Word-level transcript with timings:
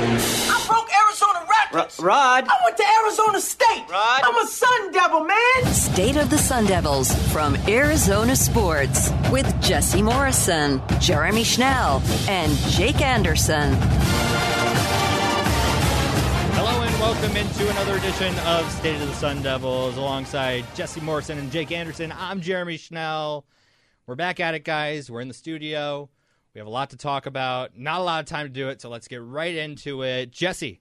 I 0.00 0.64
broke 0.68 0.88
Arizona 0.94 1.44
records. 1.50 1.98
Rod. 1.98 2.46
I 2.48 2.54
went 2.64 2.76
to 2.76 2.84
Arizona 3.02 3.40
State. 3.40 3.84
Rod. 3.90 4.20
I'm 4.22 4.36
a 4.36 4.46
Sun 4.46 4.92
Devil, 4.92 5.24
man. 5.24 5.72
State 5.72 6.16
of 6.16 6.30
the 6.30 6.38
Sun 6.38 6.66
Devils 6.66 7.12
from 7.32 7.56
Arizona 7.66 8.36
Sports 8.36 9.10
with 9.32 9.60
Jesse 9.60 10.00
Morrison, 10.00 10.80
Jeremy 11.00 11.42
Schnell, 11.42 12.00
and 12.28 12.52
Jake 12.68 13.00
Anderson. 13.00 13.74
Hello 16.54 16.80
and 16.82 17.00
welcome 17.00 17.36
into 17.36 17.68
another 17.68 17.96
edition 17.96 18.38
of 18.46 18.70
State 18.70 19.00
of 19.02 19.08
the 19.08 19.14
Sun 19.14 19.42
Devils 19.42 19.96
alongside 19.96 20.64
Jesse 20.76 21.00
Morrison 21.00 21.38
and 21.38 21.50
Jake 21.50 21.72
Anderson. 21.72 22.14
I'm 22.16 22.40
Jeremy 22.40 22.76
Schnell. 22.76 23.44
We're 24.06 24.14
back 24.14 24.38
at 24.38 24.54
it, 24.54 24.62
guys. 24.64 25.10
We're 25.10 25.22
in 25.22 25.28
the 25.28 25.34
studio. 25.34 26.08
We 26.58 26.60
have 26.60 26.66
a 26.66 26.70
lot 26.70 26.90
to 26.90 26.96
talk 26.96 27.26
about. 27.26 27.78
Not 27.78 28.00
a 28.00 28.02
lot 28.02 28.18
of 28.18 28.26
time 28.26 28.46
to 28.46 28.52
do 28.52 28.68
it, 28.68 28.80
so 28.80 28.88
let's 28.88 29.06
get 29.06 29.22
right 29.22 29.54
into 29.54 30.02
it. 30.02 30.32
Jesse, 30.32 30.80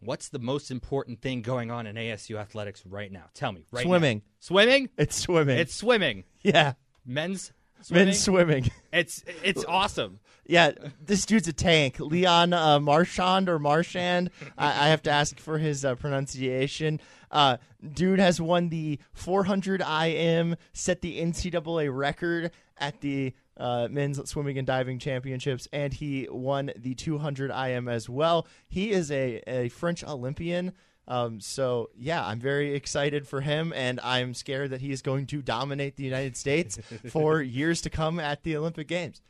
what's 0.00 0.28
the 0.28 0.40
most 0.40 0.72
important 0.72 1.20
thing 1.22 1.40
going 1.40 1.70
on 1.70 1.86
in 1.86 1.94
ASU 1.94 2.36
athletics 2.36 2.84
right 2.84 3.12
now? 3.12 3.26
Tell 3.32 3.52
me. 3.52 3.64
Right 3.70 3.84
now. 3.84 3.90
Swimming. 3.90 4.22
Swimming? 4.40 4.88
It's 4.96 5.14
swimming. 5.14 5.56
It's 5.56 5.72
swimming. 5.72 6.24
yeah. 6.42 6.72
Men's 7.06 7.52
swimming. 7.80 8.06
Men's 8.06 8.20
swimming. 8.20 8.70
It's 8.92 9.22
it's 9.44 9.64
awesome. 9.66 10.18
Yeah, 10.46 10.72
this 11.00 11.26
dude's 11.26 11.46
a 11.46 11.52
tank. 11.52 12.00
Leon 12.00 12.52
uh, 12.52 12.80
Marchand 12.80 13.48
or 13.48 13.60
Marchand. 13.60 14.30
I, 14.58 14.66
I 14.66 14.88
have 14.88 15.02
to 15.04 15.10
ask 15.12 15.38
for 15.38 15.58
his 15.58 15.84
uh, 15.84 15.94
pronunciation. 15.94 17.00
Uh, 17.30 17.58
dude 17.94 18.18
has 18.18 18.40
won 18.40 18.68
the 18.68 18.98
400 19.12 19.80
IM, 19.80 20.56
set 20.72 21.02
the 21.02 21.20
NCAA 21.20 21.96
record 21.96 22.50
at 22.78 23.00
the 23.00 23.32
uh, 23.62 23.86
men's 23.88 24.28
swimming 24.28 24.58
and 24.58 24.66
diving 24.66 24.98
championships, 24.98 25.68
and 25.72 25.94
he 25.94 26.26
won 26.28 26.72
the 26.76 26.96
200 26.96 27.52
IM 27.52 27.86
as 27.86 28.08
well. 28.08 28.48
He 28.68 28.90
is 28.90 29.12
a, 29.12 29.40
a 29.46 29.68
French 29.68 30.02
Olympian. 30.02 30.72
Um, 31.06 31.40
so 31.40 31.90
yeah, 31.96 32.26
I'm 32.26 32.40
very 32.40 32.74
excited 32.74 33.26
for 33.26 33.40
him, 33.40 33.72
and 33.74 34.00
I'm 34.00 34.34
scared 34.34 34.70
that 34.70 34.80
he 34.80 34.90
is 34.90 35.00
going 35.00 35.26
to 35.26 35.42
dominate 35.42 35.94
the 35.94 36.02
United 36.02 36.36
States 36.36 36.76
for 37.08 37.40
years 37.40 37.80
to 37.82 37.90
come 37.90 38.18
at 38.18 38.42
the 38.42 38.56
Olympic 38.56 38.88
Games. 38.88 39.22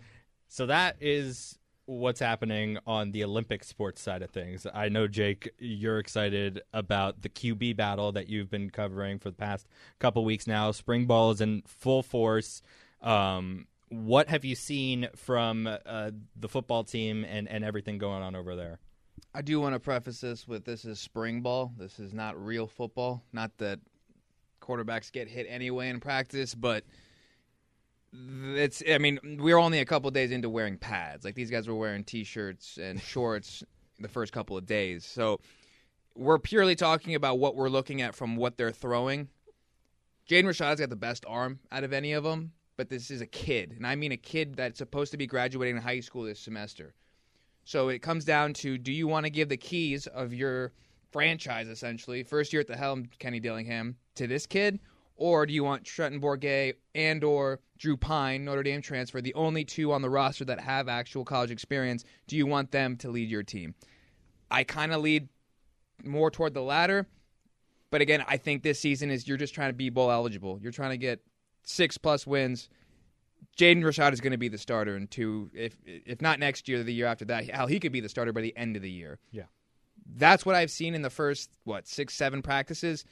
So 0.49 0.65
that 0.65 0.97
is 1.01 1.59
what's 1.85 2.21
happening 2.21 2.79
on 2.87 3.13
the 3.13 3.25
Olympic 3.25 3.65
sports 3.65 4.01
side 4.01 4.23
of 4.23 4.31
things. 4.31 4.67
I 4.73 4.89
know, 4.89 5.09
Jake, 5.09 5.51
you're 5.59 5.99
excited 5.99 6.63
about 6.73 7.21
the 7.21 7.29
QB 7.29 7.77
battle 7.77 8.13
that 8.13 8.31
you've 8.31 8.51
been 8.51 8.71
covering 8.71 9.19
for 9.19 9.29
the 9.29 9.37
past 9.37 9.67
couple 9.99 10.25
weeks 10.25 10.47
now. 10.47 10.71
Spring 10.71 11.05
ball 11.05 11.33
is 11.33 11.43
in 11.43 11.63
full 11.67 12.03
force. 12.03 12.63
Um, 13.03 13.67
what 13.93 14.29
have 14.29 14.45
you 14.45 14.55
seen 14.55 15.09
from 15.15 15.67
uh, 15.67 16.11
the 16.35 16.49
football 16.49 16.83
team 16.83 17.27
and, 17.29 17.47
and 17.47 17.63
everything 17.63 17.99
going 17.99 18.23
on 18.23 18.35
over 18.35 18.57
there? 18.57 18.79
I 19.35 19.43
do 19.43 19.61
want 19.61 19.75
to 19.75 19.81
preface 19.81 20.21
this 20.21 20.49
with 20.49 20.65
this 20.65 20.85
is 20.87 20.99
spring 20.99 21.43
ball. 21.43 21.73
This 21.77 21.99
is 21.99 22.15
not 22.15 22.43
real 22.43 22.67
football. 22.67 23.23
Not 23.33 23.57
that 23.59 23.81
quarterbacks 24.63 25.13
get 25.13 25.29
hit 25.29 25.47
anyway 25.49 25.91
in 25.91 26.01
practice, 26.01 26.55
but 26.55 26.85
it's 28.55 28.83
I 28.89 28.97
mean, 28.97 29.39
we 29.41 29.53
are 29.53 29.59
only 29.59 29.81
a 29.81 29.85
couple 29.85 30.11
days 30.11 30.31
into 30.31 30.49
wearing 30.49 30.79
pads. 30.79 31.25
Like 31.25 31.35
these 31.35 31.51
guys 31.51 31.69
were 31.69 31.75
wearing 31.75 32.05
t-shirts 32.05 32.79
and 32.79 33.01
shorts 33.03 33.63
the 34.01 34.09
first 34.09 34.33
couple 34.33 34.57
of 34.57 34.65
days. 34.65 35.05
So 35.05 35.39
we're 36.15 36.39
purely 36.39 36.77
talking 36.77 37.15
about 37.15 37.39
what 37.39 37.57
we're 37.57 37.69
looking 37.69 38.01
at 38.01 38.15
from 38.15 38.37
what 38.37 38.57
they're 38.57 38.73
throwing. 38.73 39.29
Jaden 40.29 40.45
Rashada's 40.45 40.81
got 40.81 40.89
the 40.89 40.97
best 40.97 41.25
arm 41.29 41.59
out 41.71 41.85
of 41.85 41.93
any 41.93 42.13
of 42.13 42.25
them, 42.25 42.53
but 42.77 42.89
this 42.89 43.11
is 43.11 43.21
a 43.21 43.27
kid, 43.27 43.75
and 43.77 43.87
I 43.87 43.97
mean 43.97 44.13
a 44.13 44.17
kid 44.17 44.55
that's 44.55 44.79
supposed 44.79 45.13
to 45.13 45.19
be 45.19 45.27
graduating 45.27 45.77
high 45.77 46.01
school 46.01 46.25
this 46.25 46.41
semester. 46.41 46.95
So 47.65 47.89
it 47.89 48.01
comes 48.01 48.25
down 48.25 48.55
to 48.55 48.79
do 48.79 48.93
you 48.93 49.07
want 49.07 49.25
to 49.25 49.31
give 49.31 49.49
the 49.49 49.57
keys 49.57 50.07
of 50.09 50.33
your 50.35 50.73
franchise, 51.11 51.69
essentially, 51.69 52.23
first 52.23 52.53
year 52.53 52.61
at 52.61 52.67
the 52.67 52.77
helm, 52.77 53.09
Kenny 53.19 53.39
Dillingham, 53.39 53.97
to 54.17 54.27
this 54.27 54.47
kid, 54.47 54.81
or 55.17 55.47
do 55.47 55.53
you 55.53 55.63
want 55.63 55.85
Trenton 55.85 56.21
Bourguet 56.21 56.75
and 56.95 57.23
or 57.23 57.61
Drew 57.79 57.97
Pyne, 57.97 58.45
Notre 58.45 58.63
Dame 58.63 58.83
transfer, 58.83 59.21
the 59.21 59.35
only 59.35 59.65
two 59.65 59.93
on 59.93 60.03
the 60.03 60.11
roster 60.11 60.45
that 60.47 60.59
have 60.61 60.89
actual 60.89 61.25
college 61.25 61.51
experience? 61.51 62.05
Do 62.27 62.37
you 62.37 62.47
want 62.47 62.73
them 62.73 62.97
to 62.97 63.11
lead 63.11 63.29
your 63.29 63.43
team? 63.43 63.75
I 64.51 64.65
kind 64.65 64.93
of 64.93 65.03
lead 65.03 65.29
more 66.03 66.31
toward 66.31 66.55
the 66.55 66.63
latter, 66.63 67.07
but 67.91 68.01
again, 68.01 68.25
I 68.27 68.39
think 68.39 68.63
this 68.63 68.81
season 68.81 69.11
is 69.11 69.29
you're 69.29 69.37
just 69.37 69.55
trying 69.55 69.69
to 69.69 69.75
be 69.75 69.91
bowl 69.91 70.11
eligible. 70.11 70.59
You're 70.61 70.73
trying 70.73 70.91
to 70.91 70.97
get 70.97 71.21
six 71.65 71.99
plus 71.99 72.27
wins. 72.27 72.69
Jaden 73.57 73.83
Rashada 73.83 74.13
is 74.13 74.21
going 74.21 74.33
to 74.33 74.39
be 74.39 74.49
the 74.49 74.59
starter 74.59 74.97
in 74.97 75.09
two, 75.09 75.51
if 75.53 75.77
if 75.85 76.23
not 76.23 76.39
next 76.39 76.69
year, 76.69 76.83
the 76.83 76.95
year 76.95 77.07
after 77.07 77.25
that. 77.27 77.49
Hell, 77.51 77.67
he 77.67 77.81
could 77.81 77.93
be 77.93 78.01
the 78.01 78.09
starter 78.09 78.33
by 78.33 78.41
the 78.41 78.57
end 78.57 78.77
of 78.77 78.83
the 78.83 78.91
year. 78.91 79.19
Yeah. 79.31 79.45
That's 80.17 80.47
what 80.47 80.55
I've 80.55 80.71
seen 80.71 80.95
in 80.95 81.03
the 81.03 81.11
first 81.11 81.51
what 81.65 81.87
six, 81.87 82.15
seven 82.15 82.43
practices. 82.43 83.05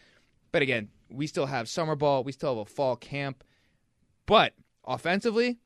But 0.52 0.62
again, 0.62 0.88
we 1.10 1.26
still 1.26 1.46
have 1.46 1.68
summer 1.68 1.94
ball, 1.94 2.24
we 2.24 2.32
still 2.32 2.56
have 2.56 2.66
a 2.66 2.70
fall 2.70 2.96
camp. 2.96 3.44
But 4.26 4.54
offensively, 4.84 5.58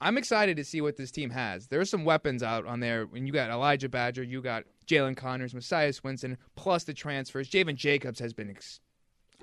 I'm 0.00 0.18
excited 0.18 0.56
to 0.56 0.64
see 0.64 0.80
what 0.80 0.96
this 0.96 1.10
team 1.10 1.30
has. 1.30 1.66
There's 1.68 1.90
some 1.90 2.04
weapons 2.04 2.42
out 2.42 2.66
on 2.66 2.80
there. 2.80 3.06
When 3.06 3.26
you 3.26 3.32
got 3.32 3.50
Elijah 3.50 3.88
Badger, 3.88 4.22
you 4.22 4.40
got 4.42 4.64
Jalin 4.86 5.16
Conyers, 5.16 5.54
Messiah 5.54 5.90
Swinson, 5.90 6.36
plus 6.56 6.84
the 6.84 6.94
transfers. 6.94 7.48
Javen 7.48 7.74
Jacobs 7.74 8.20
has 8.20 8.32
been. 8.32 8.50
Ex- 8.50 8.80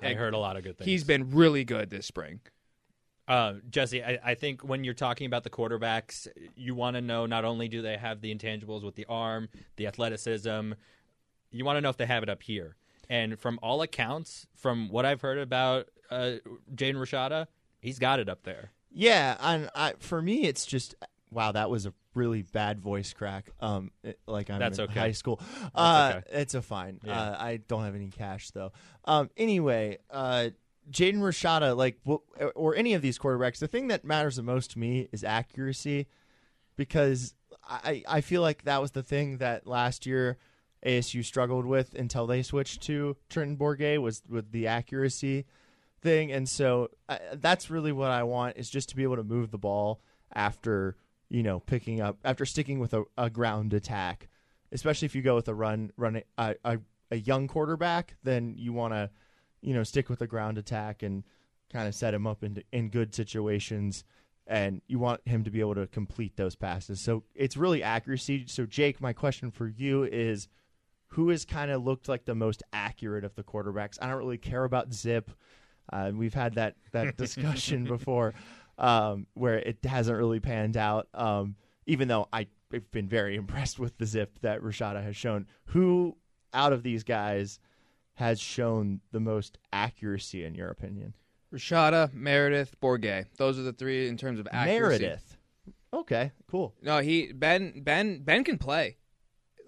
I 0.02 0.14
heard 0.14 0.34
a 0.34 0.38
lot 0.38 0.56
of 0.56 0.62
good 0.62 0.76
things. 0.76 0.86
He's 0.86 1.04
been 1.04 1.30
really 1.30 1.64
good 1.64 1.90
this 1.90 2.06
spring. 2.06 2.40
Uh, 3.28 3.54
Jesse, 3.70 4.04
I, 4.04 4.18
I 4.24 4.34
think 4.34 4.62
when 4.62 4.84
you're 4.84 4.94
talking 4.94 5.26
about 5.26 5.42
the 5.42 5.50
quarterbacks, 5.50 6.28
you 6.54 6.74
want 6.74 6.94
to 6.94 7.00
know 7.00 7.26
not 7.26 7.44
only 7.44 7.68
do 7.68 7.82
they 7.82 7.96
have 7.96 8.20
the 8.20 8.34
intangibles 8.34 8.84
with 8.84 8.94
the 8.94 9.06
arm, 9.08 9.48
the 9.76 9.86
athleticism, 9.86 10.72
you 11.50 11.64
want 11.64 11.76
to 11.76 11.80
know 11.80 11.90
if 11.90 11.96
they 11.96 12.06
have 12.06 12.22
it 12.22 12.28
up 12.28 12.42
here. 12.42 12.76
And 13.08 13.38
from 13.38 13.58
all 13.62 13.82
accounts, 13.82 14.46
from 14.54 14.88
what 14.88 15.04
I've 15.04 15.20
heard 15.20 15.38
about 15.38 15.88
uh, 16.10 16.34
Jaden 16.74 16.96
Rashada, 16.96 17.46
he's 17.80 17.98
got 17.98 18.20
it 18.20 18.28
up 18.28 18.42
there. 18.44 18.70
Yeah, 18.90 19.36
and 19.40 19.70
I, 19.74 19.94
for 19.98 20.22
me, 20.22 20.44
it's 20.44 20.64
just 20.64 20.94
wow. 21.30 21.52
That 21.52 21.68
was 21.68 21.86
a 21.86 21.92
really 22.14 22.42
bad 22.42 22.80
voice 22.80 23.12
crack. 23.12 23.50
Um, 23.60 23.90
it- 24.02 24.18
like 24.26 24.50
I'm 24.50 24.58
That's 24.58 24.78
in 24.78 24.84
okay. 24.84 25.00
high 25.00 25.12
school. 25.12 25.40
Uh, 25.74 26.14
okay. 26.16 26.40
It's 26.40 26.54
a 26.54 26.62
fine. 26.62 27.00
Yeah. 27.04 27.20
Uh, 27.20 27.36
I 27.38 27.56
don't 27.58 27.84
have 27.84 27.94
any 27.94 28.08
cash 28.08 28.50
though. 28.52 28.72
Um, 29.04 29.30
anyway, 29.36 29.98
uh, 30.10 30.50
Jaden 30.90 31.18
Rashada, 31.18 31.76
like, 31.76 31.98
or 32.54 32.74
any 32.76 32.94
of 32.94 33.02
these 33.02 33.18
quarterbacks, 33.18 33.58
the 33.58 33.68
thing 33.68 33.88
that 33.88 34.04
matters 34.04 34.36
the 34.36 34.42
most 34.42 34.72
to 34.72 34.78
me 34.78 35.08
is 35.12 35.24
accuracy, 35.24 36.06
because 36.76 37.34
I 37.68 38.02
I 38.06 38.20
feel 38.20 38.42
like 38.42 38.64
that 38.64 38.80
was 38.80 38.92
the 38.92 39.02
thing 39.02 39.38
that 39.38 39.66
last 39.66 40.06
year 40.06 40.38
ASU 40.84 41.24
struggled 41.24 41.66
with 41.66 41.94
until 41.94 42.26
they 42.26 42.42
switched 42.42 42.82
to 42.82 43.16
Trenton 43.28 43.56
Bourguet 43.56 44.00
was 44.00 44.22
with 44.28 44.52
the 44.52 44.66
accuracy 44.68 45.46
thing, 46.00 46.30
and 46.30 46.48
so 46.48 46.90
uh, 47.08 47.18
that's 47.34 47.70
really 47.70 47.92
what 47.92 48.10
I 48.10 48.22
want 48.22 48.56
is 48.56 48.70
just 48.70 48.88
to 48.90 48.96
be 48.96 49.02
able 49.02 49.16
to 49.16 49.24
move 49.24 49.50
the 49.50 49.58
ball 49.58 50.00
after 50.32 50.96
you 51.28 51.42
know 51.42 51.60
picking 51.60 52.00
up 52.00 52.18
after 52.24 52.46
sticking 52.46 52.78
with 52.78 52.94
a, 52.94 53.04
a 53.18 53.28
ground 53.28 53.74
attack, 53.74 54.28
especially 54.70 55.06
if 55.06 55.14
you 55.16 55.22
go 55.22 55.34
with 55.34 55.48
a 55.48 55.54
run 55.54 55.90
run 55.96 56.22
a 56.38 56.54
a, 56.64 56.78
a 57.10 57.16
young 57.16 57.48
quarterback, 57.48 58.14
then 58.22 58.54
you 58.56 58.72
want 58.72 58.94
to 58.94 59.10
you 59.66 59.74
know 59.74 59.82
stick 59.82 60.08
with 60.08 60.20
the 60.20 60.26
ground 60.26 60.56
attack 60.56 61.02
and 61.02 61.24
kind 61.70 61.88
of 61.88 61.94
set 61.94 62.14
him 62.14 62.26
up 62.26 62.42
in 62.42 62.62
in 62.72 62.88
good 62.88 63.14
situations. 63.14 64.04
And 64.48 64.80
you 64.86 65.00
want 65.00 65.26
him 65.26 65.42
to 65.42 65.50
be 65.50 65.58
able 65.58 65.74
to 65.74 65.88
complete 65.88 66.36
those 66.36 66.54
passes. 66.54 67.00
So 67.00 67.24
it's 67.34 67.56
really 67.56 67.82
accuracy. 67.82 68.44
So, 68.46 68.64
Jake, 68.64 69.00
my 69.00 69.12
question 69.12 69.50
for 69.50 69.66
you 69.66 70.04
is 70.04 70.46
who 71.08 71.30
has 71.30 71.44
kind 71.44 71.72
of 71.72 71.84
looked 71.84 72.08
like 72.08 72.26
the 72.26 72.36
most 72.36 72.62
accurate 72.72 73.24
of 73.24 73.34
the 73.34 73.42
quarterbacks. 73.42 73.98
I 74.00 74.06
don't 74.06 74.18
really 74.18 74.38
care 74.38 74.62
about 74.62 74.94
zip. 74.94 75.32
Uh, 75.92 76.12
we've 76.14 76.32
had 76.32 76.54
that 76.54 76.76
that 76.92 77.16
discussion 77.18 77.84
before, 77.84 78.34
um, 78.78 79.26
where 79.34 79.58
it 79.58 79.78
hasn't 79.84 80.16
really 80.16 80.38
panned 80.38 80.76
out. 80.76 81.08
Um, 81.12 81.56
even 81.86 82.06
though 82.06 82.28
I, 82.32 82.46
have 82.72 82.88
been 82.92 83.08
very 83.08 83.34
impressed 83.42 83.80
with 83.80 83.98
the 83.98 84.06
zip 84.06 84.38
that 84.42 84.60
Rashada 84.60 85.02
has 85.02 85.16
shown. 85.16 85.48
Who 85.66 86.16
out 86.54 86.72
of 86.72 86.84
these 86.84 87.02
guys 87.02 87.58
has 88.16 88.40
shown 88.40 89.00
the 89.12 89.20
most 89.20 89.58
accuracy 89.72 90.44
in 90.44 90.54
your 90.54 90.68
opinion? 90.68 91.14
Rashada, 91.52 92.12
Meredith, 92.12 92.76
Bourguet. 92.80 93.26
Those 93.36 93.58
are 93.58 93.62
the 93.62 93.72
three 93.72 94.08
in 94.08 94.16
terms 94.16 94.40
of 94.40 94.48
accuracy. 94.50 95.04
Meredith. 95.04 95.36
Okay, 95.92 96.32
cool. 96.50 96.74
No, 96.82 96.98
he 96.98 97.32
Ben 97.32 97.82
Ben 97.82 98.22
Ben 98.22 98.44
can 98.44 98.58
play. 98.58 98.96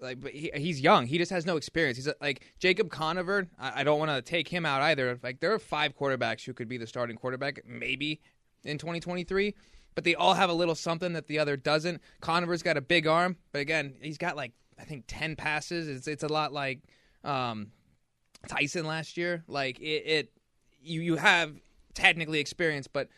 Like, 0.01 0.19
but 0.21 0.31
he, 0.31 0.51
he's 0.55 0.79
young. 0.79 1.07
He 1.07 1.17
just 1.17 1.31
has 1.31 1.45
no 1.45 1.57
experience. 1.57 1.97
He's 1.97 2.07
a, 2.07 2.15
like 2.21 2.53
Jacob 2.59 2.89
Conover. 2.89 3.47
I, 3.59 3.81
I 3.81 3.83
don't 3.83 3.99
want 3.99 4.11
to 4.11 4.21
take 4.21 4.47
him 4.47 4.65
out 4.65 4.81
either. 4.81 5.19
Like, 5.21 5.39
there 5.41 5.53
are 5.53 5.59
five 5.59 5.97
quarterbacks 5.97 6.45
who 6.45 6.53
could 6.53 6.69
be 6.69 6.77
the 6.77 6.87
starting 6.87 7.17
quarterback, 7.17 7.61
maybe 7.65 8.21
in 8.63 8.77
2023. 8.77 9.55
But 9.95 10.03
they 10.05 10.15
all 10.15 10.33
have 10.33 10.49
a 10.49 10.53
little 10.53 10.75
something 10.75 11.13
that 11.13 11.27
the 11.27 11.39
other 11.39 11.57
doesn't. 11.57 12.01
Conover's 12.21 12.63
got 12.63 12.77
a 12.77 12.81
big 12.81 13.07
arm, 13.07 13.35
but 13.51 13.59
again, 13.59 13.95
he's 14.01 14.17
got 14.17 14.37
like 14.37 14.53
I 14.79 14.85
think 14.85 15.03
10 15.07 15.35
passes. 15.35 15.89
It's 15.89 16.07
it's 16.07 16.23
a 16.23 16.29
lot 16.29 16.53
like 16.53 16.79
um, 17.23 17.71
Tyson 18.47 18.85
last 18.85 19.17
year. 19.17 19.43
Like 19.47 19.79
it, 19.79 20.03
it 20.05 20.31
you 20.81 21.01
you 21.01 21.15
have 21.17 21.59
technically 21.93 22.39
experience, 22.39 22.87
but 22.87 23.09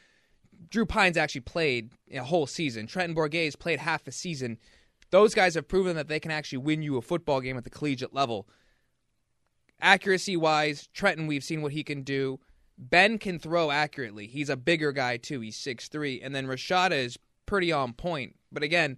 Drew 0.70 0.86
Pyne's 0.86 1.18
actually 1.18 1.42
played 1.42 1.92
a 2.12 2.24
whole 2.24 2.48
season. 2.48 2.88
Trenton 2.88 3.16
Bourguet's 3.16 3.56
played 3.56 3.80
half 3.80 4.08
a 4.08 4.12
season. 4.12 4.58
those 5.10 5.34
guys 5.34 5.56
have 5.56 5.68
proven 5.68 5.96
that 5.98 6.08
they 6.08 6.20
can 6.20 6.32
actually 6.32 6.60
win 6.60 6.82
you 6.82 6.98
a 6.98 7.02
football 7.02 7.42
game 7.42 7.58
at 7.58 7.64
the 7.64 7.70
collegiate 7.70 8.14
level. 8.14 8.48
Accuracy 9.82 10.38
wise, 10.38 10.88
Trenton, 10.94 11.28
we've 11.28 11.44
seen 11.44 11.62
what 11.62 11.74
he 11.74 11.84
can 11.84 12.04
do. 12.04 12.40
Ben 12.78 13.18
can 13.18 13.38
throw 13.38 13.72
accurately. 13.72 14.28
He's 14.28 14.50
a 14.50 14.56
bigger 14.56 14.92
guy 14.92 15.18
too. 15.18 15.42
He's 15.42 15.58
6'3". 15.58 16.22
And 16.24 16.34
then 16.34 16.48
Rashada 16.48 16.94
is 16.94 17.20
pretty 17.46 17.72
on 17.72 17.94
point. 17.94 18.36
But 18.52 18.64
again, 18.64 18.98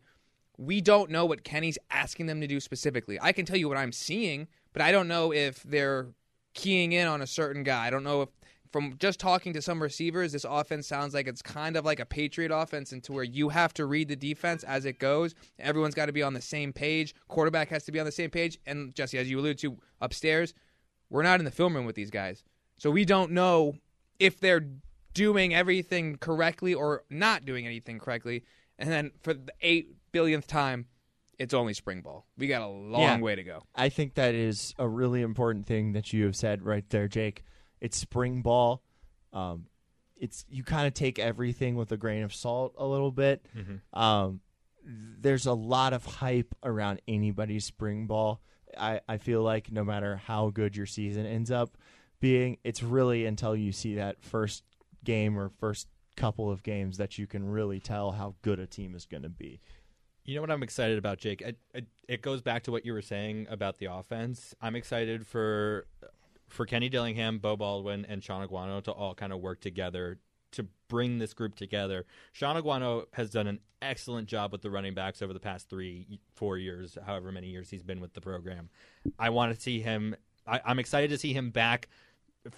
we 0.57 0.81
don't 0.81 1.09
know 1.09 1.25
what 1.25 1.43
Kenny's 1.43 1.79
asking 1.89 2.27
them 2.27 2.41
to 2.41 2.47
do 2.47 2.59
specifically. 2.59 3.17
I 3.21 3.31
can 3.31 3.45
tell 3.45 3.57
you 3.57 3.67
what 3.67 3.77
I'm 3.77 3.91
seeing, 3.91 4.47
but 4.73 4.81
I 4.81 4.91
don't 4.91 5.07
know 5.07 5.31
if 5.31 5.63
they're 5.63 6.09
keying 6.53 6.91
in 6.91 7.07
on 7.07 7.21
a 7.21 7.27
certain 7.27 7.63
guy. 7.63 7.87
I 7.87 7.89
don't 7.89 8.03
know 8.03 8.23
if 8.23 8.29
from 8.73 8.95
just 8.97 9.19
talking 9.19 9.53
to 9.53 9.61
some 9.61 9.81
receivers, 9.81 10.31
this 10.31 10.47
offense 10.49 10.87
sounds 10.87 11.13
like 11.13 11.27
it's 11.27 11.43
kind 11.43 11.77
of 11.77 11.85
like 11.85 11.99
a 11.99 12.05
Patriot 12.05 12.51
offense, 12.51 12.91
into 12.91 13.13
where 13.13 13.23
you 13.23 13.49
have 13.49 13.71
to 13.75 13.85
read 13.85 14.07
the 14.07 14.15
defense 14.15 14.63
as 14.63 14.85
it 14.85 14.97
goes. 14.97 15.35
Everyone's 15.59 15.93
got 15.93 16.07
to 16.07 16.11
be 16.11 16.23
on 16.23 16.33
the 16.33 16.41
same 16.41 16.73
page. 16.73 17.13
Quarterback 17.27 17.69
has 17.69 17.83
to 17.85 17.91
be 17.91 17.99
on 17.99 18.05
the 18.07 18.11
same 18.11 18.31
page. 18.31 18.57
And 18.65 18.95
Jesse, 18.95 19.19
as 19.19 19.29
you 19.29 19.39
alluded 19.39 19.59
to 19.59 19.77
upstairs, 20.01 20.55
we're 21.11 21.21
not 21.21 21.39
in 21.39 21.45
the 21.45 21.51
film 21.51 21.75
room 21.75 21.85
with 21.85 21.95
these 21.95 22.09
guys, 22.09 22.43
so 22.77 22.89
we 22.89 23.05
don't 23.05 23.31
know 23.31 23.75
if 24.17 24.39
they're 24.39 24.67
doing 25.13 25.53
everything 25.53 26.17
correctly 26.17 26.73
or 26.73 27.03
not 27.11 27.45
doing 27.45 27.67
anything 27.67 27.99
correctly. 27.99 28.43
And 28.79 28.89
then 28.89 29.11
for 29.21 29.35
the 29.35 29.53
eight 29.61 29.95
billionth 30.11 30.47
time, 30.47 30.87
it's 31.39 31.53
only 31.53 31.74
spring 31.74 32.01
ball. 32.01 32.25
We 32.38 32.47
got 32.47 32.62
a 32.62 32.68
long 32.68 33.01
Yeah. 33.01 33.19
way 33.19 33.35
to 33.35 33.44
go. 33.44 33.63
I 33.75 33.89
think 33.89 34.13
that 34.15 34.35
is 34.35 34.74
a 34.77 34.88
really 34.88 35.21
important 35.21 35.65
thing 35.65 35.94
that 35.94 36.13
you 36.13 36.25
have 36.25 36.35
said 36.35 36.62
right 36.63 36.88
there, 36.89 37.07
Jake. 37.07 37.44
It's 37.81 37.97
spring 37.97 38.41
ball. 38.41 38.83
Um, 39.33 39.68
it's 40.15 40.45
you 40.47 40.63
kind 40.63 40.88
of 40.88 40.94
take 40.94 41.19
everything 41.19 41.75
with 41.75 41.91
a 41.91 41.97
grain 41.97 42.24
of 42.24 42.33
salt 42.33 42.74
a 42.77 42.85
little 42.85 43.12
bit. 43.12 43.45
Um, 43.94 44.41
there's 44.85 45.45
a 45.45 45.53
lot 45.53 45.94
of 45.94 46.06
hype 46.06 46.53
around 46.63 47.01
anybody's 47.07 47.65
spring 47.65 48.06
ball. 48.07 48.41
I, 48.77 49.01
I 49.07 49.18
feel 49.18 49.41
like 49.44 49.71
no 49.71 49.83
matter 49.83 50.18
how 50.18 50.50
good 50.50 50.75
your 50.75 50.85
season 50.85 51.25
ends 51.25 51.51
up 51.51 51.77
being, 52.19 52.57
it's 52.63 52.81
really 52.83 53.25
until 53.25 53.56
you 53.56 53.71
see 53.71 53.95
that 53.95 54.21
first 54.24 54.63
game 55.03 55.38
or 55.38 55.50
first 55.50 55.88
couple 56.15 56.50
of 56.51 56.63
games 56.63 56.97
that 56.97 57.18
you 57.18 57.25
can 57.27 57.44
really 57.45 57.80
tell 57.80 58.12
how 58.12 58.35
good 58.44 58.59
a 58.59 58.68
team 58.68 58.95
is 58.95 59.06
going 59.06 59.24
to 59.24 59.30
be. 59.30 59.59
You 60.25 60.35
know 60.35 60.41
what 60.41 60.51
I'm 60.51 60.63
excited 60.63 60.97
about, 60.97 61.17
Jake? 61.17 61.41
It, 61.41 61.57
it, 61.73 61.87
it 62.07 62.21
goes 62.21 62.41
back 62.41 62.63
to 62.63 62.71
what 62.71 62.85
you 62.85 62.93
were 62.93 63.01
saying 63.01 63.47
about 63.49 63.77
the 63.77 63.85
offense. 63.85 64.55
I'm 64.61 64.75
excited 64.75 65.27
for 65.27 65.87
for 66.47 66.65
Kenny 66.65 66.87
Dillingham, 66.87 67.39
Beau 67.39 67.57
Baldwin, 67.57 68.05
and 68.07 68.23
Shaun 68.23 68.47
Aguano 68.47 68.83
to 68.83 68.91
all 68.91 69.15
kind 69.15 69.33
of 69.33 69.39
work 69.39 69.59
together 69.59 70.19
to 70.51 70.67
bring 70.87 71.17
this 71.17 71.33
group 71.33 71.55
together. 71.55 72.05
Shaun 72.31 72.61
Aguano 72.61 73.05
has 73.13 73.31
done 73.31 73.47
an 73.47 73.59
excellent 73.81 74.27
job 74.27 74.51
with 74.51 74.61
the 74.61 74.69
running 74.69 74.93
backs 74.93 75.21
over 75.21 75.33
the 75.33 75.39
past 75.39 75.67
three, 75.67 76.19
four 76.35 76.57
years, 76.57 76.95
however 77.05 77.31
many 77.31 77.47
years 77.47 77.69
he's 77.71 77.81
been 77.81 77.99
with 77.99 78.13
the 78.13 78.21
program. 78.21 78.69
I 79.17 79.31
want 79.31 79.53
to 79.53 79.59
see 79.59 79.81
him. 79.81 80.15
I, 80.45 80.61
I'm 80.63 80.77
excited 80.77 81.09
to 81.09 81.17
see 81.17 81.33
him 81.33 81.49
back 81.49 81.89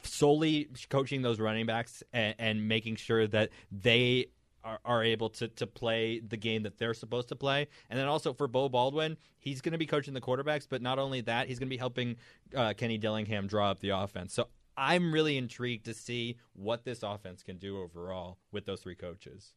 solely 0.04 0.68
coaching 0.90 1.22
those 1.22 1.40
running 1.40 1.66
backs 1.66 2.04
and, 2.12 2.36
and 2.38 2.68
making 2.68 2.98
sure 2.98 3.28
that 3.28 3.50
they 3.72 4.28
are, 4.66 4.80
are 4.84 5.04
able 5.04 5.30
to, 5.30 5.48
to 5.48 5.68
play 5.68 6.20
the 6.20 6.36
game 6.36 6.64
that 6.64 6.78
they're 6.78 6.94
supposed 6.94 7.30
to 7.30 7.36
play. 7.36 7.68
And 7.90 7.98
then 7.98 8.08
also 8.08 8.34
for 8.34 8.48
Beau 8.48 8.68
Baldwin, 8.68 9.16
he's 9.38 9.62
going 9.62 9.74
to 9.74 9.78
be 9.78 9.86
coaching 9.86 10.14
the 10.14 10.22
quarterbacks, 10.22 10.68
but 10.68 10.82
not 10.82 11.00
only 11.00 11.22
that, 11.22 11.48
he's 11.48 11.60
going 11.60 11.68
to 11.68 11.74
be 11.74 11.78
helping 11.78 12.18
uh, 12.56 12.74
Kenny 12.76 12.98
Dillingham 12.98 13.48
draw 13.48 13.72
up 13.72 13.80
the 13.80 13.90
offense. 13.90 14.34
So 14.34 14.48
I'm 14.76 15.14
really 15.14 15.38
intrigued 15.38 15.86
to 15.86 15.94
see 15.94 16.38
what 16.54 16.84
this 16.84 17.04
offense 17.04 17.44
can 17.44 17.58
do 17.58 17.80
overall 17.80 18.40
with 18.52 18.66
those 18.66 18.82
three 18.82 18.96
coaches. 18.96 19.54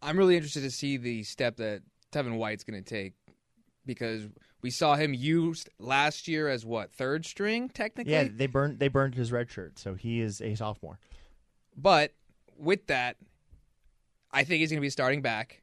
I'm 0.00 0.16
really 0.16 0.36
interested 0.36 0.62
to 0.62 0.70
see 0.70 0.96
the 0.96 1.24
step 1.24 1.56
that 1.56 1.82
Tevin 2.12 2.36
White's 2.36 2.64
going 2.64 2.82
to 2.82 2.88
take 2.88 3.14
because 3.84 4.28
we 4.62 4.70
saw 4.70 4.94
him 4.94 5.14
used 5.14 5.68
last 5.78 6.28
year 6.28 6.48
as 6.48 6.64
what 6.64 6.92
third 6.92 7.24
string 7.24 7.68
technically. 7.68 8.12
Yeah, 8.12 8.28
they 8.30 8.46
burned 8.46 8.78
they 8.78 8.88
burned 8.88 9.14
his 9.14 9.32
red 9.32 9.50
shirt, 9.50 9.78
so 9.78 9.94
he 9.94 10.20
is 10.20 10.40
a 10.40 10.54
sophomore. 10.54 10.98
But 11.76 12.12
with 12.58 12.86
that, 12.86 13.16
I 14.32 14.44
think 14.44 14.60
he's 14.60 14.70
going 14.70 14.80
to 14.80 14.86
be 14.86 14.90
starting 14.90 15.22
back, 15.22 15.62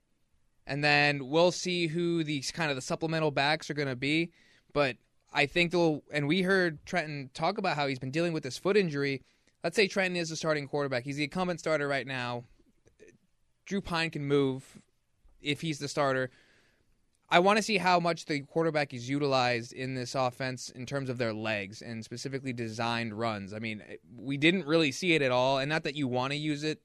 and 0.65 0.83
then 0.83 1.29
we'll 1.29 1.51
see 1.51 1.87
who 1.87 2.23
these 2.23 2.51
kind 2.51 2.69
of 2.69 2.75
the 2.75 2.81
supplemental 2.81 3.31
backs 3.31 3.69
are 3.69 3.73
going 3.73 3.87
to 3.87 3.95
be. 3.95 4.31
But 4.73 4.97
I 5.33 5.45
think 5.45 5.71
they'll. 5.71 6.03
And 6.11 6.27
we 6.27 6.41
heard 6.41 6.85
Trenton 6.85 7.29
talk 7.33 7.57
about 7.57 7.75
how 7.75 7.87
he's 7.87 7.99
been 7.99 8.11
dealing 8.11 8.33
with 8.33 8.43
this 8.43 8.57
foot 8.57 8.77
injury. 8.77 9.21
Let's 9.63 9.75
say 9.75 9.87
Trenton 9.87 10.17
is 10.17 10.29
the 10.29 10.35
starting 10.35 10.67
quarterback. 10.67 11.03
He's 11.03 11.17
the 11.17 11.23
incumbent 11.23 11.59
starter 11.59 11.87
right 11.87 12.07
now. 12.07 12.43
Drew 13.65 13.81
Pyne 13.81 14.09
can 14.09 14.25
move 14.25 14.81
if 15.41 15.61
he's 15.61 15.79
the 15.79 15.87
starter. 15.87 16.31
I 17.29 17.39
want 17.39 17.57
to 17.57 17.63
see 17.63 17.77
how 17.77 17.99
much 17.99 18.25
the 18.25 18.41
quarterback 18.41 18.93
is 18.93 19.09
utilized 19.09 19.73
in 19.73 19.95
this 19.95 20.13
offense 20.13 20.69
in 20.69 20.85
terms 20.85 21.09
of 21.09 21.17
their 21.17 21.33
legs 21.33 21.81
and 21.81 22.03
specifically 22.03 22.53
designed 22.53 23.17
runs. 23.17 23.53
I 23.53 23.59
mean, 23.59 23.81
we 24.15 24.37
didn't 24.37 24.67
really 24.67 24.91
see 24.91 25.13
it 25.13 25.21
at 25.21 25.31
all, 25.31 25.57
and 25.57 25.69
not 25.69 25.83
that 25.83 25.95
you 25.95 26.07
want 26.07 26.31
to 26.33 26.37
use 26.37 26.63
it 26.63 26.81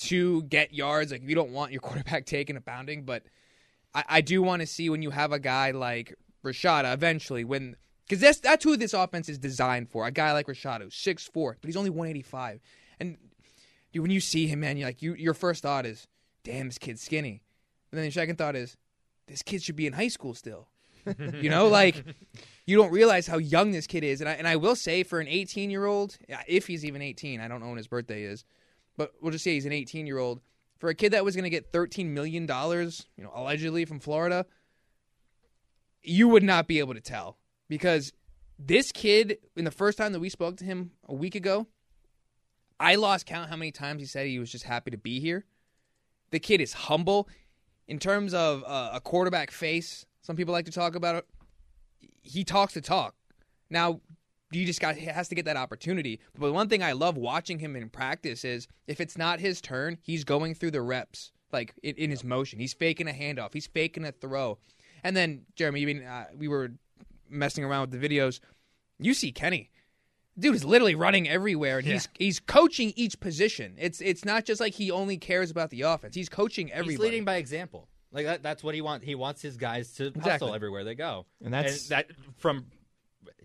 to 0.00 0.42
get 0.44 0.72
yards. 0.74 1.12
Like 1.12 1.22
you 1.28 1.34
don't 1.34 1.52
want 1.52 1.72
your 1.72 1.80
quarterback 1.82 2.26
taking 2.26 2.56
a 2.56 2.60
pounding, 2.60 3.04
but 3.04 3.22
I, 3.94 4.04
I 4.08 4.20
do 4.20 4.42
want 4.42 4.60
to 4.60 4.66
see 4.66 4.90
when 4.90 5.02
you 5.02 5.10
have 5.10 5.32
a 5.32 5.38
guy 5.38 5.70
like 5.70 6.14
Rashada 6.44 6.92
eventually 6.92 7.44
when 7.44 7.76
because 8.08 8.20
that's 8.20 8.40
that's 8.40 8.64
who 8.64 8.76
this 8.76 8.94
offense 8.94 9.28
is 9.28 9.38
designed 9.38 9.88
for. 9.90 10.06
A 10.06 10.10
guy 10.10 10.32
like 10.32 10.46
Rashada, 10.46 10.82
who's 10.82 10.94
six 10.94 11.26
four, 11.26 11.56
but 11.60 11.68
he's 11.68 11.76
only 11.76 11.90
one 11.90 12.08
eighty 12.08 12.22
five, 12.22 12.60
and 12.98 13.16
dude, 13.92 14.02
when 14.02 14.10
you 14.10 14.20
see 14.20 14.46
him, 14.46 14.60
man, 14.60 14.76
you're 14.76 14.88
like 14.88 15.02
you 15.02 15.14
your 15.14 15.34
first 15.34 15.62
thought 15.62 15.86
is, 15.86 16.06
damn, 16.44 16.66
this 16.66 16.78
kid's 16.78 17.02
skinny, 17.02 17.42
and 17.90 17.98
then 17.98 18.04
your 18.04 18.12
second 18.12 18.36
thought 18.36 18.56
is, 18.56 18.76
this 19.26 19.42
kid 19.42 19.62
should 19.62 19.76
be 19.76 19.86
in 19.86 19.92
high 19.92 20.08
school 20.08 20.34
still. 20.34 20.68
you 21.40 21.48
know, 21.48 21.68
like 21.68 22.04
you 22.66 22.76
don't 22.76 22.90
realize 22.90 23.26
how 23.26 23.38
young 23.38 23.70
this 23.70 23.86
kid 23.86 24.02
is, 24.02 24.20
and 24.20 24.28
I 24.28 24.32
and 24.32 24.48
I 24.48 24.56
will 24.56 24.76
say 24.76 25.02
for 25.02 25.20
an 25.20 25.28
18 25.28 25.70
year 25.70 25.84
old, 25.84 26.16
if 26.48 26.66
he's 26.66 26.84
even 26.84 27.02
18, 27.02 27.40
I 27.40 27.48
don't 27.48 27.60
know 27.60 27.68
when 27.68 27.76
his 27.76 27.88
birthday 27.88 28.22
is, 28.24 28.44
but 29.00 29.14
we'll 29.22 29.32
just 29.32 29.44
say 29.44 29.54
he's 29.54 29.64
an 29.64 29.72
18 29.72 30.06
year 30.06 30.18
old. 30.18 30.42
For 30.76 30.90
a 30.90 30.94
kid 30.94 31.14
that 31.14 31.24
was 31.24 31.34
going 31.34 31.44
to 31.44 31.50
get 31.50 31.72
13 31.72 32.12
million 32.12 32.44
dollars, 32.44 33.06
you 33.16 33.24
know, 33.24 33.32
allegedly 33.34 33.86
from 33.86 33.98
Florida, 33.98 34.44
you 36.02 36.28
would 36.28 36.42
not 36.42 36.68
be 36.68 36.80
able 36.80 36.92
to 36.92 37.00
tell 37.00 37.38
because 37.70 38.12
this 38.58 38.92
kid, 38.92 39.38
in 39.56 39.64
the 39.64 39.70
first 39.70 39.96
time 39.96 40.12
that 40.12 40.20
we 40.20 40.28
spoke 40.28 40.58
to 40.58 40.66
him 40.66 40.90
a 41.08 41.14
week 41.14 41.34
ago, 41.34 41.66
I 42.78 42.96
lost 42.96 43.24
count 43.24 43.48
how 43.48 43.56
many 43.56 43.72
times 43.72 44.02
he 44.02 44.06
said 44.06 44.26
he 44.26 44.38
was 44.38 44.52
just 44.52 44.64
happy 44.64 44.90
to 44.90 44.98
be 44.98 45.18
here. 45.18 45.46
The 46.30 46.38
kid 46.38 46.60
is 46.60 46.74
humble 46.74 47.26
in 47.88 47.98
terms 47.98 48.34
of 48.34 48.62
uh, 48.66 48.90
a 48.92 49.00
quarterback 49.00 49.50
face. 49.50 50.04
Some 50.20 50.36
people 50.36 50.52
like 50.52 50.66
to 50.66 50.72
talk 50.72 50.94
about 50.94 51.16
it. 51.16 51.26
He 52.20 52.44
talks 52.44 52.74
to 52.74 52.82
talk. 52.82 53.14
Now, 53.70 54.02
you 54.52 54.66
just 54.66 54.80
got 54.80 54.96
has 54.96 55.28
to 55.28 55.34
get 55.34 55.44
that 55.44 55.56
opportunity. 55.56 56.20
But 56.38 56.52
one 56.52 56.68
thing 56.68 56.82
I 56.82 56.92
love 56.92 57.16
watching 57.16 57.58
him 57.58 57.76
in 57.76 57.88
practice 57.88 58.44
is 58.44 58.66
if 58.86 59.00
it's 59.00 59.16
not 59.16 59.40
his 59.40 59.60
turn, 59.60 59.98
he's 60.02 60.24
going 60.24 60.54
through 60.54 60.72
the 60.72 60.82
reps 60.82 61.32
like 61.52 61.74
in, 61.82 61.94
in 61.96 62.10
his 62.10 62.24
motion. 62.24 62.58
He's 62.58 62.72
faking 62.74 63.08
a 63.08 63.12
handoff. 63.12 63.52
He's 63.52 63.66
faking 63.66 64.04
a 64.04 64.12
throw. 64.12 64.58
And 65.02 65.16
then 65.16 65.42
Jeremy, 65.56 65.82
I 65.82 65.84
mean, 65.86 66.02
uh, 66.04 66.26
we 66.36 66.48
were 66.48 66.72
messing 67.28 67.64
around 67.64 67.90
with 67.90 68.00
the 68.00 68.08
videos. 68.08 68.40
You 68.98 69.14
see 69.14 69.32
Kenny, 69.32 69.70
dude 70.38 70.54
is 70.54 70.64
literally 70.64 70.94
running 70.94 71.28
everywhere, 71.28 71.78
and 71.78 71.86
he's 71.86 72.08
he's 72.18 72.38
coaching 72.40 72.92
each 72.96 73.18
position. 73.20 73.74
It's 73.78 74.00
it's 74.00 74.24
not 74.24 74.44
just 74.44 74.60
like 74.60 74.74
he 74.74 74.90
only 74.90 75.16
cares 75.16 75.50
about 75.50 75.70
the 75.70 75.82
offense. 75.82 76.14
He's 76.14 76.28
coaching 76.28 76.70
everybody. 76.70 76.92
He's 76.92 76.98
leading 77.00 77.24
by 77.24 77.36
example. 77.36 77.88
Like 78.12 78.26
that, 78.26 78.42
that's 78.42 78.62
what 78.64 78.74
he 78.74 78.80
wants. 78.80 79.06
He 79.06 79.14
wants 79.14 79.40
his 79.40 79.56
guys 79.56 79.92
to 79.94 80.08
Exactly. 80.08 80.30
hustle 80.32 80.54
everywhere 80.54 80.82
they 80.84 80.96
go, 80.96 81.26
And 81.44 81.54
that's- 81.54 81.86
that 81.88 82.08
from 82.38 82.66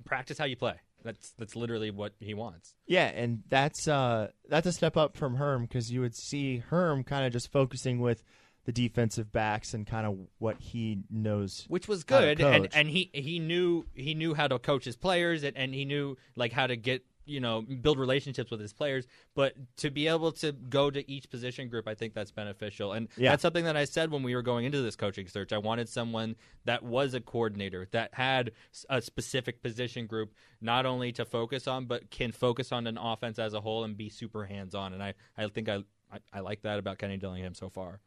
practice 0.06 0.38
how 0.40 0.46
you 0.46 0.56
play. 0.56 0.74
That's 1.06 1.32
that's 1.38 1.56
literally 1.56 1.92
what 1.92 2.14
he 2.20 2.34
wants. 2.34 2.74
Yeah, 2.88 3.06
and 3.06 3.44
that's 3.48 3.88
uh, 3.88 4.30
that's 4.50 4.66
a 4.66 4.74
step 4.74 4.98
up 4.98 5.16
from 5.16 5.36
Herm 5.36 5.62
because 5.62 5.92
you 5.92 6.02
would 6.02 6.16
see 6.16 6.58
Herm 6.58 7.04
kind 7.04 7.26
of 7.26 7.32
just 7.32 7.52
focusing 7.52 8.00
with 8.00 8.24
the 8.66 8.72
defensive 8.72 9.32
backs 9.32 9.76
and 9.76 9.86
kind 9.86 10.08
of 10.08 10.18
what 10.40 10.58
he 10.60 11.04
knows, 11.12 11.66
which 11.68 11.88
was 11.88 12.04
how 12.10 12.22
to 12.22 12.36
good 12.36 12.42
and 12.42 12.68
and 12.74 12.90
he 12.90 13.12
he 13.14 13.38
knew 13.38 13.86
he 13.94 14.16
knew 14.16 14.34
how 14.34 14.48
to 14.48 14.58
coach 14.58 14.84
his 14.84 14.98
players 14.98 15.44
and, 15.44 15.56
and 15.56 15.74
he 15.74 15.86
knew 15.86 16.18
like 16.36 16.52
how 16.52 16.66
to 16.66 16.76
get 16.76 17.06
you 17.26 17.40
know 17.40 17.62
build 17.62 17.98
relationships 18.00 18.52
with 18.52 18.60
his 18.60 18.72
players 18.74 19.08
but 19.34 19.54
to 19.78 19.90
be 19.90 20.08
able 20.08 20.32
to 20.32 20.52
go 20.52 20.92
to 20.92 21.10
each 21.12 21.30
position 21.30 21.68
group 21.68 21.88
i 21.88 21.96
think 21.96 22.14
that's 22.14 22.32
beneficial 22.32 22.94
and 22.94 23.08
Yeah. 23.18 23.32
that's 23.32 23.42
something 23.42 23.66
that 23.66 23.76
i 23.76 23.86
said 23.86 24.12
when 24.12 24.22
we 24.24 24.36
were 24.36 24.42
going 24.42 24.66
into 24.66 24.82
this 24.82 24.96
coaching 24.96 25.28
search 25.28 25.52
i 25.52 25.58
wanted 25.58 25.90
someone 25.90 26.36
that 26.66 26.84
was 26.84 27.14
a 27.14 27.20
coordinator 27.22 27.88
that 27.92 28.14
had 28.14 28.52
a 28.90 29.02
specific 29.02 29.62
position 29.64 30.06
group 30.08 30.34
not 30.62 30.86
only 30.86 31.12
to 31.14 31.26
focus 31.26 31.68
on 31.68 31.86
but 31.86 32.10
can 32.12 32.32
focus 32.32 32.72
on 32.72 32.86
an 32.88 32.98
offense 32.98 33.40
as 33.40 33.54
a 33.54 33.62
whole 33.62 33.84
and 33.84 33.98
be 33.98 34.10
super 34.10 34.46
hands 34.46 34.76
on 34.76 34.94
and 34.94 35.02
i 35.02 35.14
i 35.38 35.48
think 35.48 35.68
i 35.70 35.84
I, 36.12 36.20
I 36.34 36.40
like 36.42 36.62
that 36.62 36.78
about 36.78 37.00
Kenny 37.00 37.18
Dillingham 37.18 37.56
so 37.56 37.68
far. 37.68 38.00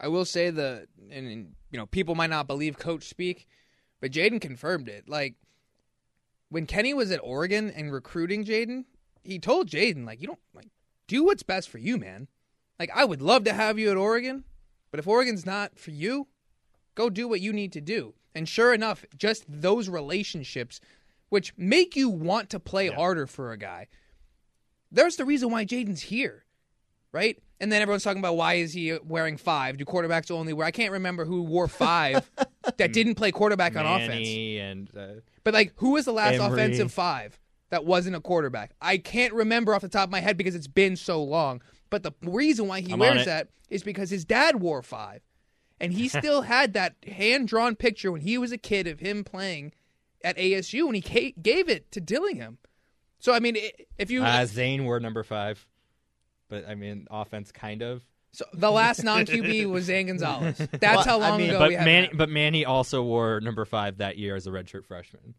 I 0.00 0.08
will 0.08 0.24
say 0.24 0.48
the 0.48 0.88
and, 1.10 1.26
and 1.28 1.52
you 1.70 1.78
know 1.78 1.84
people 1.84 2.14
might 2.14 2.30
not 2.30 2.46
believe 2.46 2.78
coach 2.78 3.04
speak, 3.04 3.46
but 4.00 4.10
Jaden 4.10 4.40
confirmed 4.40 4.88
it. 4.88 5.06
Like 5.06 5.34
when 6.48 6.66
Kenny 6.66 6.94
was 6.94 7.10
at 7.10 7.20
Oregon 7.22 7.70
and 7.70 7.92
recruiting 7.92 8.44
Jaden, 8.44 8.84
he 9.22 9.38
told 9.38 9.68
Jaden 9.68 10.06
like 10.06 10.20
you 10.20 10.28
don't 10.28 10.38
like 10.54 10.68
do 11.06 11.24
what's 11.24 11.42
best 11.42 11.68
for 11.68 11.78
you, 11.78 11.98
man. 11.98 12.28
Like 12.78 12.90
I 12.94 13.04
would 13.04 13.22
love 13.22 13.44
to 13.44 13.52
have 13.52 13.78
you 13.78 13.90
at 13.90 13.96
Oregon, 13.96 14.44
but 14.90 15.00
if 15.00 15.06
Oregon's 15.06 15.46
not 15.46 15.78
for 15.78 15.90
you, 15.90 16.28
Go 16.96 17.10
do 17.10 17.28
what 17.28 17.40
you 17.40 17.52
need 17.52 17.72
to 17.74 17.80
do. 17.80 18.14
And 18.34 18.48
sure 18.48 18.74
enough, 18.74 19.04
just 19.16 19.44
those 19.48 19.88
relationships, 19.88 20.80
which 21.28 21.52
make 21.56 21.94
you 21.94 22.08
want 22.08 22.50
to 22.50 22.58
play 22.58 22.88
harder 22.88 23.26
for 23.26 23.52
a 23.52 23.58
guy, 23.58 23.86
there's 24.90 25.16
the 25.16 25.24
reason 25.24 25.50
why 25.50 25.64
Jaden's 25.64 26.02
here, 26.02 26.44
right? 27.12 27.38
And 27.60 27.70
then 27.70 27.82
everyone's 27.82 28.02
talking 28.02 28.18
about 28.18 28.36
why 28.36 28.54
is 28.54 28.72
he 28.72 28.98
wearing 29.04 29.36
five? 29.36 29.76
Do 29.76 29.84
quarterbacks 29.84 30.30
only 30.30 30.52
wear? 30.52 30.66
I 30.66 30.70
can't 30.70 30.92
remember 30.92 31.24
who 31.24 31.42
wore 31.42 31.68
five 31.68 32.28
that 32.78 32.92
didn't 32.92 33.14
play 33.16 33.32
quarterback 33.32 33.76
on 33.76 33.86
offense. 33.86 34.28
And 34.28 34.90
uh, 34.96 35.20
But 35.44 35.54
like, 35.54 35.72
who 35.76 35.92
was 35.92 36.04
the 36.04 36.12
last 36.12 36.34
Emory. 36.34 36.52
offensive 36.62 36.92
five 36.92 37.38
that 37.70 37.84
wasn't 37.84 38.16
a 38.16 38.20
quarterback? 38.20 38.72
I 38.80 38.98
can't 38.98 39.32
remember 39.34 39.74
off 39.74 39.82
the 39.82 39.88
top 39.88 40.04
of 40.04 40.10
my 40.10 40.20
head 40.20 40.36
because 40.36 40.54
it's 40.54 40.66
been 40.66 40.96
so 40.96 41.22
long. 41.22 41.62
But 41.90 42.02
the 42.02 42.12
reason 42.22 42.68
why 42.68 42.80
he 42.80 42.92
I'm 42.92 42.98
wears 42.98 43.24
that 43.26 43.48
is 43.70 43.82
because 43.82 44.10
his 44.10 44.24
dad 44.24 44.60
wore 44.60 44.82
five, 44.82 45.22
and 45.80 45.92
he 45.92 46.08
still 46.08 46.42
had 46.42 46.72
that 46.74 46.96
hand 47.06 47.48
drawn 47.48 47.76
picture 47.76 48.10
when 48.12 48.20
he 48.22 48.38
was 48.38 48.52
a 48.52 48.58
kid 48.58 48.86
of 48.86 49.00
him 49.00 49.24
playing 49.24 49.72
at 50.24 50.36
ASU, 50.36 50.86
and 50.86 50.96
he 50.96 51.34
gave 51.40 51.68
it 51.68 51.90
to 51.92 52.00
Dillingham. 52.00 52.58
So 53.18 53.32
I 53.32 53.40
mean, 53.40 53.56
if 53.98 54.10
you 54.10 54.22
uh, 54.24 54.44
Zane 54.46 54.84
were 54.84 55.00
number 55.00 55.22
five, 55.22 55.66
but 56.48 56.68
I 56.68 56.74
mean 56.74 57.06
offense 57.10 57.52
kind 57.52 57.82
of. 57.82 58.04
So 58.36 58.44
the 58.52 58.70
last 58.70 59.02
non 59.02 59.24
QB 59.24 59.70
was 59.70 59.84
Zane 59.84 60.08
Gonzalez. 60.08 60.58
That's 60.58 60.82
Well, 60.82 61.02
how 61.04 61.20
I 61.20 61.30
long 61.30 61.38
mean- 61.38 61.50
ago 61.50 61.58
But 61.60 61.68
we 61.70 61.74
had 61.74 61.84
Manny, 61.86 62.10
but 62.12 62.28
Manny 62.28 62.64
also 62.66 63.02
wore 63.02 63.40
number 63.40 63.64
five 63.64 63.98
that 63.98 64.18
year 64.18 64.36
as 64.36 64.46
a 64.46 64.50
redshirt 64.50 64.84
freshman. 64.84 65.34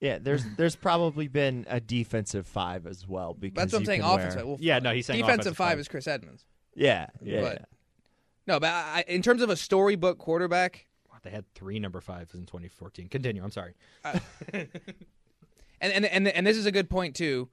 Yeah, 0.00 0.18
there's 0.18 0.44
there's 0.56 0.76
probably 0.76 1.28
been 1.28 1.66
a 1.68 1.80
defensive 1.80 2.46
five 2.46 2.86
as 2.86 3.06
well 3.06 3.34
because 3.34 3.56
That's 3.56 3.72
what 3.74 3.80
I'm 3.80 3.84
saying. 3.84 4.02
Offensive. 4.02 4.36
wear- 4.36 4.46
Well, 4.46 4.56
Yeah, 4.60 4.78
no, 4.78 4.92
he's 4.94 5.04
saying 5.06 5.20
defensive 5.20 5.56
five 5.56 5.72
five. 5.72 5.78
is 5.78 5.88
Chris 5.88 6.06
Edmonds. 6.08 6.44
Yeah, 6.74 7.06
yeah. 7.22 7.40
But- 7.42 7.52
yeah. 7.60 7.64
No, 8.46 8.60
but 8.60 8.68
I, 8.68 9.04
in 9.08 9.20
terms 9.22 9.40
of 9.42 9.50
a 9.50 9.56
storybook 9.56 10.18
quarterback, 10.18 10.86
Wow, 11.10 11.18
They 11.22 11.30
had 11.30 11.44
three 11.54 11.78
number 11.78 12.00
fives 12.00 12.34
in 12.34 12.44
2014. 12.46 13.08
Continue. 13.08 13.42
I'm 13.44 13.50
sorry. 13.50 13.74
Uh, 14.04 14.18
and 14.52 14.68
and 15.80 16.04
and 16.06 16.28
and 16.28 16.46
this 16.46 16.56
is 16.56 16.66
a 16.66 16.72
good 16.72 16.88
point 16.90 17.14
too. 17.14 17.48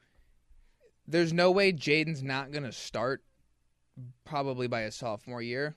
There's 1.07 1.33
no 1.33 1.51
way 1.51 1.73
Jaden's 1.73 2.23
not 2.23 2.51
going 2.51 2.63
to 2.63 2.71
start 2.71 3.23
probably 4.25 4.67
by 4.67 4.81
his 4.81 4.95
sophomore 4.95 5.41
year. 5.41 5.75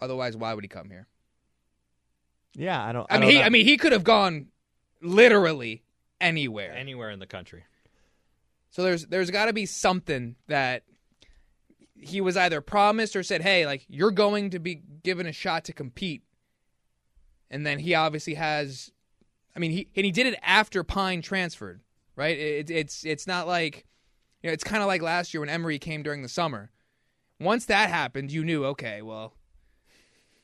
Otherwise, 0.00 0.36
why 0.36 0.54
would 0.54 0.64
he 0.64 0.68
come 0.68 0.90
here? 0.90 1.06
Yeah, 2.54 2.82
I 2.82 2.92
don't. 2.92 3.06
I, 3.10 3.16
I, 3.16 3.18
mean, 3.18 3.20
don't 3.20 3.30
he 3.30 3.38
know. 3.38 3.44
I 3.44 3.48
mean, 3.50 3.64
he 3.66 3.76
could 3.76 3.92
have 3.92 4.04
gone 4.04 4.48
literally 5.02 5.82
anywhere. 6.20 6.72
Anywhere 6.72 7.10
in 7.10 7.18
the 7.18 7.26
country. 7.26 7.64
So 8.70 8.82
there's 8.82 9.06
there's 9.06 9.30
got 9.30 9.46
to 9.46 9.52
be 9.52 9.66
something 9.66 10.36
that 10.46 10.84
he 11.96 12.20
was 12.20 12.36
either 12.36 12.60
promised 12.60 13.14
or 13.14 13.22
said, 13.22 13.42
"Hey, 13.42 13.66
like 13.66 13.84
you're 13.88 14.10
going 14.10 14.50
to 14.50 14.58
be 14.58 14.82
given 15.02 15.26
a 15.26 15.32
shot 15.32 15.64
to 15.66 15.72
compete." 15.72 16.22
And 17.50 17.66
then 17.66 17.80
he 17.80 17.94
obviously 17.94 18.34
has 18.34 18.92
I 19.54 19.58
mean, 19.58 19.70
he 19.72 19.88
and 19.96 20.04
he 20.04 20.12
did 20.12 20.26
it 20.26 20.38
after 20.42 20.84
Pyne 20.84 21.22
transferred, 21.22 21.80
right? 22.16 22.38
It, 22.38 22.70
it's 22.70 23.04
it's 23.04 23.26
not 23.26 23.46
like 23.46 23.84
you 24.42 24.48
know, 24.48 24.54
it's 24.54 24.64
kind 24.64 24.82
of 24.82 24.86
like 24.86 25.02
last 25.02 25.34
year 25.34 25.40
when 25.40 25.48
Emory 25.48 25.78
came 25.78 26.02
during 26.02 26.22
the 26.22 26.28
summer. 26.28 26.70
Once 27.40 27.64
that 27.66 27.88
happened, 27.88 28.30
you 28.30 28.44
knew, 28.44 28.64
okay, 28.66 29.02
well, 29.02 29.32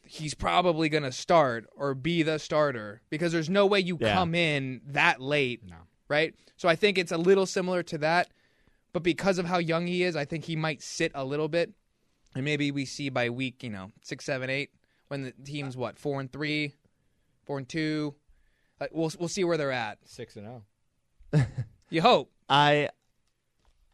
he's 0.03 0.35
probably 0.35 0.89
going 0.89 1.03
to 1.03 1.13
start 1.13 1.67
or 1.77 1.95
be 1.95 2.23
the 2.23 2.39
starter 2.39 3.03
because 3.11 3.33
there's 3.33 3.51
no 3.51 3.67
way 3.67 3.81
you 3.81 3.99
Yeah. 4.01 4.15
come 4.15 4.35
in 4.35 4.81
that 4.87 5.21
late 5.21 5.63
No. 5.69 5.77
right? 6.09 6.35
So 6.57 6.69
I 6.69 6.77
think 6.77 6.97
it's 6.97 7.13
a 7.13 7.19
little 7.19 7.45
similar 7.47 7.83
to 7.85 7.99
that, 7.99 8.31
but 8.93 9.03
because 9.03 9.39
of 9.39 9.47
how 9.47 9.59
young 9.59 9.87
he 9.87 10.03
is, 10.05 10.17
I 10.17 10.25
think 10.25 10.45
he 10.45 10.57
might 10.57 10.81
sit 10.83 11.13
a 11.15 11.25
little 11.25 11.49
bit, 11.49 11.73
and 12.35 12.45
maybe 12.45 12.71
we 12.71 12.85
see 12.87 13.09
by 13.11 13.29
week, 13.31 13.63
you 13.63 13.71
know, 13.71 13.93
six, 14.03 14.25
seven, 14.25 14.49
eight, 14.49 14.71
when 15.09 15.23
the 15.23 15.33
team's 15.45 15.77
what 15.77 15.99
four 15.99 16.19
and 16.21 16.33
three, 16.33 16.73
four 17.45 17.59
and 17.59 17.69
two, 17.69 18.15
like, 18.81 18.91
we'll 18.93 19.11
we'll 19.19 19.29
see 19.29 19.45
where 19.45 19.57
they're 19.57 19.73
at. 19.73 19.99
Six 20.05 20.37
and 20.37 20.47
oh. 20.47 20.63
zero. 21.35 21.47
You 21.91 22.03
hope. 22.03 22.31
I 22.49 22.89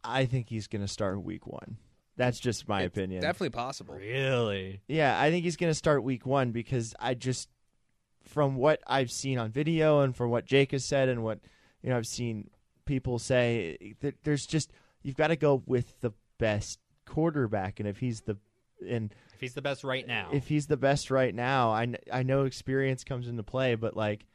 I 0.05 0.25
think 0.27 0.49
he's 0.49 0.67
going 0.67 0.83
to 0.83 0.89
start 0.89 1.23
week 1.23 1.47
one. 1.47 1.77
That's 2.17 2.39
just 2.39 2.69
my 2.69 2.83
It's 2.83 2.97
opinion. 2.97 3.23
Definitely 3.23 3.51
possible. 3.51 3.95
Really? 3.95 4.83
Yeah, 4.87 5.19
I 5.19 5.31
think 5.31 5.45
he's 5.45 5.57
going 5.57 5.71
to 5.71 5.75
start 5.75 6.03
week 6.05 6.27
one 6.27 6.51
because 6.53 6.95
I 7.01 7.15
just, 7.15 7.49
from 8.25 8.57
what 8.57 8.81
I've 8.87 9.11
seen 9.11 9.39
on 9.39 9.51
video 9.51 10.01
and 10.01 10.15
from 10.15 10.31
what 10.31 10.45
Jake 10.45 10.73
has 10.73 10.85
said 10.85 11.09
and 11.09 11.23
what 11.23 11.41
you 11.83 11.91
know 11.91 11.97
I've 11.97 12.07
seen 12.07 12.51
people 12.85 13.19
say, 13.19 13.97
that 14.01 14.23
there's 14.25 14.47
just 14.47 14.73
you've 15.03 15.17
got 15.17 15.29
to 15.29 15.37
go 15.37 15.63
with 15.67 16.01
the 16.01 16.13
best 16.39 16.79
quarterback, 17.07 17.81
and 17.81 17.89
if 17.89 17.99
he's 17.99 18.21
the 18.23 18.37
and 18.89 19.15
If 19.35 19.41
he's 19.41 19.55
the 19.55 19.63
best 19.63 19.85
right 19.85 20.07
now. 20.07 20.29
if 20.33 20.49
he's 20.49 20.67
the 20.67 20.77
best 20.77 21.11
right 21.11 21.35
now, 21.35 21.71
I 21.71 21.95
I 22.13 22.23
know 22.23 22.45
experience 22.45 23.05
comes 23.05 23.27
into 23.27 23.43
play, 23.43 23.75
but 23.75 23.97
like 23.97 24.27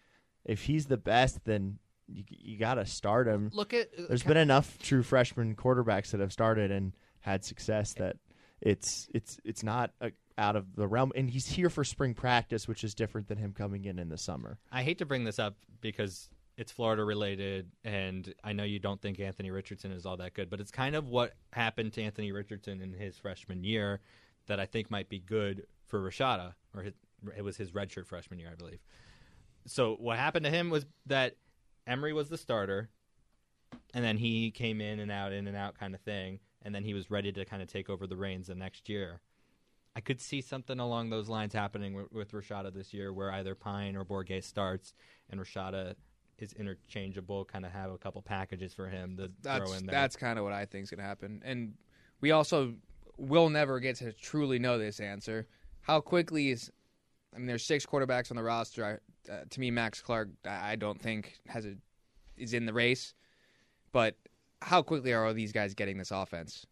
if 0.45 0.63
he's 0.63 0.87
the 0.87 0.97
best, 0.97 1.45
then 1.45 1.79
you 2.07 2.23
you 2.29 2.57
got 2.57 2.75
to 2.75 2.85
start 2.85 3.27
him. 3.27 3.51
Look 3.53 3.73
at 3.73 3.89
uh, 3.97 4.03
There's 4.07 4.23
been 4.23 4.37
enough 4.37 4.77
true 4.79 5.03
freshman 5.03 5.55
quarterbacks 5.55 6.11
that 6.11 6.21
have 6.21 6.33
started 6.33 6.71
and 6.71 6.93
had 7.27 7.43
success 7.43 7.93
that 7.93 8.17
it's 8.61 9.07
it's 9.13 9.39
it's 9.43 9.63
not 9.63 9.91
uh 10.01 10.09
out 10.37 10.55
of 10.55 10.75
the 10.75 10.87
realm. 10.87 11.11
And 11.15 11.29
he's 11.29 11.47
here 11.47 11.69
for 11.69 11.83
spring 11.83 12.13
practice, 12.13 12.67
which 12.67 12.83
is 12.83 12.93
different 12.93 13.27
than 13.27 13.37
him 13.37 13.53
coming 13.53 13.85
in 13.85 13.97
in 13.99 14.09
the 14.09 14.17
summer. 14.17 14.59
I 14.71 14.83
hate 14.83 14.99
to 14.99 15.05
bring 15.05 15.23
this 15.23 15.39
up 15.39 15.55
because 15.81 16.29
it's 16.57 16.71
Florida 16.71 17.03
related, 17.03 17.71
and 17.83 18.33
I 18.43 18.53
know 18.53 18.63
you 18.63 18.79
don't 18.79 19.01
think 19.01 19.19
Anthony 19.19 19.51
Richardson 19.51 19.91
is 19.91 20.05
all 20.05 20.17
that 20.17 20.33
good, 20.33 20.49
but 20.49 20.59
it's 20.59 20.71
kind 20.71 20.95
of 20.95 21.07
what 21.07 21.33
happened 21.53 21.93
to 21.93 22.03
Anthony 22.03 22.31
Richardson 22.31 22.81
in 22.81 22.93
his 22.93 23.17
freshman 23.17 23.63
year 23.63 23.99
that 24.47 24.59
I 24.59 24.65
think 24.65 24.89
might 24.89 25.09
be 25.09 25.19
good 25.19 25.67
for 25.85 25.99
Rashada, 25.99 26.53
or 26.75 26.83
his, 26.83 26.93
it 27.35 27.43
was 27.43 27.57
his 27.57 27.71
redshirt 27.71 28.07
freshman 28.07 28.39
year, 28.39 28.49
I 28.51 28.55
believe. 28.55 28.79
So 29.65 29.95
what 29.99 30.17
happened 30.17 30.45
to 30.45 30.51
him 30.51 30.69
was 30.69 30.85
that 31.07 31.35
Emory 31.85 32.13
was 32.13 32.29
the 32.29 32.37
starter, 32.37 32.89
and 33.93 34.03
then 34.03 34.17
he 34.17 34.49
came 34.51 34.81
in 34.81 34.99
and 34.99 35.11
out, 35.11 35.33
in 35.33 35.47
and 35.47 35.57
out 35.57 35.77
kind 35.77 35.93
of 35.93 36.01
thing, 36.01 36.39
and 36.63 36.73
then 36.73 36.83
he 36.83 36.93
was 36.93 37.09
ready 37.09 37.31
to 37.31 37.45
kind 37.45 37.61
of 37.61 37.67
take 37.67 37.89
over 37.89 38.07
the 38.07 38.17
reins 38.17 38.47
the 38.47 38.55
next 38.55 38.89
year. 38.89 39.21
I 39.95 39.99
could 39.99 40.21
see 40.21 40.41
something 40.41 40.79
along 40.79 41.09
those 41.09 41.27
lines 41.27 41.53
happening 41.53 41.95
with, 41.95 42.11
with 42.11 42.31
Rashada 42.31 42.71
this 42.71 42.93
year, 42.93 43.11
where 43.11 43.31
either 43.31 43.55
Pyne 43.55 43.95
or 43.95 44.05
Bourguet 44.05 44.43
starts, 44.43 44.93
and 45.29 45.39
Rashada 45.39 45.95
is 46.37 46.53
interchangeable. 46.53 47.45
Kind 47.45 47.65
of 47.65 47.71
have 47.71 47.91
a 47.91 47.97
couple 47.97 48.21
packages 48.21 48.73
for 48.73 48.87
him 48.87 49.17
to 49.17 49.31
that's 49.41 49.57
throw 49.57 49.75
in 49.75 49.85
there. 49.87 49.93
that's 49.93 50.15
kind 50.15 50.37
of 50.37 50.45
what 50.45 50.53
I 50.53 50.65
think 50.65 50.83
is 50.83 50.91
going 50.91 50.99
to 50.99 51.07
happen, 51.07 51.41
and 51.43 51.73
we 52.21 52.31
also 52.31 52.75
will 53.17 53.49
never 53.49 53.79
get 53.79 53.95
to 53.97 54.13
truly 54.13 54.59
know 54.59 54.77
this 54.77 54.99
answer. 54.99 55.47
How 55.81 55.99
quickly 55.99 56.51
is? 56.51 56.71
I 57.35 57.39
mean, 57.39 57.47
there's 57.47 57.65
six 57.65 57.85
quarterbacks 57.85 58.29
on 58.29 58.37
the 58.37 58.43
roster. 58.43 58.85
I, 58.85 59.31
uh, 59.31 59.43
to 59.49 59.59
me, 59.59 59.71
Max 59.71 60.01
Clark, 60.01 60.29
I 60.45 60.73
I 60.73 60.75
don't 60.75 61.01
think 61.01 61.39
has 61.47 61.65
a 61.65 61.73
is 62.37 62.53
in 62.53 62.67
the 62.67 62.73
race, 62.73 63.15
but 63.91 64.15
how 64.61 64.81
quickly 64.81 65.13
are 65.13 65.25
all 65.25 65.33
these 65.33 65.51
guys 65.51 65.73
getting 65.73 65.97
this 65.97 66.11
offense? 66.11 66.65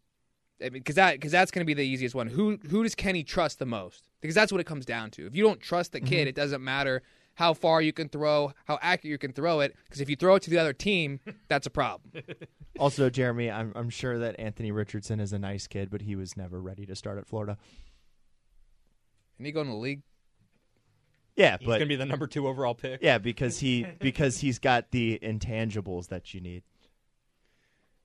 Because 0.60 0.96
that 0.96 1.14
because 1.14 1.32
that's 1.32 1.52
going 1.52 1.64
to 1.64 1.66
be 1.66 1.74
the 1.74 1.86
easiest 1.86 2.16
one. 2.16 2.28
Who 2.28 2.58
who 2.70 2.84
does 2.84 2.96
Kenny 2.96 3.24
trust 3.24 3.60
the 3.60 3.66
most? 3.66 4.08
Because 4.22 4.36
that's 4.36 4.52
what 4.52 4.62
it 4.62 4.66
comes 4.66 4.86
down 4.86 5.12
to. 5.12 5.28
If 5.28 5.36
you 5.36 5.44
don't 5.44 5.60
trust 5.60 5.92
the 5.92 6.00
kid, 6.00 6.22
mm-hmm. 6.22 6.30
it 6.30 6.36
doesn't 6.36 6.64
matter 6.64 7.04
how 7.36 7.54
far 7.54 7.82
you 7.82 7.92
can 7.92 8.08
throw, 8.08 8.54
how 8.66 8.80
accurate 8.82 9.12
you 9.12 9.18
can 9.18 9.34
throw 9.34 9.60
it. 9.60 9.76
Because 9.86 10.00
if 10.00 10.10
you 10.10 10.16
throw 10.16 10.36
it 10.36 10.44
to 10.44 10.50
the 10.50 10.58
other 10.58 10.74
team, 10.74 11.20
that's 11.48 11.68
a 11.68 11.72
problem. 11.72 12.24
Also, 12.78 13.10
Jeremy, 13.10 13.50
I'm 13.50 13.72
I'm 13.74 13.90
sure 13.90 14.20
that 14.20 14.38
Anthony 14.38 14.70
Richardson 14.70 15.22
is 15.22 15.32
a 15.32 15.40
nice 15.40 15.66
kid, 15.66 15.90
but 15.90 16.02
he 16.02 16.18
was 16.18 16.36
never 16.36 16.60
ready 16.60 16.86
to 16.86 16.94
start 16.94 17.18
at 17.18 17.26
Florida. 17.26 17.58
And 19.38 19.46
he 19.46 19.54
go 19.54 19.62
in 19.62 19.70
the 19.70 19.76
league. 19.76 20.02
Yeah, 21.38 21.56
He's 21.58 21.66
but 21.66 21.78
going 21.78 21.80
to 21.82 21.86
be 21.86 21.96
the 21.96 22.06
number 22.06 22.28
two 22.28 22.50
overall 22.50 22.76
pick. 22.76 23.02
yeah, 23.02 23.18
because 23.18 23.60
he 23.60 23.86
because 24.00 24.40
he's 24.40 24.60
got 24.60 24.92
the 24.92 25.20
intangibles 25.24 26.08
that 26.10 26.34
you 26.34 26.42
need. 26.42 26.64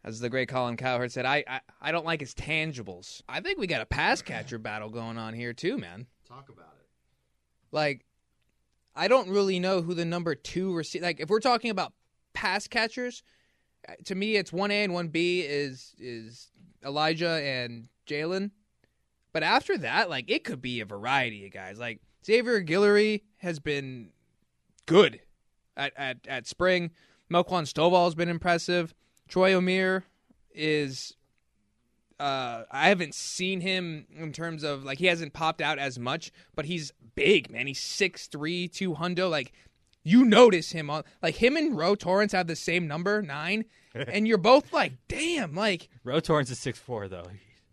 As 0.02 0.18
the 0.18 0.30
great 0.30 0.48
Colin 0.48 0.78
Cowherd 0.78 1.12
said, 1.12 1.26
I, 1.26 1.44
I 1.46 1.60
I 1.80 1.92
don't 1.92 2.06
like 2.06 2.20
his 2.20 2.34
tangibles. 2.34 3.22
I 3.28 3.40
think 3.40 3.58
we 3.58 3.66
got 3.66 3.82
a 3.82 3.86
pass 3.86 4.22
catcher 4.22 4.58
battle 4.58 4.88
going 4.88 5.18
on 5.18 5.34
here 5.34 5.52
too, 5.52 5.76
man. 5.76 6.06
Talk 6.26 6.48
about 6.48 6.74
it. 6.80 6.86
Like, 7.70 8.06
I 8.96 9.08
don't 9.08 9.28
really 9.28 9.60
know 9.60 9.82
who 9.82 9.92
the 9.92 10.06
number 10.06 10.34
two 10.34 10.74
receiver. 10.74 11.04
Like, 11.04 11.20
if 11.20 11.28
we're 11.28 11.38
talking 11.38 11.70
about 11.70 11.92
pass 12.32 12.66
catchers, 12.66 13.22
uh, 13.86 13.92
to 14.06 14.14
me, 14.14 14.36
it's 14.36 14.52
one 14.52 14.70
A 14.70 14.84
and 14.84 14.94
one 14.94 15.08
B 15.08 15.42
is 15.42 15.94
is 15.98 16.50
Elijah 16.82 17.42
and 17.42 17.88
Jalin. 18.06 18.52
But 19.32 19.42
after 19.42 19.76
that, 19.78 20.08
like, 20.08 20.30
it 20.30 20.44
could 20.44 20.62
be 20.62 20.80
a 20.80 20.86
variety 20.86 21.44
of 21.44 21.52
guys. 21.52 21.78
Like 21.78 22.00
Xavier 22.24 22.62
Guillory 22.64 23.22
has 23.36 23.60
been 23.60 24.12
good 24.86 25.20
at 25.76 25.92
at, 25.96 26.26
at 26.26 26.46
spring. 26.46 26.90
Melquan 27.30 27.70
Stovall 27.70 28.06
has 28.06 28.14
been 28.14 28.30
impressive. 28.30 28.94
Troy 29.30 29.52
Omeire 29.52 30.02
is 30.54 31.16
uh, 32.18 32.64
I 32.70 32.88
haven't 32.88 33.14
seen 33.14 33.62
him 33.62 34.06
in 34.14 34.32
terms 34.32 34.62
of 34.62 34.84
like 34.84 34.98
he 34.98 35.06
hasn't 35.06 35.32
popped 35.32 35.62
out 35.62 35.78
as 35.78 35.98
much, 35.98 36.30
but 36.54 36.66
he's 36.66 36.92
big, 37.14 37.50
man. 37.50 37.66
He's 37.66 37.80
6'3", 37.80 38.70
200. 38.70 39.26
Like 39.28 39.52
you 40.02 40.24
notice 40.24 40.72
him 40.72 40.90
on 40.90 41.04
like 41.22 41.36
him 41.36 41.56
and 41.56 41.76
Ro 41.76 41.94
Torrence 41.94 42.32
have 42.32 42.46
the 42.46 42.56
same 42.56 42.86
number 42.86 43.22
nine, 43.22 43.64
and 43.94 44.28
you're 44.28 44.36
both 44.38 44.72
like, 44.72 44.92
damn, 45.08 45.54
like 45.54 45.88
Ro 46.04 46.20
Torrence 46.20 46.50
is 46.50 46.58
six 46.58 46.78
four 46.78 47.08
though. 47.08 47.26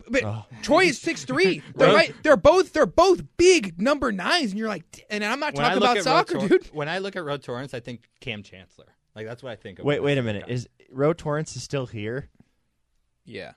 but 0.10 0.24
Oh. 0.24 0.46
Troy 0.62 0.86
is 0.86 1.00
six 1.02 1.26
three. 1.26 1.62
They're 1.76 1.90
Ro- 1.90 1.96
right. 1.96 2.14
They're 2.24 2.38
both 2.38 2.72
they're 2.72 2.86
both 2.86 3.24
big 3.36 3.82
number 3.82 4.12
nines, 4.14 4.52
and 4.52 4.60
you're 4.60 4.70
like, 4.70 5.06
and 5.10 5.26
I'm 5.26 5.40
not 5.42 5.56
When 5.56 5.64
talking 5.64 5.78
about 5.78 5.98
soccer, 6.04 6.36
Tor- 6.40 6.48
dude. 6.48 6.68
When 6.68 6.88
I 6.88 7.00
look 7.00 7.16
at 7.18 7.26
Ro 7.26 7.36
Torrence, 7.38 7.74
I 7.74 7.80
think 7.82 8.04
Kam 8.22 8.44
Chancellor. 8.44 8.86
Like 9.16 9.26
that's 9.26 9.42
what 9.44 9.52
I 9.52 9.56
think. 9.56 9.80
of 9.80 9.86
Wait, 9.86 10.02
wait 10.02 10.18
a 10.20 10.24
minute. 10.24 10.46
guy. 10.48 10.54
Is 10.54 10.70
Ro 10.90 11.14
Torrence 11.14 11.56
is 11.56 11.64
still 11.64 11.86
here? 11.88 12.30
Yeah. 13.26 13.54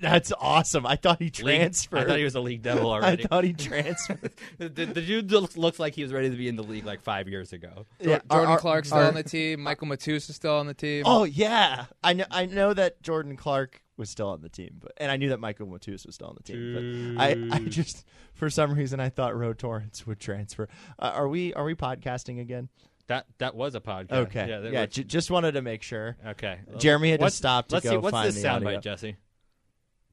That's 0.00 0.32
awesome. 0.40 0.84
I 0.86 0.96
thought 0.96 1.18
he 1.20 1.26
League- 1.26 1.34
transferred. 1.34 2.00
I 2.00 2.04
thought 2.06 2.18
he 2.18 2.24
was 2.24 2.34
a 2.34 2.40
league 2.40 2.62
devil 2.62 2.90
already. 2.90 3.24
I 3.24 3.26
thought 3.28 3.44
he 3.44 3.52
transferred. 3.52 4.32
the, 4.58 4.68
the, 4.68 4.86
the 4.86 5.02
dude 5.02 5.30
looks, 5.30 5.56
looks 5.56 5.78
like 5.78 5.94
he 5.94 6.02
was 6.02 6.12
ready 6.12 6.30
to 6.30 6.36
be 6.36 6.48
in 6.48 6.56
the 6.56 6.64
league 6.64 6.84
like 6.84 7.00
five 7.00 7.28
years 7.28 7.52
ago. 7.52 7.86
yeah, 8.00 8.18
Jordan 8.30 8.50
our- 8.52 8.58
Clark's 8.58 8.90
our- 8.90 8.98
still 9.02 9.08
on 9.08 9.14
the 9.14 9.22
team. 9.22 9.60
Michael 9.62 9.86
Matus 9.86 10.28
is 10.28 10.34
still 10.34 10.56
on 10.56 10.66
the 10.66 10.74
team. 10.74 11.04
Oh 11.06 11.22
yeah, 11.24 11.84
I 12.02 12.12
know. 12.14 12.24
I 12.30 12.46
know 12.46 12.74
that 12.74 13.02
Jordan 13.02 13.36
Clark 13.36 13.82
was 13.96 14.10
still 14.10 14.30
on 14.30 14.40
the 14.40 14.48
team, 14.48 14.78
but 14.80 14.92
and 14.96 15.12
I 15.12 15.16
knew 15.16 15.28
that 15.28 15.38
Michael 15.38 15.68
Matus 15.68 16.06
was 16.06 16.16
still 16.16 16.26
on 16.28 16.34
the 16.36 16.42
team. 16.42 17.14
But 17.16 17.22
I, 17.22 17.56
I 17.56 17.58
just 17.68 18.04
for 18.34 18.50
some 18.50 18.74
reason 18.74 18.98
I 18.98 19.10
thought 19.10 19.36
Ro 19.36 19.52
Torrence 19.52 20.04
would 20.08 20.18
transfer. 20.18 20.68
Uh, 20.98 21.12
are 21.14 21.28
we 21.28 21.54
are 21.54 21.64
we 21.64 21.76
podcasting 21.76 22.40
again? 22.40 22.68
That 23.08 23.26
that 23.38 23.54
was 23.54 23.74
a 23.74 23.80
podcast. 23.80 24.12
Okay, 24.12 24.48
Yeah. 24.48 24.58
that 24.60 24.72
yeah. 24.72 24.80
was- 24.82 24.90
j- 24.94 25.04
just 25.04 25.30
wanted 25.30 25.52
to 25.52 25.62
make 25.62 25.82
sure. 25.82 26.16
okay. 26.28 26.60
Jeremy 26.78 27.10
had 27.10 27.20
to 27.20 27.24
What's- 27.24 27.36
stop 27.36 27.68
to 27.68 27.76
let's 27.76 27.84
go 27.84 27.90
see. 27.90 27.96
What's 27.98 28.12
find 28.12 28.28
this 28.28 28.40
the 28.42 28.48
audio. 28.48 28.68
soundbite, 28.68 28.82
Jesse? 28.82 29.16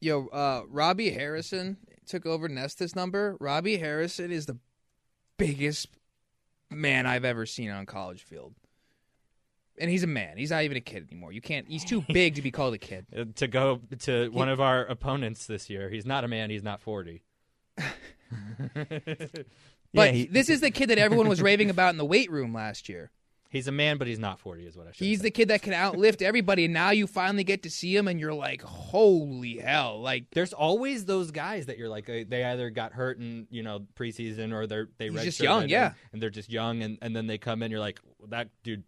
Yo, 0.01 0.27
uh, 0.27 0.63
Robbie 0.69 1.11
Harrison 1.11 1.77
took 2.07 2.25
over 2.25 2.47
Nesta's 2.47 2.95
number. 2.95 3.37
Robbie 3.39 3.77
Harrison 3.77 4.31
is 4.31 4.45
the 4.47 4.57
biggest 5.37 5.87
man 6.69 7.05
I've 7.05 7.25
ever 7.25 7.45
seen 7.45 7.69
on 7.69 7.85
college 7.85 8.23
field. 8.23 8.55
And 9.77 9.89
he's 9.89 10.03
a 10.03 10.07
man. 10.07 10.37
He's 10.37 10.51
not 10.51 10.63
even 10.63 10.75
a 10.77 10.81
kid 10.81 11.07
anymore. 11.09 11.31
You 11.31 11.41
can't. 11.41 11.67
He's 11.69 11.85
too 11.85 12.03
big 12.09 12.35
to 12.35 12.41
be 12.41 12.51
called 12.51 12.73
a 12.73 12.77
kid. 12.77 13.05
Uh, 13.15 13.25
To 13.35 13.47
go 13.47 13.81
to 13.99 14.29
one 14.29 14.49
of 14.49 14.59
our 14.59 14.85
opponents 14.85 15.45
this 15.45 15.69
year, 15.69 15.89
he's 15.89 16.05
not 16.05 16.23
a 16.23 16.27
man. 16.27 16.49
He's 16.49 16.63
not 16.63 16.81
forty. 16.81 17.23
Yeah, 19.93 20.05
But 20.05 20.13
he- 20.13 20.25
this 20.27 20.49
is 20.49 20.61
the 20.61 20.71
kid 20.71 20.89
that 20.89 20.97
everyone 20.97 21.27
was 21.27 21.41
raving 21.49 21.69
about 21.69 21.89
in 21.91 21.97
the 21.97 22.05
weight 22.05 22.31
room 22.31 22.53
last 22.53 22.89
year. 22.89 23.11
He's 23.51 23.67
a 23.67 23.71
man, 23.71 23.97
but 23.97 24.05
he's 24.05 24.19
not 24.19 24.39
forty. 24.39 24.67
Is 24.67 24.77
what 24.77 24.85
I 24.85 24.91
should. 24.91 24.99
Say. 24.99 25.05
He's 25.07 25.21
the 25.21 25.31
kid 25.31 25.47
that 25.47 25.63
can 25.63 25.73
outlift 25.73 26.21
everybody, 26.21 26.65
and 26.65 26.73
now 26.75 26.91
you 26.91 27.07
finally 27.07 27.43
get 27.43 27.63
to 27.63 27.71
see 27.71 27.95
him, 27.95 28.07
and 28.07 28.19
you're 28.19 28.31
like, 28.31 28.61
holy 28.61 29.57
hell! 29.57 29.99
Like 30.01 30.25
There's 30.31 30.53
always 30.53 31.05
those 31.05 31.31
guys 31.31 31.65
that 31.65 31.79
you're 31.79 31.89
like 31.89 32.07
uh, 32.07 32.25
they 32.27 32.43
either 32.43 32.69
got 32.69 32.93
hurt 32.93 33.17
in 33.17 33.47
you 33.49 33.63
know 33.63 33.87
preseason 33.95 34.53
or 34.53 34.67
they're 34.67 34.89
they 34.99 35.09
He's 35.09 35.23
just 35.23 35.39
young, 35.39 35.63
and- 35.63 35.71
yeah. 35.71 35.93
and 36.13 36.21
they're 36.21 36.29
just 36.29 36.51
young 36.51 36.83
and 36.83 36.99
and 37.01 37.15
then 37.15 37.25
they 37.25 37.39
come 37.39 37.63
in. 37.63 37.71
You're 37.71 37.79
like 37.79 37.99
that 38.27 38.49
dude. 38.61 38.83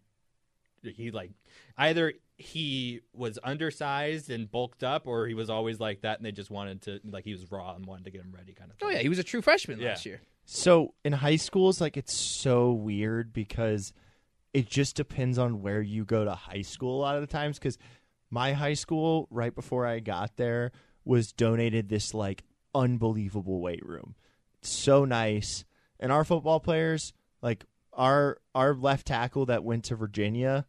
He 0.84 1.10
like 1.10 1.32
either 1.76 2.12
he 2.36 3.00
was 3.12 3.40
undersized 3.42 4.30
and 4.30 4.48
bulked 4.48 4.84
up, 4.84 5.08
or 5.08 5.26
he 5.26 5.34
was 5.34 5.50
always 5.50 5.80
like 5.80 6.02
that, 6.02 6.18
and 6.18 6.24
they 6.26 6.30
just 6.32 6.52
wanted 6.52 6.82
to 6.82 7.00
like 7.04 7.24
he 7.24 7.32
was 7.32 7.50
raw 7.50 7.74
and 7.74 7.84
wanted 7.84 8.04
to 8.04 8.10
get 8.12 8.20
him 8.20 8.32
ready, 8.32 8.52
kind 8.52 8.70
of. 8.70 8.76
Oh 8.80 8.90
yeah, 8.90 8.98
he 8.98 9.08
was 9.08 9.18
a 9.18 9.24
true 9.24 9.42
freshman 9.42 9.80
Yeah. 9.80 9.88
last 9.88 10.06
year. 10.06 10.20
So 10.44 10.94
in 11.04 11.12
high 11.12 11.36
schools, 11.36 11.80
like 11.80 11.96
it's 11.96 12.14
so 12.14 12.72
weird 12.72 13.32
because 13.32 13.92
it 14.52 14.68
just 14.68 14.96
depends 14.96 15.38
on 15.38 15.62
where 15.62 15.80
you 15.80 16.04
go 16.04 16.24
to 16.24 16.34
high 16.34 16.62
school 16.62 16.98
a 16.98 17.02
lot 17.02 17.14
of 17.14 17.20
the 17.20 17.26
times. 17.26 17.58
Because 17.58 17.78
my 18.30 18.52
high 18.52 18.74
school, 18.74 19.28
right 19.30 19.54
before 19.54 19.86
I 19.86 20.00
got 20.00 20.36
there, 20.36 20.72
was 21.04 21.32
donated 21.32 21.88
this 21.88 22.14
like 22.14 22.44
unbelievable 22.74 23.60
weight 23.60 23.84
room. 23.84 24.14
So 24.62 25.04
nice, 25.04 25.64
and 25.98 26.12
our 26.12 26.24
football 26.24 26.60
players, 26.60 27.12
like 27.40 27.64
our 27.92 28.38
our 28.54 28.74
left 28.74 29.06
tackle 29.06 29.46
that 29.46 29.64
went 29.64 29.84
to 29.84 29.96
Virginia, 29.96 30.66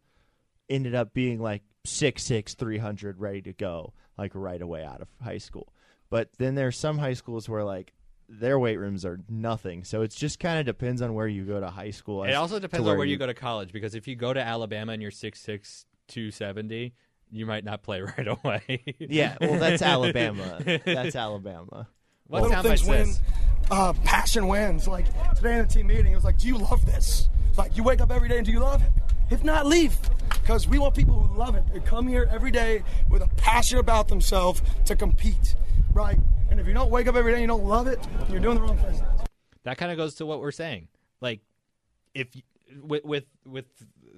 ended 0.68 0.94
up 0.94 1.14
being 1.14 1.40
like 1.40 1.62
six 1.84 2.24
six 2.24 2.54
three 2.54 2.78
hundred, 2.78 3.20
ready 3.20 3.42
to 3.42 3.52
go 3.52 3.92
like 4.18 4.32
right 4.34 4.62
away 4.62 4.84
out 4.84 5.00
of 5.00 5.08
high 5.22 5.38
school. 5.38 5.72
But 6.10 6.30
then 6.38 6.54
there's 6.54 6.78
some 6.78 6.98
high 6.98 7.14
schools 7.14 7.48
where 7.48 7.64
like 7.64 7.92
their 8.28 8.58
weight 8.58 8.76
rooms 8.78 9.04
are 9.04 9.20
nothing. 9.28 9.84
So 9.84 10.02
it 10.02 10.10
just 10.10 10.38
kind 10.40 10.58
of 10.58 10.66
depends 10.66 11.02
on 11.02 11.14
where 11.14 11.26
you 11.26 11.44
go 11.44 11.60
to 11.60 11.68
high 11.68 11.90
school. 11.90 12.24
It 12.24 12.30
as 12.30 12.36
also 12.36 12.54
to 12.56 12.60
depends 12.60 12.86
on 12.88 12.96
where 12.96 13.06
you 13.06 13.16
go 13.16 13.26
to 13.26 13.34
college 13.34 13.72
because 13.72 13.94
if 13.94 14.08
you 14.08 14.16
go 14.16 14.32
to 14.32 14.40
Alabama 14.40 14.92
and 14.92 15.02
you're 15.02 15.10
6'6", 15.10 15.84
270, 16.08 16.94
you 17.30 17.46
might 17.46 17.64
not 17.64 17.82
play 17.82 18.00
right 18.18 18.26
away. 18.28 18.82
Yeah, 18.98 19.36
well, 19.40 19.58
that's 19.58 19.82
Alabama. 19.82 20.58
That's 20.84 21.16
Alabama. 21.16 21.88
what 22.26 22.42
Little 22.42 22.56
soundbite 22.56 22.84
things 22.84 22.86
win. 22.88 23.14
Uh, 23.70 23.92
passion 24.04 24.46
wins. 24.46 24.86
Like 24.86 25.06
today 25.34 25.54
in 25.58 25.66
the 25.66 25.72
team 25.72 25.86
meeting, 25.86 26.12
it 26.12 26.14
was 26.14 26.24
like, 26.24 26.38
"Do 26.38 26.46
you 26.46 26.58
love 26.58 26.84
this?" 26.86 27.28
Like 27.56 27.76
you 27.76 27.82
wake 27.82 28.00
up 28.00 28.10
every 28.10 28.28
day 28.28 28.36
and 28.38 28.46
do 28.46 28.52
you 28.52 28.60
love 28.60 28.82
it? 28.82 28.90
If 29.30 29.42
not, 29.42 29.66
leave. 29.66 29.96
Because 30.44 30.68
we 30.68 30.78
want 30.78 30.94
people 30.94 31.14
who 31.18 31.38
love 31.38 31.54
it 31.54 31.64
to 31.72 31.80
come 31.80 32.06
here 32.06 32.28
every 32.30 32.50
day 32.50 32.82
with 33.08 33.22
a 33.22 33.28
passion 33.28 33.78
about 33.78 34.08
themselves 34.08 34.60
to 34.84 34.94
compete, 34.94 35.56
right? 35.94 36.18
And 36.50 36.60
if 36.60 36.66
you 36.66 36.74
don't 36.74 36.90
wake 36.90 37.06
up 37.06 37.16
every 37.16 37.32
day 37.32 37.36
and 37.36 37.42
you 37.42 37.48
don't 37.48 37.64
love 37.64 37.86
it, 37.86 37.98
you're 38.28 38.40
doing 38.40 38.56
the 38.56 38.60
wrong 38.60 38.76
thing. 38.76 39.00
that 39.62 39.78
kind 39.78 39.90
of 39.90 39.96
goes 39.96 40.16
to 40.16 40.26
what 40.26 40.40
we're 40.40 40.50
saying. 40.52 40.88
Like, 41.22 41.40
if 42.12 42.28
y- 42.34 42.42
with 42.82 43.04
with 43.06 43.24
with 43.46 43.64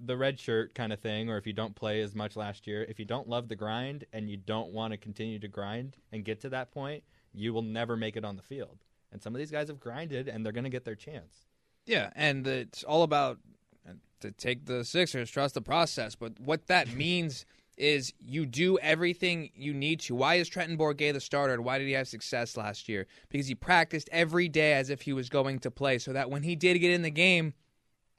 the 0.05 0.17
red 0.17 0.41
shirt 0.41 0.75
kind 0.75 0.93
of 0.93 0.99
thing, 0.99 1.31
or 1.31 1.39
if 1.39 1.47
you 1.47 1.53
don't 1.53 1.77
play 1.77 2.01
as 2.01 2.13
much 2.17 2.35
last 2.35 2.67
year, 2.67 2.83
if 2.89 2.99
you 2.99 3.05
don't 3.05 3.29
love 3.29 3.47
the 3.47 3.55
grind 3.55 4.05
and 4.13 4.29
you 4.29 4.37
don't 4.37 4.73
want 4.73 4.91
to 4.95 4.97
continue 4.97 5.39
to 5.39 5.47
grind 5.47 5.97
and 6.11 6.25
get 6.25 6.41
to 6.41 6.49
that 6.49 6.73
point, 6.73 7.05
you 7.35 7.55
will 7.55 7.63
never 7.63 7.97
make 7.97 8.17
it 8.17 8.25
on 8.25 8.35
the 8.35 8.43
field. 8.43 8.79
And 9.13 9.23
some 9.23 9.33
of 9.33 9.39
these 9.39 9.53
guys 9.53 9.69
have 9.69 9.79
grinded, 9.79 10.27
and 10.27 10.45
they're 10.45 10.53
going 10.53 10.65
to 10.65 10.71
get 10.71 10.85
their 10.85 10.97
chance. 10.97 11.47
Yeah, 11.87 12.11
and 12.17 12.45
it's 12.49 12.83
all 12.83 13.05
about 13.05 13.39
uh, 13.87 13.93
to 14.21 14.31
take 14.31 14.67
the 14.67 14.85
Sixers, 14.85 15.31
trust 15.31 15.55
the 15.55 15.63
process. 15.63 16.15
But 16.15 16.39
what 16.41 16.67
that 16.67 16.93
means 16.95 17.45
is 17.77 18.15
you 18.19 18.47
do 18.47 18.79
everything 18.79 19.51
you 19.55 19.75
need 19.75 20.01
to. 20.01 20.15
Why 20.15 20.37
is 20.37 20.49
Trenton 20.49 20.79
Bourguet 20.79 21.13
the 21.13 21.21
starter, 21.21 21.53
and 21.55 21.65
why 21.65 21.79
did 21.79 21.87
he 21.87 21.93
have 21.93 22.09
success 22.09 22.57
last 22.57 22.89
year? 22.89 23.07
Because 23.29 23.47
he 23.47 23.55
practiced 23.55 24.09
every 24.13 24.49
day 24.49 24.73
as 24.73 24.89
if 24.89 25.03
he 25.03 25.13
was 25.13 25.29
going 25.29 25.59
to 25.61 25.71
play, 25.71 25.99
so 25.99 26.13
that 26.13 26.31
when 26.31 26.43
he 26.43 26.57
did 26.57 26.79
get 26.79 26.93
in 26.93 27.03
the 27.03 27.11
game, 27.11 27.53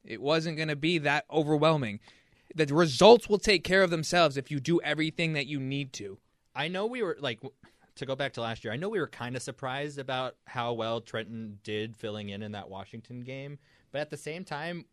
it 0.03 0.21
wasn't 0.21 0.57
going 0.57 0.69
to 0.69 0.75
be 0.75 0.99
that 0.99 1.25
overwhelming. 1.31 1.99
The 2.55 2.65
results 2.67 3.27
will 3.27 3.39
take 3.39 3.63
care 3.63 3.83
of 3.83 3.89
themselves 3.89 4.37
if 4.37 4.51
you 4.51 4.59
do 4.59 4.79
everything 4.81 5.33
that 5.33 5.47
you 5.47 5.59
need 5.59 5.91
to. 5.93 6.17
I 6.55 6.69
know 6.69 6.85
we 6.85 7.03
were 7.03 7.17
like 7.19 7.41
to 7.95 8.05
go 8.05 8.15
back 8.15 8.33
to 8.33 8.41
last 8.41 8.63
year. 8.63 8.73
I 8.73 8.77
know 8.77 8.89
we 8.89 8.99
were 8.99 9.07
kind 9.07 9.35
of 9.35 9.41
surprised 9.41 9.99
about 9.99 10.35
how 10.45 10.73
well 10.73 11.01
Trenton 11.01 11.59
did 11.63 11.95
filling 11.95 12.29
in 12.29 12.41
in 12.41 12.53
that 12.53 12.69
Washington 12.69 13.21
game, 13.21 13.59
but 13.91 14.01
at 14.01 14.09
the 14.09 14.17
same 14.17 14.43
time, 14.43 14.85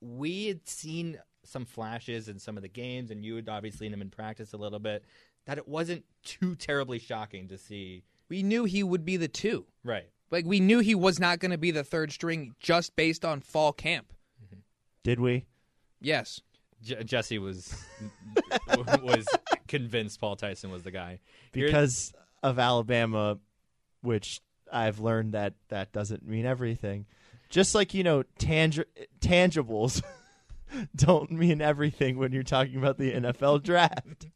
we 0.00 0.46
had 0.46 0.68
seen 0.68 1.18
some 1.44 1.64
flashes 1.64 2.28
in 2.28 2.38
some 2.38 2.56
of 2.56 2.62
the 2.62 2.68
games, 2.68 3.10
and 3.10 3.24
you 3.24 3.36
had 3.36 3.48
obviously 3.48 3.86
seen 3.86 3.92
him 3.94 4.02
in 4.02 4.10
practice 4.10 4.52
a 4.52 4.56
little 4.56 4.78
bit. 4.78 5.04
That 5.46 5.58
it 5.58 5.68
wasn't 5.68 6.04
too 6.24 6.56
terribly 6.56 6.98
shocking 6.98 7.48
to 7.48 7.58
see. 7.58 8.02
We 8.28 8.42
knew 8.42 8.64
he 8.64 8.82
would 8.82 9.04
be 9.04 9.16
the 9.16 9.28
two. 9.28 9.66
Right. 9.84 10.08
Like 10.30 10.44
we 10.44 10.58
knew 10.58 10.80
he 10.80 10.96
was 10.96 11.20
not 11.20 11.38
going 11.38 11.52
to 11.52 11.58
be 11.58 11.70
the 11.70 11.84
third 11.84 12.10
string 12.10 12.54
just 12.58 12.96
based 12.96 13.24
on 13.24 13.40
fall 13.40 13.72
camp. 13.72 14.12
Mm-hmm. 14.44 14.58
Did 15.04 15.20
we? 15.20 15.44
Yes. 16.00 16.40
J- 16.82 17.04
Jesse 17.04 17.38
was 17.38 17.74
was 19.02 19.24
convinced 19.68 20.20
Paul 20.20 20.34
Tyson 20.36 20.70
was 20.70 20.82
the 20.82 20.90
guy 20.90 21.20
You're- 21.54 21.68
Because 21.68 22.12
of 22.42 22.58
Alabama, 22.58 23.38
which 24.02 24.40
I've 24.72 24.98
learned 24.98 25.32
that 25.32 25.54
that 25.68 25.92
doesn't 25.92 26.26
mean 26.26 26.46
everything. 26.46 27.06
Just 27.48 27.74
like 27.74 27.94
you 27.94 28.02
know, 28.02 28.24
tangi- 28.38 28.84
tangibles 29.20 30.02
don't 30.96 31.30
mean 31.30 31.60
everything 31.60 32.18
when 32.18 32.32
you're 32.32 32.42
talking 32.42 32.76
about 32.76 32.98
the 32.98 33.12
NFL 33.12 33.62
draft. 33.62 34.26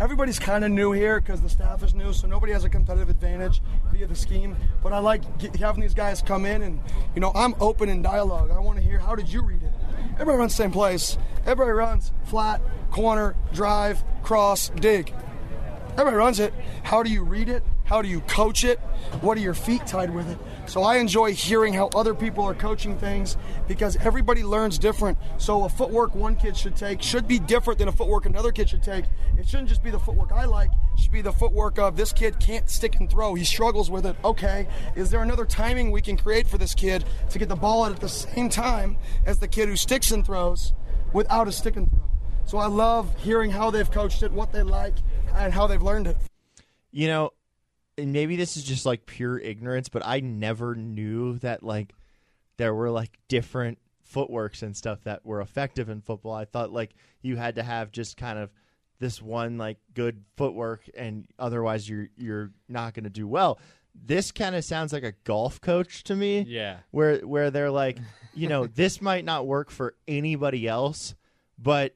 Everybody's 0.00 0.38
kind 0.38 0.64
of 0.64 0.70
new 0.70 0.92
here 0.92 1.20
because 1.20 1.42
the 1.42 1.48
staff 1.50 1.82
is 1.82 1.94
new, 1.94 2.14
so 2.14 2.26
nobody 2.26 2.54
has 2.54 2.64
a 2.64 2.70
competitive 2.70 3.10
advantage 3.10 3.60
via 3.92 4.06
the 4.06 4.14
scheme. 4.14 4.56
But 4.82 4.94
I 4.94 4.98
like 4.98 5.38
get, 5.38 5.54
having 5.56 5.82
these 5.82 5.92
guys 5.92 6.22
come 6.22 6.46
in, 6.46 6.62
and 6.62 6.80
you 7.14 7.20
know, 7.20 7.32
I'm 7.34 7.54
open 7.60 7.90
in 7.90 8.00
dialogue. 8.00 8.50
I 8.50 8.58
want 8.60 8.78
to 8.78 8.84
hear 8.84 8.98
how 8.98 9.14
did 9.14 9.28
you 9.28 9.42
read 9.42 9.62
it. 9.62 9.72
Everybody 10.14 10.38
runs 10.38 10.52
the 10.52 10.62
same 10.62 10.70
place. 10.70 11.18
Everybody 11.44 11.72
runs 11.72 12.12
flat, 12.24 12.62
corner, 12.90 13.36
drive, 13.52 14.02
cross, 14.22 14.70
dig. 14.70 15.12
Everybody 15.92 16.16
runs 16.16 16.40
it. 16.40 16.54
How 16.82 17.02
do 17.02 17.10
you 17.10 17.22
read 17.22 17.50
it? 17.50 17.62
How 17.90 18.00
do 18.02 18.08
you 18.08 18.20
coach 18.20 18.62
it? 18.62 18.78
What 19.20 19.36
are 19.36 19.40
your 19.40 19.52
feet 19.52 19.84
tied 19.84 20.14
with 20.14 20.30
it? 20.30 20.38
So 20.66 20.84
I 20.84 20.98
enjoy 20.98 21.34
hearing 21.34 21.74
how 21.74 21.88
other 21.96 22.14
people 22.14 22.44
are 22.44 22.54
coaching 22.54 22.96
things 22.96 23.36
because 23.66 23.96
everybody 23.96 24.44
learns 24.44 24.78
different. 24.78 25.18
So 25.38 25.64
a 25.64 25.68
footwork 25.68 26.14
one 26.14 26.36
kid 26.36 26.56
should 26.56 26.76
take 26.76 27.02
should 27.02 27.26
be 27.26 27.40
different 27.40 27.80
than 27.80 27.88
a 27.88 27.92
footwork 27.92 28.26
another 28.26 28.52
kid 28.52 28.68
should 28.68 28.84
take. 28.84 29.06
It 29.36 29.48
shouldn't 29.48 29.70
just 29.70 29.82
be 29.82 29.90
the 29.90 29.98
footwork 29.98 30.30
I 30.30 30.44
like. 30.44 30.70
It 30.70 31.00
should 31.00 31.10
be 31.10 31.20
the 31.20 31.32
footwork 31.32 31.80
of 31.80 31.96
this 31.96 32.12
kid 32.12 32.38
can't 32.38 32.70
stick 32.70 32.94
and 33.00 33.10
throw. 33.10 33.34
He 33.34 33.42
struggles 33.42 33.90
with 33.90 34.06
it. 34.06 34.14
Okay, 34.24 34.68
is 34.94 35.10
there 35.10 35.24
another 35.24 35.44
timing 35.44 35.90
we 35.90 36.00
can 36.00 36.16
create 36.16 36.46
for 36.46 36.58
this 36.58 36.74
kid 36.74 37.04
to 37.30 37.40
get 37.40 37.48
the 37.48 37.56
ball 37.56 37.82
out 37.82 37.90
at 37.90 37.98
the 37.98 38.08
same 38.08 38.48
time 38.48 38.98
as 39.26 39.40
the 39.40 39.48
kid 39.48 39.68
who 39.68 39.74
sticks 39.74 40.12
and 40.12 40.24
throws 40.24 40.74
without 41.12 41.48
a 41.48 41.52
stick 41.52 41.74
and 41.74 41.90
throw? 41.90 42.08
So 42.44 42.56
I 42.58 42.66
love 42.66 43.12
hearing 43.18 43.50
how 43.50 43.72
they've 43.72 43.90
coached 43.90 44.22
it, 44.22 44.30
what 44.30 44.52
they 44.52 44.62
like, 44.62 44.94
and 45.34 45.52
how 45.52 45.66
they've 45.66 45.82
learned 45.82 46.06
it. 46.06 46.16
You 46.92 47.08
know, 47.08 47.30
and 47.98 48.12
maybe 48.12 48.36
this 48.36 48.56
is 48.56 48.64
just 48.64 48.86
like 48.86 49.06
pure 49.06 49.38
ignorance, 49.38 49.88
but 49.88 50.04
I 50.04 50.20
never 50.20 50.74
knew 50.74 51.38
that 51.38 51.62
like 51.62 51.92
there 52.56 52.74
were 52.74 52.90
like 52.90 53.18
different 53.28 53.78
footworks 54.02 54.62
and 54.62 54.76
stuff 54.76 55.04
that 55.04 55.24
were 55.24 55.40
effective 55.40 55.88
in 55.88 56.00
football. 56.00 56.34
I 56.34 56.44
thought 56.44 56.72
like 56.72 56.94
you 57.22 57.36
had 57.36 57.56
to 57.56 57.62
have 57.62 57.92
just 57.92 58.16
kind 58.16 58.38
of 58.38 58.50
this 58.98 59.22
one 59.22 59.56
like 59.56 59.78
good 59.94 60.24
footwork, 60.36 60.82
and 60.96 61.26
otherwise 61.38 61.88
you're 61.88 62.08
you're 62.16 62.50
not 62.68 62.94
going 62.94 63.04
to 63.04 63.10
do 63.10 63.26
well. 63.26 63.58
This 63.94 64.30
kind 64.30 64.54
of 64.54 64.64
sounds 64.64 64.92
like 64.92 65.02
a 65.02 65.14
golf 65.24 65.60
coach 65.60 66.04
to 66.04 66.14
me. 66.14 66.44
Yeah. 66.46 66.78
where 66.90 67.18
where 67.20 67.50
they're 67.50 67.70
like, 67.70 67.98
you 68.34 68.48
know, 68.48 68.66
this 68.74 69.00
might 69.00 69.24
not 69.24 69.46
work 69.46 69.70
for 69.70 69.94
anybody 70.06 70.68
else, 70.68 71.14
but 71.58 71.94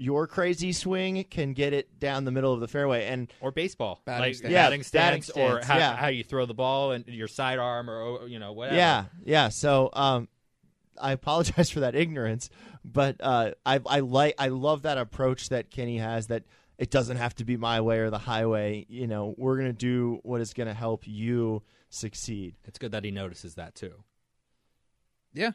your 0.00 0.26
crazy 0.28 0.72
swing 0.72 1.24
can 1.24 1.52
get 1.52 1.72
it 1.72 1.98
down 1.98 2.24
the 2.24 2.30
middle 2.30 2.54
of 2.54 2.60
the 2.60 2.68
fairway. 2.68 3.06
And 3.06 3.30
Or 3.40 3.50
baseball, 3.50 4.00
Batting 4.04 4.20
like 4.22 4.34
stance. 4.36 4.52
Yeah, 4.52 4.66
batting 4.66 4.84
batting 4.92 5.22
stance, 5.22 5.36
or 5.36 5.62
stance, 5.62 5.66
how, 5.66 5.76
yeah. 5.78 5.96
how 5.96 6.06
you 6.06 6.22
throw 6.24 6.46
the 6.46 6.54
ball 6.54 6.92
and 6.92 7.04
your 7.08 7.26
sidearm, 7.28 7.90
or 7.90 8.00
or, 8.00 8.28
you 8.28 8.38
know 8.38 8.52
whatever. 8.52 8.76
yeah, 8.76 9.04
yeah. 9.24 9.48
So 9.48 9.90
um, 9.92 10.28
I 11.00 11.12
apologize 11.12 11.70
for 11.74 11.80
that 11.80 11.94
ignorance, 11.94 12.48
but 12.84 13.16
uh, 13.20 13.52
I 13.66 13.80
I 13.84 14.00
like 14.00 14.36
I 14.38 14.48
love 14.48 14.82
that 14.82 14.98
approach 14.98 15.48
that 15.48 15.70
Kenny 15.70 15.98
has. 15.98 16.28
That 16.28 16.44
it 16.78 16.90
doesn't 16.90 17.16
have 17.16 17.34
to 17.36 17.44
be 17.44 17.56
my 17.56 17.80
way 17.80 17.98
or 17.98 18.10
the 18.10 18.18
highway. 18.18 18.86
You 18.88 19.08
know, 19.08 19.34
we're 19.36 19.56
gonna 19.56 19.72
do 19.72 20.20
what 20.22 20.40
is 20.40 20.54
gonna 20.54 20.74
help 20.74 21.08
you 21.08 21.62
succeed. 21.90 22.54
it's 22.66 22.78
good 22.78 22.92
that 22.92 23.02
he 23.02 23.10
notices 23.10 23.56
that 23.56 23.74
too. 23.74 23.94
Yeah, 25.32 25.52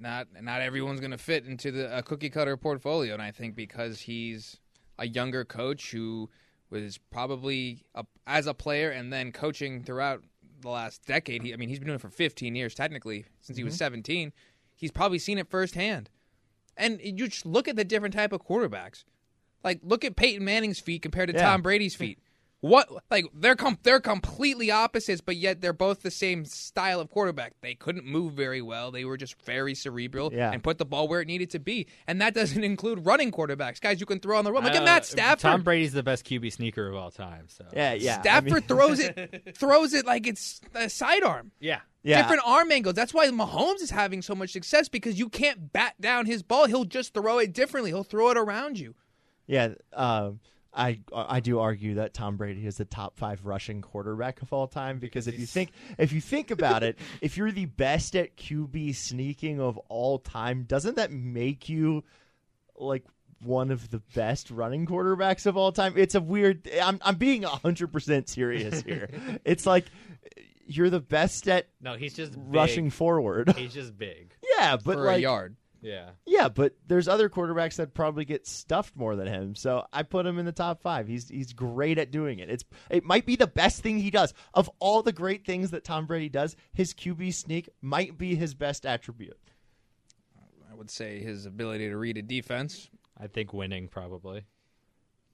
not 0.00 0.28
not 0.40 0.60
everyone's 0.60 1.00
going 1.00 1.10
to 1.10 1.18
fit 1.18 1.46
into 1.46 1.70
the 1.70 1.96
a 1.96 2.02
cookie 2.02 2.30
cutter 2.30 2.56
portfolio, 2.56 3.14
and 3.14 3.22
I 3.22 3.30
think 3.30 3.54
because 3.54 4.00
he's 4.00 4.58
a 4.98 5.06
younger 5.06 5.44
coach 5.44 5.90
who 5.90 6.28
was 6.70 6.98
probably 7.10 7.84
a, 7.94 8.04
as 8.26 8.46
a 8.46 8.54
player 8.54 8.90
and 8.90 9.12
then 9.12 9.32
coaching 9.32 9.82
throughout 9.82 10.22
the 10.60 10.68
last 10.68 11.06
decade. 11.06 11.42
He, 11.42 11.52
I 11.52 11.56
mean, 11.56 11.68
he's 11.68 11.78
been 11.78 11.86
doing 11.86 11.96
it 11.96 12.02
for 12.02 12.10
15 12.10 12.54
years 12.54 12.74
technically 12.74 13.24
since 13.40 13.56
he 13.56 13.64
was 13.64 13.74
mm-hmm. 13.74 13.78
17. 13.78 14.32
He's 14.74 14.90
probably 14.90 15.18
seen 15.18 15.38
it 15.38 15.48
firsthand, 15.48 16.10
and 16.76 17.00
you 17.02 17.28
just 17.28 17.46
look 17.46 17.68
at 17.68 17.76
the 17.76 17.84
different 17.84 18.14
type 18.14 18.32
of 18.32 18.44
quarterbacks. 18.44 19.04
Like, 19.64 19.80
look 19.82 20.04
at 20.04 20.14
Peyton 20.14 20.44
Manning's 20.44 20.78
feet 20.78 21.02
compared 21.02 21.28
to 21.30 21.34
Yeah. 21.34 21.42
Tom 21.42 21.62
Brady's 21.62 21.96
feet. 21.96 22.20
What 22.60 22.88
like 23.08 23.26
they're 23.32 23.54
com- 23.54 23.78
they're 23.84 24.00
completely 24.00 24.72
opposites, 24.72 25.20
but 25.20 25.36
yet 25.36 25.60
they're 25.60 25.72
both 25.72 26.02
the 26.02 26.10
same 26.10 26.44
style 26.44 26.98
of 26.98 27.08
quarterback. 27.08 27.52
They 27.60 27.74
couldn't 27.76 28.04
move 28.04 28.32
very 28.32 28.60
well. 28.62 28.90
They 28.90 29.04
were 29.04 29.16
just 29.16 29.40
very 29.42 29.76
cerebral 29.76 30.32
Yeah. 30.34 30.50
and 30.50 30.60
put 30.60 30.78
the 30.78 30.84
ball 30.84 31.06
where 31.06 31.20
it 31.20 31.28
needed 31.28 31.50
to 31.50 31.60
be. 31.60 31.86
And 32.08 32.20
that 32.20 32.34
doesn't 32.34 32.64
include 32.72 33.06
running 33.06 33.30
quarterbacks, 33.30 33.80
guys 33.80 34.00
you 34.00 34.06
can 34.06 34.18
throw 34.18 34.36
on 34.38 34.44
the 34.44 34.50
run. 34.50 34.64
Look 34.64 34.72
Uh, 34.74 34.78
at 34.78 34.84
Matt 34.84 35.06
Stafford. 35.06 35.38
Tom 35.40 35.62
Brady's 35.62 35.92
the 35.92 36.02
best 36.02 36.24
QB 36.24 36.52
sneaker 36.52 36.88
of 36.88 36.96
all 36.96 37.12
time. 37.12 37.44
So 37.46 37.64
Yeah, 37.72 37.92
yeah. 37.92 38.16
I 38.16 38.20
Stafford 38.22 38.52
mean- 38.52 38.62
throws 38.68 38.98
it 38.98 39.56
throws 39.56 39.94
it 39.94 40.04
like 40.04 40.26
it's 40.26 40.60
a 40.74 40.88
sidearm. 40.90 41.52
yeah. 41.60 41.80
yeah. 42.02 42.20
Different 42.22 42.42
arm 42.44 42.72
angles. 42.72 42.96
That's 42.96 43.14
why 43.14 43.28
Mahomes 43.28 43.82
is 43.82 43.90
having 43.90 44.20
so 44.20 44.34
much 44.34 44.50
success 44.50 44.88
because 44.88 45.16
you 45.16 45.28
can't 45.28 45.72
bat 45.72 45.94
down 46.00 46.26
his 46.26 46.42
ball. 46.42 46.66
He'll 46.66 46.84
just 46.84 47.14
throw 47.14 47.38
it 47.38 47.52
differently. 47.52 47.92
He'll 47.92 48.02
throw 48.02 48.30
it 48.30 48.36
around 48.36 48.80
you. 48.80 48.96
Yeah, 49.46 49.74
um, 49.92 50.40
I 50.74 51.00
I 51.14 51.40
do 51.40 51.60
argue 51.60 51.94
that 51.94 52.14
Tom 52.14 52.36
Brady 52.36 52.66
is 52.66 52.76
the 52.76 52.84
top 52.84 53.16
five 53.16 53.44
rushing 53.44 53.80
quarterback 53.80 54.42
of 54.42 54.52
all 54.52 54.66
time 54.66 54.98
because 54.98 55.26
if 55.26 55.38
you 55.38 55.46
think 55.46 55.70
if 55.98 56.12
you 56.12 56.20
think 56.20 56.50
about 56.50 56.82
it, 56.82 56.98
if 57.20 57.36
you're 57.36 57.50
the 57.50 57.64
best 57.66 58.14
at 58.14 58.36
QB 58.36 58.94
sneaking 58.94 59.60
of 59.60 59.78
all 59.88 60.18
time, 60.18 60.64
doesn't 60.64 60.96
that 60.96 61.10
make 61.10 61.68
you 61.68 62.04
like 62.76 63.04
one 63.42 63.70
of 63.70 63.90
the 63.90 64.00
best 64.14 64.50
running 64.50 64.84
quarterbacks 64.86 65.46
of 65.46 65.56
all 65.56 65.72
time? 65.72 65.94
It's 65.96 66.14
a 66.14 66.20
weird. 66.20 66.68
I'm 66.82 66.98
I'm 67.02 67.16
being 67.16 67.42
hundred 67.44 67.92
percent 67.92 68.28
serious 68.28 68.82
here. 68.82 69.08
it's 69.44 69.64
like 69.64 69.86
you're 70.66 70.90
the 70.90 71.00
best 71.00 71.48
at 71.48 71.66
No, 71.80 71.94
he's 71.96 72.12
just 72.14 72.32
big. 72.32 72.54
rushing 72.54 72.90
forward. 72.90 73.54
He's 73.56 73.72
just 73.72 73.96
big. 73.96 74.34
yeah, 74.58 74.76
but 74.76 74.94
for 74.96 75.04
like 75.04 75.16
a 75.16 75.20
yard. 75.22 75.56
Yeah. 75.80 76.10
yeah, 76.26 76.48
but 76.48 76.74
there's 76.88 77.06
other 77.06 77.28
quarterbacks 77.28 77.76
that 77.76 77.94
probably 77.94 78.24
get 78.24 78.46
stuffed 78.46 78.96
more 78.96 79.14
than 79.14 79.28
him. 79.28 79.54
So 79.54 79.84
I 79.92 80.02
put 80.02 80.26
him 80.26 80.38
in 80.38 80.44
the 80.44 80.52
top 80.52 80.82
five. 80.82 81.06
He's 81.06 81.28
he's 81.28 81.52
great 81.52 81.98
at 81.98 82.10
doing 82.10 82.40
it. 82.40 82.50
It's 82.50 82.64
it 82.90 83.04
might 83.04 83.26
be 83.26 83.36
the 83.36 83.46
best 83.46 83.80
thing 83.82 83.98
he 83.98 84.10
does. 84.10 84.34
Of 84.54 84.68
all 84.80 85.02
the 85.02 85.12
great 85.12 85.46
things 85.46 85.70
that 85.70 85.84
Tom 85.84 86.06
Brady 86.06 86.28
does, 86.28 86.56
his 86.72 86.92
QB 86.94 87.32
sneak 87.34 87.68
might 87.80 88.18
be 88.18 88.34
his 88.34 88.54
best 88.54 88.84
attribute. 88.86 89.38
I 90.70 90.74
would 90.74 90.90
say 90.90 91.20
his 91.20 91.46
ability 91.46 91.88
to 91.88 91.96
read 91.96 92.16
a 92.16 92.22
defense. 92.22 92.90
I 93.20 93.26
think 93.28 93.52
winning 93.52 93.88
probably. 93.88 94.44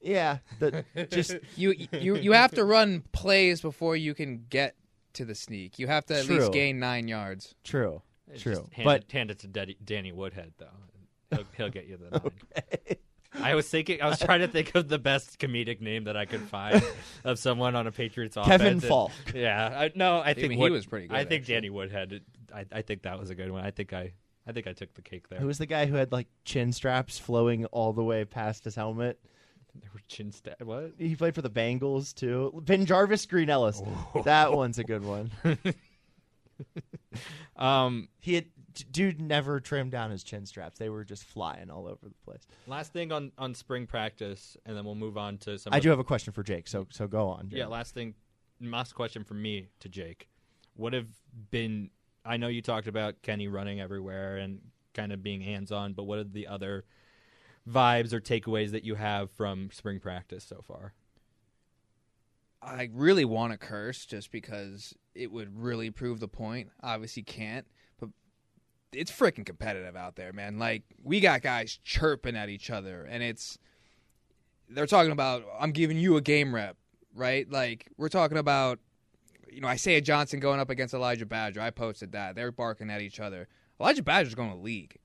Yeah, 0.02 0.38
the, 0.58 0.84
just 1.10 1.36
You 1.56 1.74
you 1.92 2.16
you 2.16 2.32
have 2.32 2.52
to 2.52 2.64
run 2.64 3.02
plays 3.12 3.62
before 3.62 3.96
you 3.96 4.12
can 4.14 4.44
get 4.50 4.76
to 5.14 5.24
the 5.24 5.34
sneak. 5.34 5.78
You 5.78 5.86
have 5.86 6.04
to 6.06 6.18
at 6.18 6.26
True. 6.26 6.36
least 6.40 6.52
gain 6.52 6.78
nine 6.78 7.08
yards. 7.08 7.54
true, 7.64 8.02
It's 8.32 8.42
true. 8.42 8.54
just 8.54 8.72
hand, 8.72 8.84
But 8.84 9.02
it, 9.02 9.12
hand 9.12 9.30
it 9.30 9.38
to 9.40 9.46
Daddy, 9.48 9.76
Danny 9.84 10.12
Woodhead 10.12 10.52
though. 10.58 10.66
He'll, 11.30 11.44
he'll 11.56 11.68
get 11.70 11.86
you 11.86 11.96
the 11.98 12.18
nine. 12.18 12.96
I 13.42 13.54
was 13.56 13.68
thinking. 13.68 14.00
I 14.00 14.08
was 14.08 14.20
trying 14.20 14.40
to 14.40 14.48
think 14.48 14.74
of 14.76 14.88
the 14.88 14.98
best 14.98 15.38
comedic 15.40 15.80
name 15.80 16.04
that 16.04 16.16
I 16.16 16.24
could 16.24 16.40
find 16.42 16.80
of 17.24 17.38
someone 17.38 17.74
on 17.74 17.86
a 17.88 17.92
Patriots 17.92 18.36
offense. 18.36 18.48
Kevin 18.50 18.72
and- 18.74 18.82
Faulk. 18.84 19.10
Yeah, 19.34 19.66
I, 19.76 19.90
no, 19.94 20.20
I 20.20 20.34
think 20.34 20.50
mean, 20.50 20.58
he 20.60 20.70
was 20.70 20.86
pretty 20.86 21.08
good, 21.08 21.16
I 21.16 21.24
think 21.24 21.42
actually. 21.42 21.54
Danny 21.54 21.70
Woodhead. 21.70 22.20
I, 22.54 22.64
I 22.72 22.82
think 22.82 23.02
that 23.02 23.18
was 23.18 23.30
a 23.30 23.34
good 23.34 23.50
one. 23.50 23.64
I 23.64 23.72
think 23.72 23.92
I, 23.92 24.12
I 24.46 24.52
think 24.52 24.68
I 24.68 24.72
took 24.72 24.94
the 24.94 25.02
cake 25.02 25.28
there. 25.28 25.40
who 25.40 25.46
was 25.48 25.58
the 25.58 25.66
guy 25.66 25.86
who 25.86 25.96
had 25.96 26.12
like 26.12 26.28
chin 26.44 26.72
straps 26.72 27.18
flowing 27.18 27.64
all 27.66 27.92
the 27.92 28.04
way 28.04 28.24
past 28.24 28.62
his 28.64 28.76
helmet? 28.76 29.18
There 29.80 29.90
were 29.92 30.00
chin 30.06 30.30
sta- 30.30 30.54
What? 30.62 30.92
He 30.98 31.16
played 31.16 31.34
for 31.34 31.42
the 31.42 31.50
Bengals 31.50 32.14
too. 32.14 32.62
Ben 32.64 32.86
Jarvis, 32.86 33.26
Green 33.26 33.50
Ellis. 33.50 33.82
Oh. 34.14 34.22
That 34.22 34.52
one's 34.52 34.78
a 34.78 34.84
good 34.84 35.04
one. 35.04 35.32
Um, 37.56 38.08
He 38.20 38.34
had 38.34 38.46
dude 38.90 39.20
never 39.20 39.60
trimmed 39.60 39.92
down 39.92 40.10
his 40.10 40.24
chin 40.24 40.46
straps. 40.46 40.78
They 40.78 40.88
were 40.88 41.04
just 41.04 41.24
flying 41.24 41.70
all 41.70 41.86
over 41.86 41.98
the 42.02 42.14
place. 42.24 42.46
last 42.66 42.92
thing 42.92 43.12
on 43.12 43.30
on 43.38 43.54
spring 43.54 43.86
practice, 43.86 44.56
and 44.66 44.76
then 44.76 44.84
we'll 44.84 44.96
move 44.96 45.16
on 45.16 45.38
to 45.38 45.58
some. 45.58 45.72
I 45.72 45.80
do 45.80 45.90
have 45.90 45.98
a 45.98 46.04
question 46.04 46.32
for 46.32 46.42
Jake, 46.42 46.66
so 46.66 46.86
so 46.90 47.06
go 47.06 47.28
on. 47.28 47.48
Yeah, 47.52 47.66
last 47.66 47.94
thing, 47.94 48.14
last 48.60 48.94
question 48.94 49.22
from 49.24 49.40
me 49.42 49.68
to 49.80 49.88
Jake. 49.88 50.28
What 50.74 50.92
have 50.92 51.06
been? 51.50 51.90
I 52.24 52.36
know 52.36 52.48
you 52.48 52.62
talked 52.62 52.88
about 52.88 53.22
Kenny 53.22 53.48
running 53.48 53.80
everywhere 53.80 54.38
and 54.38 54.60
kind 54.94 55.12
of 55.12 55.22
being 55.22 55.40
hands 55.40 55.70
on, 55.70 55.92
but 55.92 56.04
what 56.04 56.18
are 56.18 56.24
the 56.24 56.46
other 56.48 56.84
vibes 57.68 58.12
or 58.12 58.20
takeaways 58.20 58.72
that 58.72 58.84
you 58.84 58.94
have 58.94 59.30
from 59.30 59.70
spring 59.72 60.00
practice 60.00 60.44
so 60.44 60.62
far? 60.66 60.94
I 62.64 62.88
really 62.92 63.24
want 63.24 63.52
to 63.52 63.58
curse 63.58 64.06
just 64.06 64.30
because 64.30 64.94
it 65.14 65.30
would 65.30 65.56
really 65.56 65.90
prove 65.90 66.20
the 66.20 66.28
point. 66.28 66.70
Obviously 66.82 67.22
can't, 67.22 67.66
but 68.00 68.10
it's 68.92 69.12
freaking 69.12 69.46
competitive 69.46 69.96
out 69.96 70.16
there, 70.16 70.32
man. 70.32 70.58
Like 70.58 70.82
we 71.02 71.20
got 71.20 71.42
guys 71.42 71.78
chirping 71.84 72.36
at 72.36 72.48
each 72.48 72.70
other 72.70 73.04
and 73.04 73.22
it's 73.22 73.58
they're 74.68 74.86
talking 74.86 75.12
about 75.12 75.44
I'm 75.58 75.72
giving 75.72 75.98
you 75.98 76.16
a 76.16 76.20
game 76.20 76.54
rep, 76.54 76.76
right? 77.14 77.50
Like 77.50 77.86
we're 77.96 78.08
talking 78.08 78.38
about 78.38 78.78
you 79.54 79.60
know, 79.60 79.68
Isaiah 79.68 80.00
Johnson 80.00 80.40
going 80.40 80.58
up 80.58 80.68
against 80.68 80.94
Elijah 80.94 81.26
Badger. 81.26 81.60
I 81.60 81.70
posted 81.70 82.12
that. 82.12 82.34
They're 82.34 82.50
barking 82.50 82.90
at 82.90 83.00
each 83.00 83.20
other. 83.20 83.46
Elijah 83.80 84.02
Badger's 84.02 84.34
going 84.34 84.50
to 84.50 84.56
league. 84.56 84.98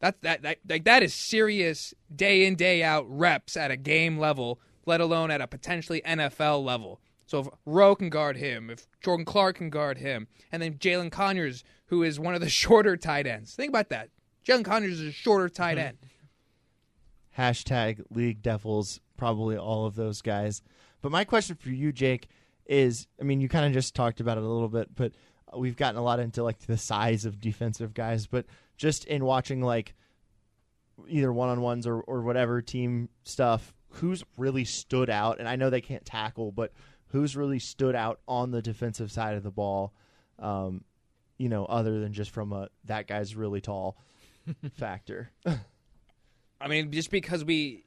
That's 0.00 0.18
that, 0.22 0.42
that 0.42 0.58
like 0.68 0.84
that 0.84 1.02
is 1.02 1.14
serious 1.14 1.94
day 2.14 2.44
in 2.44 2.56
day 2.56 2.82
out 2.82 3.04
reps 3.08 3.56
at 3.56 3.70
a 3.70 3.76
game 3.76 4.18
level, 4.18 4.60
let 4.86 5.00
alone 5.00 5.30
at 5.30 5.40
a 5.40 5.46
potentially 5.46 6.02
NFL 6.02 6.64
level. 6.64 7.00
So 7.26 7.40
if 7.40 7.48
Ro 7.64 7.94
can 7.94 8.10
guard 8.10 8.36
him, 8.36 8.68
if 8.68 8.86
Jordan 9.00 9.24
Clark 9.24 9.56
can 9.56 9.70
guard 9.70 9.98
him, 9.98 10.28
and 10.50 10.62
then 10.62 10.74
Jalin 10.74 11.10
Conyers, 11.10 11.64
who 11.86 12.02
is 12.02 12.20
one 12.20 12.34
of 12.34 12.40
the 12.40 12.48
shorter 12.50 12.96
tight 12.96 13.26
ends. 13.26 13.54
Think 13.54 13.70
about 13.70 13.88
that. 13.90 14.10
Jalin 14.46 14.64
Conyers 14.64 15.00
is 15.00 15.08
a 15.08 15.12
shorter 15.12 15.48
tight 15.48 15.78
mm-hmm. 15.78 15.88
end. 15.88 15.98
Hashtag 17.38 18.04
League 18.10 18.42
Devils, 18.42 19.00
probably 19.16 19.56
all 19.56 19.86
of 19.86 19.94
those 19.94 20.20
guys. 20.20 20.62
But 21.00 21.12
my 21.12 21.24
question 21.24 21.56
for 21.56 21.70
you, 21.70 21.92
Jake, 21.92 22.28
is 22.66 23.06
I 23.20 23.24
mean, 23.24 23.40
you 23.40 23.48
kind 23.48 23.66
of 23.66 23.72
just 23.72 23.94
talked 23.94 24.20
about 24.20 24.36
it 24.36 24.44
a 24.44 24.48
little 24.48 24.68
bit, 24.68 24.94
but 24.94 25.12
we've 25.56 25.76
gotten 25.76 25.98
a 25.98 26.02
lot 26.02 26.20
into 26.20 26.42
like 26.42 26.58
the 26.60 26.76
size 26.76 27.24
of 27.24 27.40
defensive 27.40 27.94
guys, 27.94 28.26
but 28.26 28.46
just 28.76 29.04
in 29.04 29.24
watching 29.24 29.62
like 29.62 29.94
either 31.08 31.32
one 31.32 31.48
on 31.48 31.60
ones 31.60 31.86
or, 31.86 32.00
or 32.00 32.22
whatever 32.22 32.60
team 32.62 33.08
stuff, 33.24 33.74
who's 33.94 34.24
really 34.36 34.64
stood 34.64 35.10
out? 35.10 35.38
And 35.38 35.48
I 35.48 35.56
know 35.56 35.70
they 35.70 35.80
can't 35.80 36.04
tackle, 36.04 36.52
but 36.52 36.72
who's 37.08 37.36
really 37.36 37.58
stood 37.58 37.94
out 37.94 38.20
on 38.26 38.50
the 38.50 38.62
defensive 38.62 39.10
side 39.12 39.36
of 39.36 39.42
the 39.42 39.50
ball? 39.50 39.92
Um, 40.38 40.84
you 41.38 41.48
know, 41.48 41.64
other 41.64 42.00
than 42.00 42.12
just 42.12 42.30
from 42.30 42.52
a 42.52 42.68
that 42.84 43.06
guy's 43.06 43.34
really 43.34 43.60
tall 43.60 43.96
factor. 44.78 45.30
I 46.60 46.68
mean, 46.68 46.92
just 46.92 47.10
because 47.10 47.44
we 47.44 47.84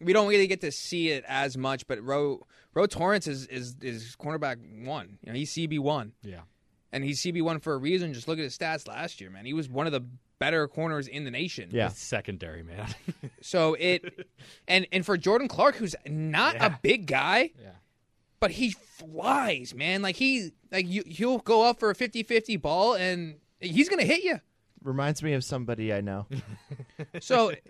we 0.00 0.12
don't 0.12 0.28
really 0.28 0.46
get 0.46 0.60
to 0.60 0.70
see 0.70 1.10
it 1.10 1.24
as 1.26 1.56
much, 1.56 1.86
but 1.86 2.02
Ro 2.02 2.46
Ro 2.74 2.86
Torrence 2.86 3.26
is 3.26 3.46
is 3.46 3.76
is 3.80 4.16
cornerback 4.20 4.86
one. 4.86 5.18
You 5.22 5.32
know, 5.32 5.38
he's 5.38 5.52
CB 5.52 5.78
one. 5.80 6.12
Yeah. 6.22 6.40
And 6.94 7.04
he's 7.04 7.20
CB 7.20 7.42
one 7.42 7.60
for 7.60 7.74
a 7.74 7.76
reason. 7.76 8.14
Just 8.14 8.26
look 8.28 8.38
at 8.38 8.44
his 8.44 8.56
stats 8.56 8.88
last 8.88 9.20
year, 9.20 9.28
man. 9.28 9.44
He 9.44 9.52
was 9.52 9.68
one 9.68 9.86
of 9.86 9.92
the 9.92 10.04
better 10.38 10.66
corners 10.68 11.06
in 11.08 11.24
the 11.24 11.30
nation. 11.30 11.68
Yeah. 11.72 11.88
It's 11.88 12.00
secondary, 12.02 12.62
man. 12.62 12.86
So 13.42 13.74
it, 13.74 14.26
and 14.66 14.86
and 14.90 15.04
for 15.04 15.18
Jordan 15.18 15.48
Clark, 15.48 15.74
who's 15.76 15.94
not 16.06 16.54
Yeah. 16.54 16.66
a 16.66 16.78
big 16.82 17.06
guy, 17.06 17.50
yeah. 17.62 17.72
but 18.40 18.50
he 18.52 18.70
flies, 18.70 19.74
man. 19.74 20.00
Like 20.00 20.16
he, 20.16 20.52
like 20.72 20.86
you, 20.88 21.02
he'll 21.06 21.38
go 21.38 21.62
up 21.62 21.78
for 21.78 21.90
a 21.90 21.94
50-50 21.94 22.60
ball, 22.62 22.94
and 22.94 23.36
he's 23.60 23.90
gonna 23.90 24.04
hit 24.04 24.24
you. 24.24 24.40
Reminds 24.82 25.22
me 25.22 25.34
of 25.34 25.44
somebody 25.44 25.92
I 25.92 26.00
know. 26.00 26.26
So 27.20 27.50
it, 27.50 27.62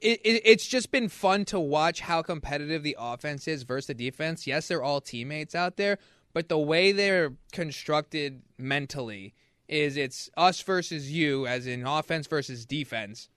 it, 0.00 0.42
it's 0.44 0.66
just 0.66 0.90
been 0.90 1.08
fun 1.08 1.44
to 1.46 1.58
watch 1.58 2.00
how 2.00 2.22
competitive 2.22 2.82
the 2.82 2.96
offense 2.98 3.48
is 3.48 3.62
versus 3.64 3.86
the 3.88 3.94
defense. 3.94 4.46
Yes, 4.46 4.68
they're 4.68 4.82
all 4.82 5.00
teammates 5.00 5.54
out 5.54 5.76
there, 5.76 5.98
but 6.32 6.48
the 6.48 6.58
way 6.58 6.92
they're 6.92 7.34
constructed 7.52 8.42
mentally 8.58 9.34
is 9.68 9.96
it's 9.96 10.30
us 10.36 10.60
versus 10.62 11.10
you, 11.10 11.46
as 11.46 11.66
in 11.66 11.86
offense 11.86 12.26
versus 12.26 12.64
defense, 12.64 13.28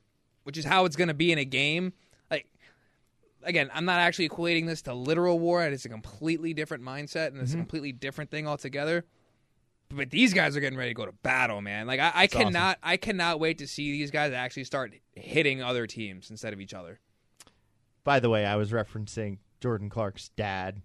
which 0.44 0.58
is 0.58 0.66
how 0.66 0.86
it's 0.86 0.96
going 0.96 1.10
to 1.10 1.14
be 1.14 1.32
in 1.32 1.38
a 1.38 1.46
game. 1.46 1.94
Like, 2.30 2.48
again, 3.44 3.70
I'm 3.74 3.86
not 3.86 4.00
actually 4.00 4.30
equating 4.30 4.66
this 4.66 4.82
to 4.84 4.94
literal 4.94 5.40
war. 5.40 5.64
and 5.64 5.74
It's 5.74 5.86
a 5.86 5.90
completely 5.90 6.54
different 6.54 6.84
mindset 6.84 7.28
and 7.28 7.38
it's 7.38 7.52
a 7.52 7.54
mm-hmm. 7.54 7.62
completely 7.62 7.92
different 7.92 8.32
thing 8.32 8.48
altogether. 8.48 9.06
But 9.90 10.10
these 10.10 10.34
guys 10.34 10.56
are 10.56 10.62
getting 10.62 10.80
ready 10.80 10.92
to 10.92 10.96
go 10.96 11.06
to 11.06 11.12
battle, 11.12 11.62
man. 11.62 11.86
Like 11.86 12.00
I, 12.00 12.12
I 12.16 12.28
cannot, 12.28 12.78
I 12.82 12.96
cannot 12.96 13.42
wait 13.42 13.58
to 13.58 13.68
see 13.68 13.92
these 13.92 14.10
guys 14.10 14.32
actually 14.32 14.64
start 14.64 14.94
hitting 15.16 15.62
other 15.62 15.86
teams 15.86 16.30
instead 16.30 16.54
of 16.54 16.62
each 16.62 16.74
other. 16.74 17.02
By 18.06 18.22
the 18.22 18.30
way, 18.30 18.46
I 18.46 18.56
was 18.56 18.72
referencing 18.72 19.40
Jordan 19.60 19.90
Clark's 19.90 20.30
dad, 20.30 20.82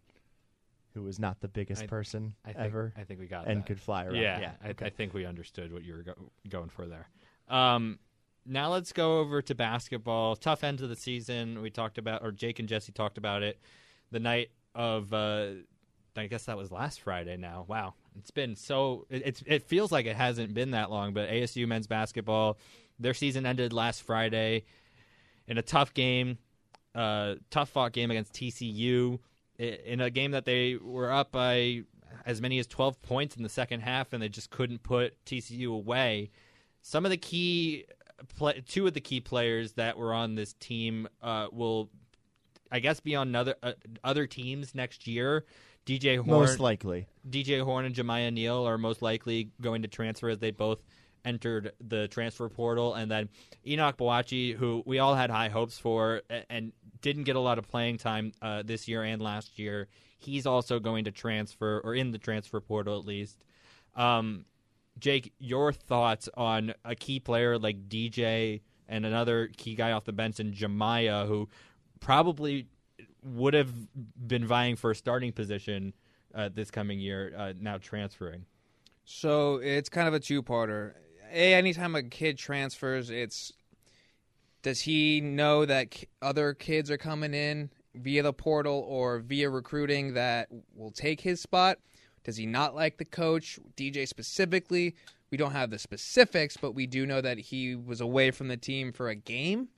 who 0.96 1.02
was 1.02 1.18
not 1.18 1.38
the 1.40 1.48
biggest 1.48 1.82
I- 1.82 1.86
person 1.86 2.34
I 2.42 2.52
think, 2.54 2.64
ever 2.64 2.92
I 2.96 3.04
think 3.04 3.20
we 3.20 3.26
got 3.26 3.46
and 3.46 3.60
that. 3.60 3.66
could 3.66 3.78
fly 3.78 4.06
around. 4.06 4.16
Yeah, 4.16 4.52
I, 4.64 4.70
I 4.80 4.88
think 4.88 5.12
we 5.12 5.26
understood 5.26 5.70
what 5.72 5.84
you 5.84 5.92
were 5.94 6.02
go- 6.02 6.30
going 6.48 6.70
for 6.70 6.86
there. 6.86 7.06
Um, 7.48 7.98
now 8.46 8.72
let's 8.72 8.92
go 8.92 9.18
over 9.18 9.42
to 9.42 9.54
basketball. 9.54 10.36
Tough 10.36 10.64
end 10.64 10.80
of 10.80 10.88
the 10.88 10.96
season. 10.96 11.60
We 11.60 11.68
talked 11.68 11.98
about, 11.98 12.22
or 12.22 12.32
Jake 12.32 12.58
and 12.60 12.68
Jesse 12.68 12.92
talked 12.92 13.18
about 13.18 13.42
it, 13.42 13.60
the 14.10 14.20
night 14.20 14.50
of. 14.74 15.12
Uh, 15.12 15.48
I 16.18 16.28
guess 16.28 16.46
that 16.46 16.56
was 16.56 16.72
last 16.72 17.02
Friday. 17.02 17.36
Now, 17.36 17.66
wow, 17.68 17.92
it's 18.18 18.30
been 18.30 18.56
so. 18.56 19.04
It, 19.10 19.22
it's 19.26 19.42
it 19.46 19.62
feels 19.64 19.92
like 19.92 20.06
it 20.06 20.16
hasn't 20.16 20.54
been 20.54 20.70
that 20.70 20.90
long. 20.90 21.12
But 21.12 21.28
ASU 21.28 21.68
men's 21.68 21.86
basketball, 21.86 22.56
their 22.98 23.12
season 23.12 23.44
ended 23.44 23.74
last 23.74 24.02
Friday 24.02 24.64
in 25.46 25.58
a 25.58 25.62
tough 25.62 25.92
game, 25.92 26.38
uh, 26.94 27.34
tough 27.50 27.68
fought 27.68 27.92
game 27.92 28.10
against 28.10 28.32
TCU 28.32 29.18
in 29.58 30.00
a 30.00 30.10
game 30.10 30.32
that 30.32 30.44
they 30.44 30.76
were 30.76 31.10
up 31.10 31.32
by 31.32 31.82
as 32.24 32.40
many 32.40 32.58
as 32.58 32.66
12 32.66 33.00
points 33.02 33.36
in 33.36 33.42
the 33.42 33.48
second 33.48 33.80
half 33.80 34.12
and 34.12 34.22
they 34.22 34.28
just 34.28 34.50
couldn't 34.50 34.82
put 34.82 35.22
TCU 35.24 35.68
away. 35.72 36.30
Some 36.82 37.04
of 37.04 37.10
the 37.10 37.16
key 37.16 37.84
play, 38.36 38.62
two 38.66 38.86
of 38.86 38.94
the 38.94 39.00
key 39.00 39.20
players 39.20 39.72
that 39.72 39.96
were 39.96 40.12
on 40.12 40.34
this 40.34 40.54
team 40.54 41.08
uh, 41.22 41.48
will 41.52 41.90
I 42.70 42.80
guess 42.80 43.00
be 43.00 43.14
on 43.14 43.34
other 43.34 43.54
uh, 43.62 43.72
other 44.02 44.26
teams 44.26 44.74
next 44.74 45.06
year. 45.06 45.44
DJ 45.86 46.16
Horne 46.16 46.40
Most 46.40 46.58
likely. 46.58 47.06
DJ 47.28 47.62
Horne 47.62 47.84
and 47.84 47.94
Jamiya 47.94 48.32
Neal 48.32 48.66
are 48.66 48.76
most 48.76 49.02
likely 49.02 49.50
going 49.60 49.82
to 49.82 49.88
transfer 49.88 50.28
as 50.28 50.38
they 50.38 50.50
both 50.50 50.82
entered 51.26 51.72
the 51.80 52.08
transfer 52.08 52.48
portal. 52.48 52.94
And 52.94 53.10
then 53.10 53.28
Enoch 53.66 53.98
Boakye, 53.98 54.54
who 54.54 54.82
we 54.86 54.98
all 54.98 55.14
had 55.14 55.28
high 55.28 55.48
hopes 55.48 55.78
for 55.78 56.22
and 56.48 56.72
didn't 57.02 57.24
get 57.24 57.36
a 57.36 57.40
lot 57.40 57.58
of 57.58 57.68
playing 57.68 57.98
time 57.98 58.32
uh, 58.40 58.62
this 58.64 58.88
year 58.88 59.02
and 59.02 59.20
last 59.20 59.58
year, 59.58 59.88
he's 60.18 60.46
also 60.46 60.78
going 60.78 61.04
to 61.04 61.10
transfer, 61.10 61.80
or 61.84 61.94
in 61.94 62.12
the 62.12 62.18
transfer 62.18 62.60
portal 62.60 62.98
at 62.98 63.04
least. 63.04 63.44
Um, 63.94 64.46
Jake, 64.98 65.32
your 65.38 65.72
thoughts 65.72 66.28
on 66.34 66.72
a 66.84 66.94
key 66.94 67.20
player 67.20 67.58
like 67.58 67.88
DJ 67.88 68.62
and 68.88 69.04
another 69.04 69.50
key 69.56 69.74
guy 69.74 69.92
off 69.92 70.04
the 70.04 70.12
bench 70.12 70.40
in 70.40 70.52
Jamiya, 70.52 71.26
who 71.26 71.48
probably 72.00 72.68
would 73.22 73.54
have 73.54 73.72
been 74.26 74.46
vying 74.46 74.76
for 74.76 74.92
a 74.92 74.94
starting 74.94 75.32
position 75.32 75.92
uh, 76.34 76.48
this 76.52 76.70
coming 76.70 77.00
year, 77.00 77.32
uh, 77.36 77.52
now 77.58 77.78
transferring. 77.78 78.44
So 79.04 79.56
it's 79.56 79.88
kind 79.88 80.08
of 80.08 80.14
a 80.14 80.20
two-parter. 80.20 80.94
A, 81.32 81.54
anytime 81.54 81.94
a 81.94 82.02
kid 82.02 82.38
transfers, 82.38 83.10
it's 83.10 83.52
does 84.62 84.80
he 84.80 85.20
know 85.20 85.64
that 85.64 85.94
other 86.22 86.52
kids 86.54 86.90
are 86.90 86.96
coming 86.98 87.34
in 87.34 87.70
via 87.94 88.22
the 88.22 88.32
portal 88.32 88.84
or 88.88 89.20
via 89.20 89.48
recruiting 89.48 90.14
that 90.14 90.48
will 90.74 90.90
take 90.90 91.20
his 91.20 91.40
spot? 91.40 91.78
Does 92.24 92.36
he 92.36 92.46
not 92.46 92.74
like 92.74 92.96
the 92.98 93.04
coach, 93.04 93.58
DJ 93.76 94.08
specifically? 94.08 94.96
We 95.30 95.38
don't 95.38 95.52
have 95.52 95.70
the 95.70 95.78
specifics, 95.78 96.56
but 96.56 96.72
we 96.72 96.86
do 96.86 97.06
know 97.06 97.20
that 97.20 97.38
he 97.38 97.76
was 97.76 98.00
away 98.00 98.30
from 98.32 98.48
the 98.48 98.56
team 98.56 98.92
for 98.92 99.08
a 99.08 99.14
game 99.14 99.68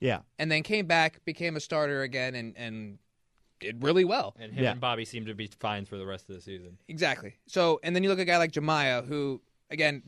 Yeah. 0.00 0.20
and 0.38 0.50
then 0.50 0.62
came 0.64 0.86
back, 0.86 1.24
became 1.24 1.54
a 1.56 1.60
starter 1.60 2.02
again, 2.02 2.34
and, 2.34 2.56
and 2.56 2.98
did 3.60 3.82
really 3.84 4.04
well. 4.04 4.34
And 4.40 4.52
him 4.52 4.64
Yeah. 4.64 4.72
and 4.72 4.80
Bobby 4.80 5.04
seemed 5.04 5.26
to 5.26 5.34
be 5.34 5.46
fine 5.60 5.84
for 5.84 5.96
the 5.96 6.06
rest 6.06 6.28
of 6.28 6.34
the 6.34 6.40
season. 6.40 6.78
Exactly. 6.88 7.34
So, 7.46 7.78
and 7.84 7.94
then 7.94 8.02
you 8.02 8.08
look 8.08 8.18
at 8.18 8.22
a 8.22 8.26
guy 8.26 8.38
like 8.38 8.50
Jamiya, 8.52 9.06
who 9.06 9.40
again 9.70 10.02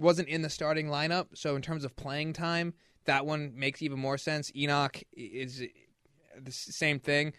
wasn't 0.00 0.28
in 0.28 0.42
the 0.42 0.50
starting 0.50 0.88
lineup. 0.88 1.28
So, 1.34 1.56
in 1.56 1.62
terms 1.62 1.84
of 1.84 1.94
playing 1.96 2.32
time, 2.32 2.74
that 3.04 3.26
one 3.26 3.52
makes 3.54 3.82
even 3.82 3.98
more 3.98 4.18
sense. 4.18 4.50
Enoch 4.54 5.02
is 5.12 5.62
the 6.38 6.52
same 6.52 6.98
thing. 6.98 7.32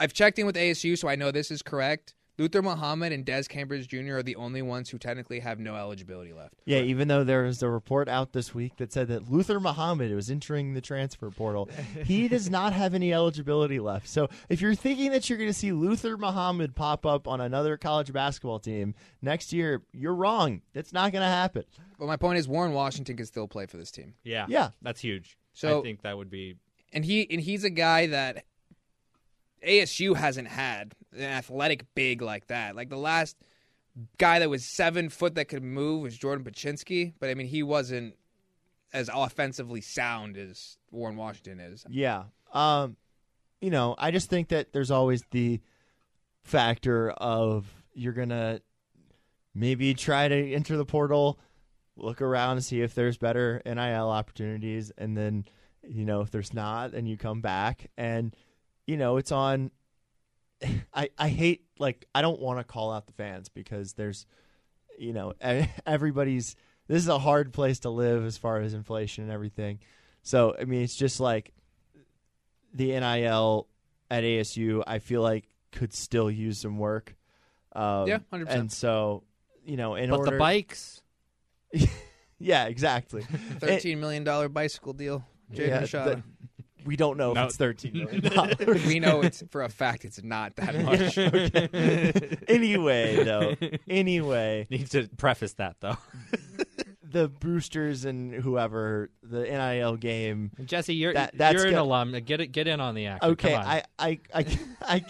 I've 0.00 0.12
checked 0.12 0.38
in 0.38 0.46
with 0.46 0.56
ASU, 0.56 0.96
so 0.96 1.08
I 1.08 1.16
know 1.16 1.30
this 1.30 1.50
is 1.50 1.62
correct. 1.62 2.14
Luther 2.38 2.62
Muhammad 2.62 3.12
and 3.12 3.24
Des 3.24 3.44
Cambridge 3.48 3.88
Jr. 3.88 4.18
are 4.18 4.22
the 4.22 4.36
only 4.36 4.62
ones 4.62 4.88
who 4.90 4.98
technically 4.98 5.40
have 5.40 5.58
no 5.58 5.74
eligibility 5.74 6.32
left. 6.32 6.54
Yeah, 6.64 6.78
even 6.78 7.08
though 7.08 7.24
there 7.24 7.42
was 7.42 7.62
a 7.62 7.68
report 7.68 8.08
out 8.08 8.32
this 8.32 8.54
week 8.54 8.76
that 8.76 8.92
said 8.92 9.08
that 9.08 9.28
Luther 9.30 9.58
Muhammad 9.58 10.14
was 10.14 10.30
entering 10.30 10.74
the 10.74 10.80
transfer 10.80 11.30
portal, 11.30 11.68
he 12.04 12.28
does 12.28 12.48
not 12.48 12.72
have 12.72 12.94
any 12.94 13.12
eligibility 13.12 13.80
left. 13.80 14.08
So 14.08 14.28
if 14.48 14.60
you're 14.60 14.76
thinking 14.76 15.10
that 15.10 15.28
you're 15.28 15.38
going 15.38 15.50
to 15.50 15.54
see 15.54 15.72
Luther 15.72 16.16
Muhammad 16.16 16.76
pop 16.76 17.04
up 17.04 17.26
on 17.26 17.40
another 17.40 17.76
college 17.76 18.12
basketball 18.12 18.60
team 18.60 18.94
next 19.20 19.52
year, 19.52 19.82
you're 19.92 20.14
wrong. 20.14 20.62
It's 20.74 20.92
not 20.92 21.10
going 21.12 21.22
to 21.22 21.28
happen. 21.28 21.64
But 21.98 22.06
my 22.06 22.16
point 22.16 22.38
is, 22.38 22.46
Warren 22.46 22.72
Washington 22.72 23.16
can 23.16 23.26
still 23.26 23.48
play 23.48 23.66
for 23.66 23.78
this 23.78 23.90
team. 23.90 24.14
Yeah, 24.22 24.46
Yeah. 24.48 24.70
that's 24.80 25.00
huge. 25.00 25.36
So- 25.54 25.80
I 25.80 25.82
think 25.82 26.02
that 26.02 26.16
would 26.16 26.30
be 26.30 26.54
and 26.92 27.04
he 27.04 27.26
and 27.30 27.40
he's 27.40 27.64
a 27.64 27.70
guy 27.70 28.06
that 28.06 28.44
ASU 29.66 30.16
hasn't 30.16 30.48
had 30.48 30.94
an 31.12 31.22
athletic 31.22 31.86
big 31.94 32.22
like 32.22 32.46
that. 32.48 32.76
Like 32.76 32.88
the 32.88 32.96
last 32.96 33.36
guy 34.18 34.38
that 34.38 34.50
was 34.50 34.64
seven 34.64 35.08
foot 35.08 35.34
that 35.34 35.46
could 35.46 35.62
move 35.62 36.02
was 36.02 36.16
Jordan 36.16 36.44
Bachynski, 36.44 37.14
but 37.18 37.30
I 37.30 37.34
mean 37.34 37.46
he 37.46 37.62
wasn't 37.62 38.14
as 38.92 39.10
offensively 39.12 39.80
sound 39.80 40.36
as 40.36 40.78
Warren 40.90 41.16
Washington 41.16 41.60
is. 41.60 41.84
Yeah. 41.88 42.24
Um, 42.52 42.96
you 43.60 43.70
know, 43.70 43.94
I 43.98 44.10
just 44.10 44.30
think 44.30 44.48
that 44.48 44.72
there's 44.72 44.90
always 44.90 45.22
the 45.30 45.60
factor 46.42 47.10
of 47.10 47.66
you're 47.92 48.12
gonna 48.12 48.60
maybe 49.54 49.94
try 49.94 50.28
to 50.28 50.52
enter 50.54 50.76
the 50.76 50.84
portal, 50.84 51.38
look 51.96 52.22
around 52.22 52.52
and 52.52 52.64
see 52.64 52.80
if 52.80 52.94
there's 52.94 53.18
better 53.18 53.60
NIL 53.66 54.08
opportunities, 54.08 54.92
and 54.96 55.16
then 55.16 55.44
you 55.82 56.04
know 56.04 56.20
if 56.20 56.30
there's 56.30 56.54
not, 56.54 56.92
then 56.92 57.06
you 57.06 57.16
come 57.16 57.40
back 57.40 57.90
and 57.96 58.34
you 58.88 58.96
know 58.96 59.18
it's 59.18 59.30
on. 59.30 59.70
I 60.94 61.10
I 61.16 61.28
hate 61.28 61.62
like 61.78 62.06
I 62.14 62.22
don't 62.22 62.40
want 62.40 62.58
to 62.58 62.64
call 62.64 62.90
out 62.90 63.06
the 63.06 63.12
fans 63.12 63.48
because 63.48 63.92
there's 63.92 64.26
you 64.98 65.12
know 65.12 65.34
e- 65.46 65.68
everybody's 65.86 66.56
this 66.88 67.02
is 67.02 67.08
a 67.08 67.18
hard 67.18 67.52
place 67.52 67.80
to 67.80 67.90
live 67.90 68.24
as 68.24 68.36
far 68.38 68.60
as 68.60 68.74
inflation 68.74 69.22
and 69.24 69.32
everything. 69.32 69.78
So 70.22 70.56
I 70.60 70.64
mean, 70.64 70.82
it's 70.82 70.96
just 70.96 71.20
like 71.20 71.52
the 72.74 72.98
NIL 72.98 73.68
at 74.10 74.24
ASU. 74.24 74.82
I 74.86 74.98
feel 74.98 75.22
like 75.22 75.44
could 75.70 75.92
still 75.92 76.30
use 76.30 76.58
some 76.58 76.78
work. 76.78 77.14
Um, 77.76 78.08
Yeah, 78.08 78.18
100%. 78.32 78.46
And 78.48 78.72
so 78.72 79.22
you 79.64 79.76
know, 79.76 79.94
in 79.96 80.08
but 80.10 80.20
order, 80.20 80.30
the 80.32 80.38
bikes. 80.38 81.02
yeah, 82.38 82.64
exactly. 82.64 83.22
Thirteen 83.58 84.00
million 84.00 84.24
dollar 84.24 84.48
bicycle 84.48 84.94
deal. 84.94 85.24
Jay 85.52 85.68
Yeah, 85.68 85.82
Rashada. 85.82 86.22
That- 86.88 86.90
we 86.90 86.96
don't 86.96 87.16
know 87.18 87.32
No. 87.32 87.42
if 87.42 87.46
it's 87.48 87.56
thirteen 87.56 87.92
million 87.92 88.20
dollars. 88.22 88.56
we 88.86 88.98
know 89.00 89.20
it's 89.20 89.42
for 89.50 89.62
a 89.62 89.68
fact 89.68 90.04
it's 90.04 90.22
not 90.22 90.56
that 90.56 90.74
much. 90.82 91.16
anyway, 92.48 93.24
though, 93.24 93.54
anyway, 93.88 94.66
Need 94.70 94.90
to 94.90 95.08
preface 95.16 95.52
that 95.54 95.76
though. 95.80 95.96
the 97.10 97.28
boosters 97.28 98.04
and 98.04 98.34
whoever 98.34 99.10
the 99.22 99.42
NIL 99.44 99.96
game. 99.96 100.50
Jesse, 100.64 100.94
you're 100.94 101.14
That- 101.14 101.36
that's 101.36 101.54
you're 101.56 101.66
an 101.66 101.72
go- 101.74 101.82
alum. 101.84 102.12
Get 102.24 102.40
it, 102.40 102.48
get 102.48 102.66
in 102.68 102.80
on 102.80 102.94
the 102.94 103.06
action. 103.06 103.30
Okay, 103.30 103.52
Come 103.52 103.60
on. 103.62 103.66
I, 103.66 103.82
I, 103.98 104.18
I, 104.34 104.58
I, 104.82 105.04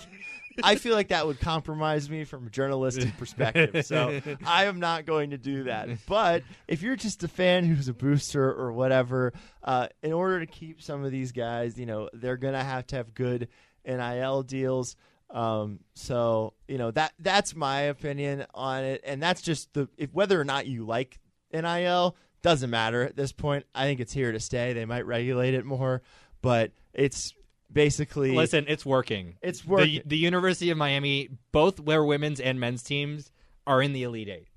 I 0.62 0.76
feel 0.76 0.94
like 0.94 1.08
that 1.08 1.26
would 1.26 1.40
compromise 1.40 2.08
me 2.10 2.24
from 2.24 2.46
a 2.46 2.50
journalistic 2.50 3.16
perspective. 3.16 3.86
So 3.86 4.20
I 4.46 4.64
am 4.64 4.80
not 4.80 5.06
going 5.06 5.30
to 5.30 5.38
do 5.38 5.64
that. 5.64 5.88
But 6.06 6.42
if 6.66 6.82
you're 6.82 6.96
just 6.96 7.22
a 7.24 7.28
fan 7.28 7.64
who's 7.64 7.88
a 7.88 7.94
booster 7.94 8.52
or 8.52 8.72
whatever, 8.72 9.32
uh, 9.62 9.88
in 10.02 10.12
order 10.12 10.40
to 10.40 10.46
keep 10.46 10.82
some 10.82 11.04
of 11.04 11.10
these 11.10 11.32
guys, 11.32 11.78
you 11.78 11.86
know, 11.86 12.08
they're 12.12 12.36
gonna 12.36 12.64
have 12.64 12.86
to 12.88 12.96
have 12.96 13.14
good 13.14 13.48
NIL 13.84 14.42
deals. 14.42 14.96
Um, 15.30 15.80
so 15.94 16.54
you 16.68 16.78
know 16.78 16.90
that 16.92 17.12
that's 17.18 17.54
my 17.54 17.82
opinion 17.82 18.46
on 18.54 18.84
it, 18.84 19.02
and 19.04 19.22
that's 19.22 19.42
just 19.42 19.72
the 19.74 19.88
if 19.98 20.12
whether 20.14 20.40
or 20.40 20.44
not 20.44 20.66
you 20.66 20.86
like 20.86 21.18
NIL 21.52 22.16
doesn't 22.42 22.70
matter 22.70 23.02
at 23.02 23.16
this 23.16 23.32
point. 23.32 23.66
I 23.74 23.84
think 23.84 24.00
it's 24.00 24.12
here 24.12 24.32
to 24.32 24.40
stay. 24.40 24.72
They 24.72 24.84
might 24.84 25.06
regulate 25.06 25.54
it 25.54 25.64
more, 25.64 26.02
but 26.40 26.72
it's 26.94 27.34
basically 27.72 28.32
Listen, 28.34 28.64
it's 28.68 28.84
working. 28.86 29.36
It's 29.42 29.60
The, 29.62 29.68
working. 29.70 30.02
the 30.06 30.16
University 30.18 30.70
of 30.70 30.78
Miami, 30.78 31.28
both 31.52 31.84
their 31.84 32.04
women's 32.04 32.40
and 32.40 32.58
men's 32.60 32.82
teams 32.82 33.30
are 33.66 33.82
in 33.82 33.92
the 33.92 34.02
Elite 34.04 34.28
Eight 34.28 34.48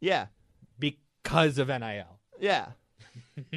yeah, 0.00 0.26
because 0.78 1.58
of 1.58 1.68
NIL. 1.68 2.18
yeah. 2.38 2.68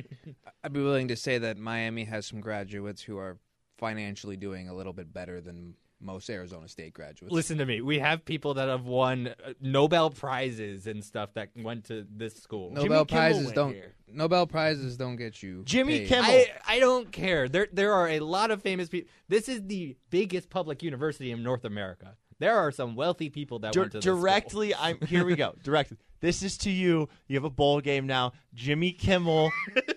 I'd 0.64 0.74
be 0.74 0.82
willing 0.82 1.10
to 1.10 1.16
say 1.16 1.38
that 1.38 1.58
Miami 1.58 2.06
has 2.06 2.26
some 2.26 2.40
graduates 2.42 3.02
who 3.02 3.18
are 3.18 3.38
financially 3.78 4.38
doing 4.38 4.70
a 4.70 4.74
little 4.74 4.94
bit 4.94 5.14
better 5.14 5.42
than 5.42 5.76
most 6.04 6.30
Arizona 6.30 6.68
State 6.68 6.94
graduates. 6.94 7.34
Listen 7.34 7.58
to 7.58 7.66
me. 7.66 7.82
We 7.82 8.00
have 8.00 8.26
people 8.26 8.56
that 8.56 8.68
have 8.68 8.86
won 8.86 9.28
uh, 9.28 9.54
Nobel 9.62 10.10
prizes 10.10 10.86
and 10.88 11.04
stuff 11.04 11.34
that 11.36 11.50
went 11.56 11.86
to 11.86 12.06
this 12.14 12.36
school. 12.36 12.72
Nobel 12.72 13.06
Jimmy 13.06 13.20
prizes 13.20 13.52
don't 13.52 13.74
here. 13.74 13.94
Nobel 14.12 14.46
prizes 14.48 14.98
don't 14.98 15.16
get 15.16 15.42
you 15.42 15.64
Jimmy 15.66 16.00
paid. 16.00 16.08
Kimmel. 16.10 16.26
I, 16.30 16.48
I 16.68 16.80
don't 16.80 17.12
care. 17.12 17.48
There 17.50 17.68
there 17.72 17.94
are 17.94 18.10
a 18.10 18.20
lot 18.20 18.52
of 18.52 18.62
famous 18.62 18.90
people. 18.90 19.10
This 19.28 19.50
is 19.50 19.66
the 19.66 19.96
biggest 20.10 20.50
public 20.50 20.84
university 20.84 21.32
in 21.32 21.42
North 21.44 21.66
America. 21.66 22.16
There 22.40 22.58
are 22.58 22.72
some 22.72 22.96
wealthy 22.96 23.30
people 23.30 23.60
that 23.60 23.74
Dir- 23.74 23.82
went 23.82 23.92
to 23.94 23.98
this 24.00 24.06
school. 24.06 24.20
directly, 24.20 24.76
I'm 24.76 25.00
here. 25.08 25.24
We 25.24 25.36
go. 25.36 25.56
Directly. 25.64 25.98
This 26.20 26.42
is 26.42 26.58
to 26.60 26.70
you. 26.72 27.10
You 27.28 27.36
have 27.36 27.44
a 27.44 27.50
bowl 27.50 27.82
game 27.82 28.08
now. 28.08 28.32
Jimmy 28.54 28.92
Kimmel, 28.92 29.52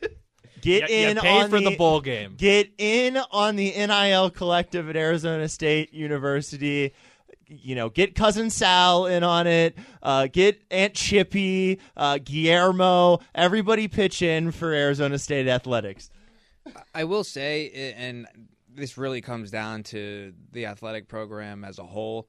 get 0.66 0.90
You- 0.90 0.96
you 0.96 1.08
in 1.08 1.16
paid 1.18 1.42
on 1.44 1.50
for 1.50 1.60
the 1.60 1.76
bowl 1.76 2.00
game. 2.00 2.34
Get 2.36 2.70
in 2.78 3.16
on 3.16 3.56
the 3.56 3.70
NIL 3.76 4.30
collective 4.30 4.88
at 4.88 4.96
Arizona 4.96 5.48
State 5.48 5.92
University. 5.94 6.92
You 7.48 7.74
know, 7.76 7.88
get 7.88 8.14
cousin 8.16 8.50
Sal 8.50 9.06
in 9.06 9.22
on 9.22 9.46
it. 9.46 9.76
Uh, 10.02 10.26
get 10.26 10.60
Aunt 10.70 10.94
Chippy, 10.94 11.78
uh, 11.96 12.18
Guillermo. 12.24 13.20
Everybody 13.34 13.86
pitch 13.88 14.20
in 14.20 14.50
for 14.50 14.72
Arizona 14.72 15.18
State 15.18 15.46
athletics. 15.46 16.10
I 16.92 17.04
will 17.04 17.22
say, 17.22 17.92
and 17.96 18.26
this 18.68 18.98
really 18.98 19.20
comes 19.20 19.52
down 19.52 19.84
to 19.84 20.32
the 20.50 20.66
athletic 20.66 21.06
program 21.08 21.64
as 21.64 21.78
a 21.78 21.84
whole. 21.84 22.28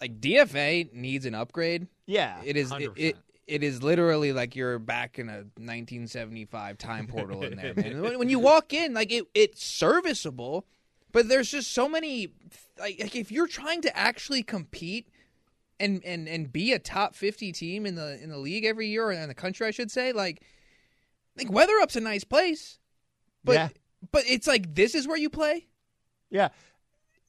Like 0.00 0.20
DFA 0.20 0.92
needs 0.92 1.24
an 1.24 1.34
upgrade. 1.34 1.86
Yeah, 2.06 2.40
It 2.44 2.56
is 2.58 2.70
it, 2.72 2.74
100%. 2.74 2.92
it, 2.96 3.16
it 3.46 3.62
is 3.62 3.82
literally 3.82 4.32
like 4.32 4.56
you're 4.56 4.78
back 4.78 5.18
in 5.18 5.28
a 5.28 5.44
1975 5.56 6.78
time 6.78 7.06
portal 7.06 7.42
in 7.44 7.56
there, 7.56 7.74
man. 7.74 8.00
when, 8.00 8.18
when 8.18 8.28
you 8.28 8.38
walk 8.50 8.72
in, 8.72 8.94
like 8.94 9.12
it 9.12 9.24
it's 9.34 9.64
serviceable, 9.64 10.66
but 11.12 11.28
there's 11.28 11.50
just 11.50 11.72
so 11.72 11.88
many 11.88 12.28
like, 12.78 12.98
like 13.00 13.16
if 13.16 13.30
you're 13.30 13.46
trying 13.46 13.82
to 13.82 13.96
actually 13.96 14.42
compete 14.42 15.08
and 15.80 16.04
and 16.04 16.28
and 16.28 16.52
be 16.52 16.72
a 16.72 16.78
top 16.78 17.14
50 17.14 17.52
team 17.52 17.86
in 17.86 17.94
the 17.94 18.22
in 18.22 18.30
the 18.30 18.38
league 18.38 18.64
every 18.64 18.88
year 18.88 19.04
or 19.06 19.12
in 19.12 19.28
the 19.28 19.34
country, 19.34 19.66
I 19.66 19.70
should 19.70 19.90
say, 19.90 20.12
like 20.12 20.42
like 21.36 21.48
Weatherup's 21.48 21.96
a 21.96 22.00
nice 22.00 22.24
place, 22.24 22.78
but 23.42 23.54
Yeah. 23.54 23.68
but 24.12 24.22
it's 24.28 24.46
like 24.46 24.74
this 24.74 24.94
is 24.94 25.06
where 25.08 25.16
you 25.18 25.28
play. 25.30 25.66
Yeah. 26.30 26.48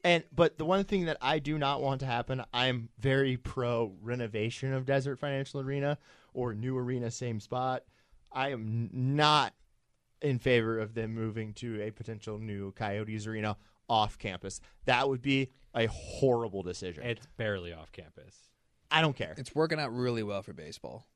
And 0.06 0.24
but 0.32 0.60
the 0.60 0.66
one 0.66 0.84
thing 0.84 1.06
that 1.06 1.18
I 1.20 1.40
do 1.40 1.58
not 1.58 1.82
want 1.82 2.02
to 2.02 2.06
happen, 2.06 2.44
I'm 2.54 2.90
very 3.00 3.38
pro 3.38 3.92
renovation 4.04 4.72
of 4.72 4.86
Desert 4.86 5.18
Financial 5.18 5.60
Arena 5.60 5.98
or 6.36 6.54
new 6.54 6.78
arena 6.78 7.10
same 7.10 7.40
spot. 7.40 7.84
I 8.32 8.52
am 8.52 8.92
not 8.94 9.56
in 10.22 10.38
favor 10.38 10.78
of 10.78 10.94
them 10.94 11.16
moving 11.16 11.54
to 11.54 11.82
a 11.82 11.90
potential 11.90 12.38
new 12.38 12.72
Coyotes 12.74 13.26
arena 13.26 13.58
off 13.90 14.20
campus. 14.20 14.62
That 14.86 15.10
would 15.10 15.24
be 15.24 15.50
a 15.74 15.88
horrible 15.88 16.62
decision. 16.62 17.04
It's 17.04 17.26
barely 17.38 17.74
off 17.74 17.92
campus. 17.92 18.36
I 18.92 19.02
don't 19.02 19.16
care. 19.16 19.34
It's 19.40 19.56
working 19.56 19.80
out 19.80 19.92
really 19.92 20.22
well 20.22 20.44
for 20.44 20.54
baseball. 20.54 21.08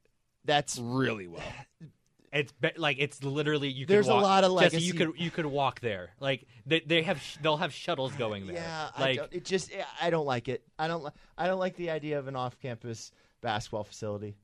That's 0.46 0.80
Really 0.80 1.28
well. 1.28 1.44
It's 2.32 2.52
be- 2.52 2.72
like 2.78 2.98
it's 3.00 3.24
literally 3.24 3.70
you. 3.70 3.86
Could 3.86 3.96
There's 3.96 4.08
a 4.08 4.14
walk, 4.14 4.24
lot 4.24 4.44
of 4.44 4.60
Jesse, 4.60 4.82
you 4.82 4.94
could 4.94 5.14
you 5.18 5.32
could 5.32 5.46
walk 5.46 5.80
there. 5.80 6.12
Like 6.20 6.46
they 6.66 6.82
they 6.82 7.02
have 7.04 7.20
sh- 7.22 7.38
they'll 7.42 7.58
have 7.58 7.74
shuttles 7.74 8.14
going 8.14 8.46
there. 8.46 8.56
yeah, 8.58 8.90
I 8.96 9.02
like 9.02 9.18
don't, 9.18 9.34
it 9.34 9.46
just 9.46 9.72
I 10.02 10.10
don't 10.10 10.26
like 10.26 10.48
it. 10.48 10.64
I 10.78 10.88
don't 10.88 11.04
li- 11.04 11.12
I 11.38 11.48
don't 11.48 11.60
like 11.60 11.76
the 11.76 11.90
idea 11.90 12.20
of 12.20 12.28
an 12.28 12.36
off-campus 12.36 13.12
basketball 13.42 13.84
facility. 13.84 14.36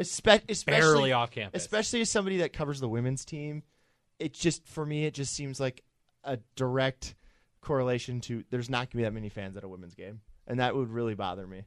Espe- 0.00 0.48
especially 0.48 0.80
barely 0.80 1.12
off 1.12 1.30
campus. 1.32 1.60
especially 1.62 2.00
as 2.02 2.10
somebody 2.10 2.36
that 2.38 2.52
covers 2.52 2.78
the 2.78 2.88
women's 2.88 3.24
team 3.24 3.64
it 4.20 4.32
just 4.32 4.64
for 4.68 4.86
me 4.86 5.06
it 5.06 5.12
just 5.14 5.34
seems 5.34 5.58
like 5.58 5.82
a 6.22 6.38
direct 6.54 7.16
correlation 7.60 8.20
to 8.20 8.44
there's 8.50 8.70
not 8.70 8.78
going 8.82 8.90
to 8.90 8.96
be 8.98 9.02
that 9.02 9.12
many 9.12 9.28
fans 9.28 9.56
at 9.56 9.64
a 9.64 9.68
women's 9.68 9.96
game 9.96 10.20
and 10.46 10.60
that 10.60 10.76
would 10.76 10.88
really 10.88 11.14
bother 11.16 11.48
me 11.48 11.64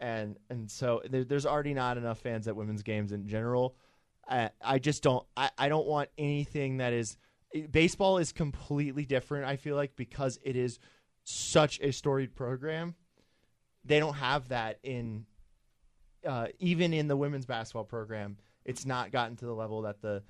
and 0.00 0.36
and 0.48 0.70
so 0.70 1.02
there, 1.08 1.24
there's 1.24 1.46
already 1.46 1.74
not 1.74 1.96
enough 1.96 2.18
fans 2.18 2.48
at 2.48 2.56
women's 2.56 2.82
games 2.82 3.12
in 3.12 3.26
general 3.26 3.76
i, 4.28 4.50
I 4.62 4.78
just 4.78 5.02
don't 5.02 5.24
I, 5.36 5.50
I 5.58 5.68
don't 5.68 5.86
want 5.86 6.08
anything 6.18 6.78
that 6.78 6.92
is 6.92 7.16
baseball 7.70 8.18
is 8.18 8.32
completely 8.32 9.04
different 9.04 9.46
i 9.46 9.56
feel 9.56 9.76
like 9.76 9.96
because 9.96 10.38
it 10.42 10.56
is 10.56 10.78
such 11.24 11.80
a 11.80 11.92
storied 11.92 12.34
program 12.34 12.94
they 13.84 13.98
don't 13.98 14.14
have 14.14 14.48
that 14.48 14.78
in 14.82 15.26
uh, 16.26 16.46
even 16.58 16.92
in 16.92 17.08
the 17.08 17.16
women's 17.16 17.46
basketball 17.46 17.84
program, 17.84 18.36
it's 18.64 18.84
not 18.84 19.10
gotten 19.10 19.36
to 19.36 19.46
the 19.46 19.54
level 19.54 19.82
that 19.82 20.00
the 20.02 20.22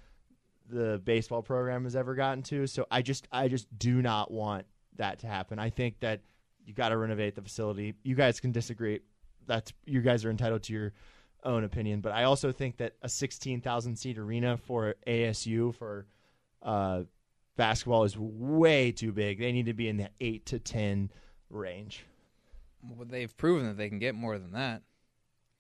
the 0.69 1.01
baseball 1.05 1.43
program 1.43 1.83
has 1.83 1.97
ever 1.97 2.15
gotten 2.15 2.43
to. 2.45 2.67
So 2.67 2.87
I 2.91 3.03
just 3.03 3.27
I 3.33 3.49
just 3.49 3.67
do 3.77 4.03
not 4.03 4.31
want 4.31 4.67
that 4.97 5.21
to 5.21 5.27
happen. 5.27 5.59
I 5.59 5.71
think 5.71 6.01
that 6.01 6.21
you 6.65 6.75
got 6.75 6.91
to 6.91 6.97
renovate 6.97 7.35
the 7.35 7.43
facility. 7.43 7.95
You 8.05 8.15
guys 8.15 8.39
can 8.39 8.53
disagree. 8.53 9.01
That's 9.51 9.73
you 9.85 10.01
guys 10.01 10.25
are 10.25 10.31
entitled 10.31 10.63
to 10.65 10.73
your 10.73 10.93
own 11.43 11.65
opinion, 11.65 12.01
but 12.01 12.13
I 12.13 12.23
also 12.23 12.53
think 12.53 12.77
that 12.77 12.95
a 13.03 13.09
16,000 13.09 13.97
seat 13.97 14.17
arena 14.17 14.57
for 14.57 14.95
ASU 15.09 15.75
for 15.75 16.07
uh, 16.63 17.03
basketball 17.57 18.05
is 18.05 18.17
way 18.17 18.93
too 18.93 19.11
big. 19.11 19.41
They 19.41 19.51
need 19.51 19.67
to 19.67 19.75
be 19.75 19.89
in 19.89 19.97
the 19.97 20.09
8 20.21 20.47
to 20.47 20.61
10 20.61 21.11
range. 21.49 22.05
Well, 22.89 23.09
they've 23.11 23.37
proven 23.37 23.67
that 23.67 23.77
they 23.77 23.89
can 23.89 23.99
get 23.99 24.15
more 24.15 24.39
than 24.39 24.53
that. 24.53 24.83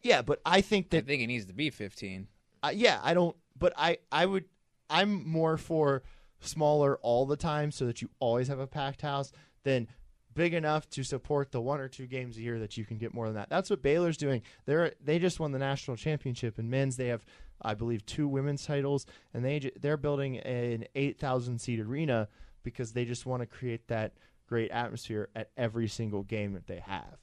Yeah, 0.02 0.22
but 0.22 0.40
I 0.46 0.60
think 0.60 0.90
that 0.90 1.04
I 1.04 1.06
think 1.06 1.22
it 1.22 1.26
needs 1.26 1.46
to 1.46 1.52
be 1.52 1.70
15. 1.70 2.28
uh, 2.62 2.72
yeah, 2.72 3.00
I 3.02 3.12
don't. 3.12 3.36
But 3.58 3.72
I, 3.76 3.98
I 4.12 4.24
would. 4.24 4.44
I'm 4.88 5.28
more 5.28 5.56
for 5.56 6.02
smaller 6.40 6.96
all 7.02 7.26
the 7.26 7.36
time, 7.36 7.72
so 7.72 7.86
that 7.86 8.00
you 8.00 8.08
always 8.20 8.46
have 8.48 8.60
a 8.60 8.66
packed 8.66 9.02
house, 9.02 9.32
than 9.64 9.88
big 10.34 10.54
enough 10.54 10.88
to 10.90 11.02
support 11.02 11.52
the 11.52 11.60
one 11.60 11.80
or 11.80 11.88
two 11.88 12.06
games 12.06 12.36
a 12.36 12.40
year 12.40 12.58
that 12.58 12.76
you 12.76 12.84
can 12.84 12.98
get 12.98 13.14
more 13.14 13.26
than 13.26 13.34
that. 13.34 13.48
That's 13.50 13.70
what 13.70 13.82
Baylor's 13.82 14.16
doing. 14.16 14.42
They're 14.66 14.92
they 15.02 15.18
just 15.18 15.40
won 15.40 15.52
the 15.52 15.58
national 15.58 15.96
championship 15.96 16.58
in 16.58 16.70
men's. 16.70 16.96
They 16.96 17.08
have, 17.08 17.24
I 17.60 17.74
believe, 17.74 18.04
two 18.06 18.28
women's 18.28 18.64
titles, 18.64 19.06
and 19.34 19.44
they 19.44 19.70
they're 19.80 19.96
building 19.96 20.38
an 20.38 20.84
eight 20.94 21.18
thousand 21.18 21.60
seat 21.60 21.80
arena 21.80 22.28
because 22.62 22.92
they 22.92 23.04
just 23.04 23.26
want 23.26 23.42
to 23.42 23.46
create 23.46 23.88
that 23.88 24.12
great 24.46 24.70
atmosphere 24.70 25.28
at 25.34 25.50
every 25.56 25.88
single 25.88 26.22
game 26.22 26.52
that 26.52 26.66
they 26.66 26.80
have. 26.80 27.18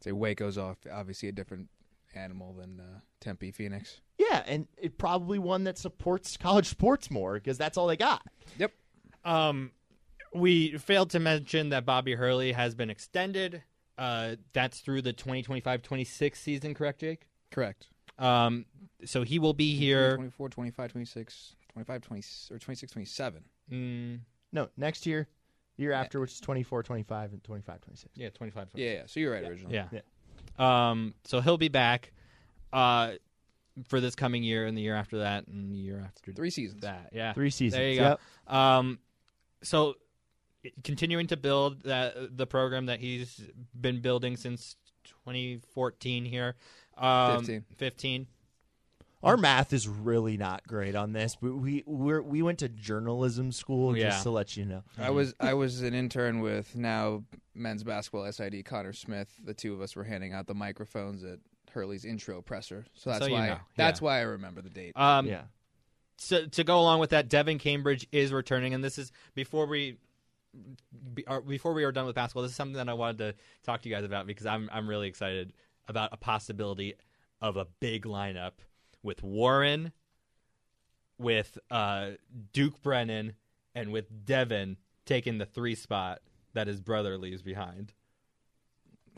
Say 0.00 0.12
Waco's 0.12 0.56
off, 0.56 0.78
obviously 0.92 1.28
a 1.28 1.32
different 1.32 1.68
animal 2.14 2.54
than 2.54 2.80
uh, 2.80 3.00
Tempe 3.20 3.50
Phoenix. 3.50 4.00
Yeah, 4.16 4.42
and 4.46 4.66
it 4.76 4.98
probably 4.98 5.38
one 5.38 5.64
that 5.64 5.78
supports 5.78 6.36
college 6.36 6.66
sports 6.66 7.10
more 7.10 7.34
because 7.34 7.58
that's 7.58 7.76
all 7.76 7.86
they 7.86 7.96
got. 7.96 8.22
Yep. 8.58 8.72
Um, 9.24 9.72
we 10.34 10.76
failed 10.78 11.10
to 11.10 11.20
mention 11.20 11.70
that 11.70 11.84
Bobby 11.84 12.14
Hurley 12.14 12.52
has 12.52 12.74
been 12.74 12.90
extended. 12.90 13.62
Uh, 13.96 14.36
that's 14.52 14.80
through 14.80 15.02
the 15.02 15.12
2025-26 15.12 16.36
season, 16.36 16.74
correct, 16.74 17.00
Jake? 17.00 17.26
Correct. 17.50 17.88
Um, 18.18 18.64
so 19.04 19.22
he 19.22 19.38
will 19.38 19.54
be 19.54 19.74
here. 19.76 20.14
24, 20.16 20.48
25, 20.50 20.92
26, 20.92 21.56
25, 21.72 22.02
20, 22.02 22.22
or 22.52 22.58
26, 22.58 22.92
27. 22.92 23.44
Mm, 23.72 24.20
No, 24.52 24.68
next 24.76 25.04
year, 25.06 25.26
year 25.76 25.92
after, 25.92 26.20
which 26.20 26.32
is 26.32 26.40
24, 26.40 26.82
25, 26.84 27.32
and 27.32 27.42
25, 27.44 27.80
26. 27.80 28.12
yeah, 28.16 28.30
25. 28.30 28.68
Yeah, 28.74 28.90
yeah. 28.92 29.02
So 29.06 29.20
you're 29.20 29.32
right, 29.32 29.44
originally. 29.44 29.74
Yeah. 29.74 29.88
Yeah. 29.92 30.90
Um, 30.90 31.14
so 31.24 31.40
he'll 31.40 31.58
be 31.58 31.68
back 31.68 32.12
uh, 32.72 33.12
for 33.88 34.00
this 34.00 34.14
coming 34.14 34.42
year 34.42 34.66
and 34.66 34.76
the 34.76 34.82
year 34.82 34.94
after 34.96 35.18
that 35.18 35.46
and 35.48 35.70
the 35.72 35.76
year 35.76 36.02
after 36.04 36.32
Three 36.32 36.50
seasons. 36.50 36.82
that. 36.82 37.10
Yeah. 37.12 37.32
Three 37.32 37.50
seasons. 37.50 37.78
There 37.78 37.88
you 37.90 37.96
Yep. 38.00 38.20
go. 38.48 38.54
Um, 38.56 38.98
so 39.62 39.94
continuing 40.84 41.26
to 41.28 41.36
build 41.36 41.82
that 41.82 42.36
the 42.36 42.46
program 42.46 42.86
that 42.86 43.00
he's 43.00 43.40
been 43.78 44.00
building 44.00 44.36
since 44.36 44.76
2014 45.24 46.24
here. 46.24 46.54
Um, 46.96 47.38
15. 47.38 47.64
15. 47.76 48.26
Our 49.20 49.36
math 49.36 49.72
is 49.72 49.88
really 49.88 50.36
not 50.36 50.64
great 50.66 50.94
on 50.94 51.12
this, 51.12 51.36
but 51.40 51.52
we 51.54 51.82
we're, 51.86 52.22
we 52.22 52.40
went 52.40 52.60
to 52.60 52.68
journalism 52.68 53.50
school 53.50 53.96
Yeah. 53.96 54.10
just 54.10 54.22
to 54.22 54.30
let 54.30 54.56
you 54.56 54.64
know. 54.64 54.84
I 54.96 55.10
was 55.10 55.34
I 55.40 55.54
was 55.54 55.82
an 55.82 55.92
intern 55.92 56.40
with 56.40 56.76
now 56.76 57.24
men's 57.52 57.82
basketball 57.82 58.30
SID 58.30 58.64
Connor 58.64 58.92
Smith. 58.92 59.28
The 59.44 59.54
two 59.54 59.74
of 59.74 59.80
us 59.80 59.96
were 59.96 60.04
handing 60.04 60.34
out 60.34 60.46
the 60.46 60.54
microphones 60.54 61.24
at 61.24 61.40
Hurley's 61.72 62.04
intro 62.04 62.42
presser. 62.42 62.84
So 62.94 63.10
that's 63.10 63.24
So 63.24 63.26
you 63.28 63.34
why 63.34 63.48
know, 63.48 63.58
that's 63.76 64.00
yeah. 64.00 64.04
why 64.04 64.18
I 64.18 64.22
remember 64.22 64.62
the 64.62 64.70
date. 64.70 64.92
Um, 64.94 65.26
yeah. 65.26 65.42
so 66.16 66.46
to 66.46 66.62
go 66.62 66.78
along 66.80 67.00
with 67.00 67.10
that, 67.10 67.28
Devan 67.28 67.58
Cambridge 67.58 68.06
is 68.12 68.32
returning, 68.32 68.72
and 68.72 68.84
this 68.84 68.98
is 68.98 69.10
before 69.34 69.66
we 69.66 69.96
be, 71.14 71.24
or 71.26 71.40
before 71.40 71.72
we 71.72 71.84
are 71.84 71.92
done 71.92 72.06
with 72.06 72.14
basketball. 72.14 72.42
This 72.42 72.52
is 72.52 72.56
something 72.56 72.76
that 72.76 72.88
I 72.88 72.94
wanted 72.94 73.18
to 73.18 73.34
talk 73.62 73.82
to 73.82 73.88
you 73.88 73.94
guys 73.94 74.04
about 74.04 74.26
because 74.26 74.46
I'm 74.46 74.68
I'm 74.72 74.88
really 74.88 75.08
excited 75.08 75.52
about 75.86 76.10
a 76.12 76.16
possibility 76.16 76.94
of 77.40 77.56
a 77.56 77.66
big 77.80 78.04
lineup 78.04 78.52
with 79.02 79.22
Warren, 79.22 79.92
with 81.18 81.58
uh, 81.70 82.10
Duke 82.52 82.82
Brennan, 82.82 83.34
and 83.74 83.92
with 83.92 84.26
Devan 84.26 84.76
taking 85.06 85.38
the 85.38 85.46
three 85.46 85.74
spot 85.74 86.20
that 86.54 86.66
his 86.66 86.80
brother 86.80 87.16
leaves 87.16 87.42
behind. 87.42 87.92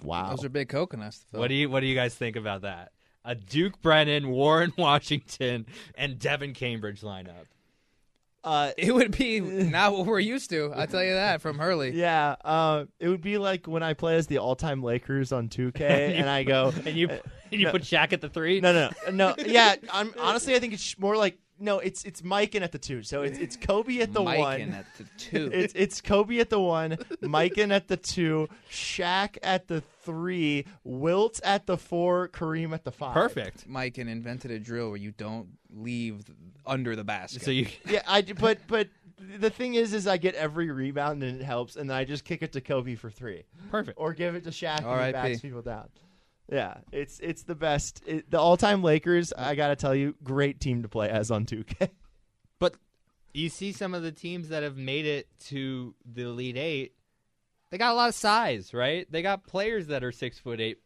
Wow. 0.03 0.31
Those 0.31 0.45
are 0.45 0.49
big 0.49 0.69
coconuts. 0.69 1.25
to. 1.33 1.39
What 1.39 1.49
do 1.49 1.55
you 1.55 1.69
What 1.69 1.81
do 1.81 1.87
you 1.87 1.95
guys 1.95 2.15
think 2.15 2.37
about 2.37 2.63
that? 2.63 2.93
a 3.25 3.35
Duke 3.35 3.81
Brennan, 3.83 4.29
Warren 4.31 4.73
Washington, 4.79 5.67
and 5.95 6.19
Devan 6.19 6.55
Cambridge 6.55 7.03
lineup. 7.03 7.47
Uh, 8.43 8.71
It 8.79 8.95
would 8.95 9.17
be 9.17 9.41
not 9.41 9.93
what 9.93 10.07
we're 10.07 10.19
used 10.21 10.51
to. 10.51 10.73
I'll 10.75 10.87
tell 10.87 11.05
you 11.05 11.13
that 11.15 11.43
from 11.43 11.59
Hurley. 11.59 11.91
yeah, 11.91 12.37
uh, 12.45 12.85
it 12.99 13.09
would 13.09 13.21
be 13.21 13.39
like 13.39 13.67
when 13.67 13.83
I 13.83 13.95
play 13.95 14.17
as 14.17 14.27
the 14.27 14.39
all-time 14.39 14.83
Lakers 14.83 15.33
on 15.33 15.49
2K, 15.49 15.81
and 16.19 16.29
I 16.29 16.43
go, 16.45 16.73
And 16.87 16.97
you 16.97 17.09
and 17.09 17.21
you 17.61 17.67
no. 17.67 17.73
put 17.73 17.83
Shaq 17.83 18.13
at 18.13 18.21
the 18.21 18.29
three. 18.29 18.61
no, 18.61 18.73
no, 18.73 18.91
no, 19.11 19.35
no. 19.37 19.45
Yeah, 19.45 19.75
I'm 19.93 20.15
honestly, 20.19 20.55
I 20.55 20.59
think 20.61 20.73
it's 20.73 20.99
more 20.99 21.17
like 21.17 21.39
no, 21.61 21.79
it's 21.79 22.05
it's 22.05 22.23
Mikan 22.23 22.63
at 22.63 22.73
the 22.73 22.79
two. 22.79 23.03
So 23.03 23.23
it's 23.23 23.39
it's 23.39 23.57
Kobe 23.57 23.99
at 24.01 24.13
the 24.13 24.23
Mike 24.23 24.39
one. 24.39 24.61
in 24.61 24.75
at 24.75 24.87
the 24.97 25.05
two. 25.19 25.51
It's 25.53 25.75
it's 25.77 26.01
Kobe 26.01 26.39
at 26.39 26.51
the 26.51 26.61
one, 26.61 26.93
Mikan 27.23 27.71
at 27.71 27.89
the 27.89 27.97
two, 27.97 28.49
Shaq 28.71 29.37
at 29.43 29.69
the 29.69 29.83
three, 30.03 30.65
Wilt 30.85 31.41
at 31.45 31.67
the 31.67 31.77
four, 31.77 32.29
Kareem 32.29 32.73
at 32.73 32.85
the 32.85 32.93
five. 32.93 33.15
Perfect. 33.15 33.69
Mikan 33.69 34.09
invented 34.09 34.51
a 34.51 34.59
drill 34.59 34.89
where 34.89 34.97
you 34.99 35.13
don't 35.13 35.49
leave 35.73 36.25
under 36.67 36.97
the 36.97 37.05
basket. 37.05 37.43
So 37.43 37.51
you 37.51 37.67
Yeah, 37.89 38.03
I 38.07 38.23
d- 38.23 38.33
but 38.33 38.59
but 38.67 38.89
the 39.39 39.51
thing 39.51 39.75
is, 39.75 39.93
is 39.93 40.07
I 40.07 40.17
get 40.17 40.35
every 40.35 40.71
rebound 40.71 41.23
and 41.23 41.41
it 41.41 41.45
helps, 41.45 41.77
and 41.77 41.91
then 41.91 41.97
I 41.97 42.05
just 42.05 42.25
kick 42.25 42.43
it 42.43 42.53
to 42.53 42.61
Kobe 42.63 42.95
for 42.95 43.11
three, 43.11 43.45
perfect. 43.71 43.99
or 44.01 44.15
give 44.15 44.35
it 44.35 44.45
to 44.45 44.51
Shaq 44.51 44.79
and 44.79 44.87
he 44.87 44.91
R.I.P.. 44.91 45.13
backs 45.13 45.41
people 45.41 45.61
down. 45.63 45.89
Yeah, 46.51 46.79
it's 46.91 47.21
it's 47.21 47.45
the 47.45 47.55
best. 47.55 48.03
It, 48.07 48.31
the 48.31 48.41
all-time 48.41 48.83
Lakers, 48.83 49.33
I 49.33 49.55
gotta 49.55 49.77
tell 49.77 49.95
you, 49.95 50.17
great 50.25 50.59
team 50.61 50.83
to 50.83 50.89
play 50.89 51.09
as 51.09 51.31
on 51.31 51.47
2K. 51.47 51.91
But 52.59 52.75
you 53.33 53.49
see 53.49 53.71
some 53.73 53.95
of 53.95 54.03
the 54.03 54.11
teams 54.13 54.49
that 54.49 54.63
have 54.65 54.77
made 54.77 55.07
it 55.07 55.29
to 55.47 55.95
the 56.05 56.23
Elite 56.23 56.57
Eight. 56.57 56.95
They 57.71 57.79
got 57.79 57.93
a 57.93 57.95
lot 57.95 58.09
of 58.09 58.17
size, 58.17 58.75
right? 58.75 59.07
They 59.11 59.23
got 59.23 59.47
players 59.47 59.87
that 59.87 60.03
are 60.03 60.11
six 60.11 60.41
foot 60.41 60.61
eight, 60.61 60.79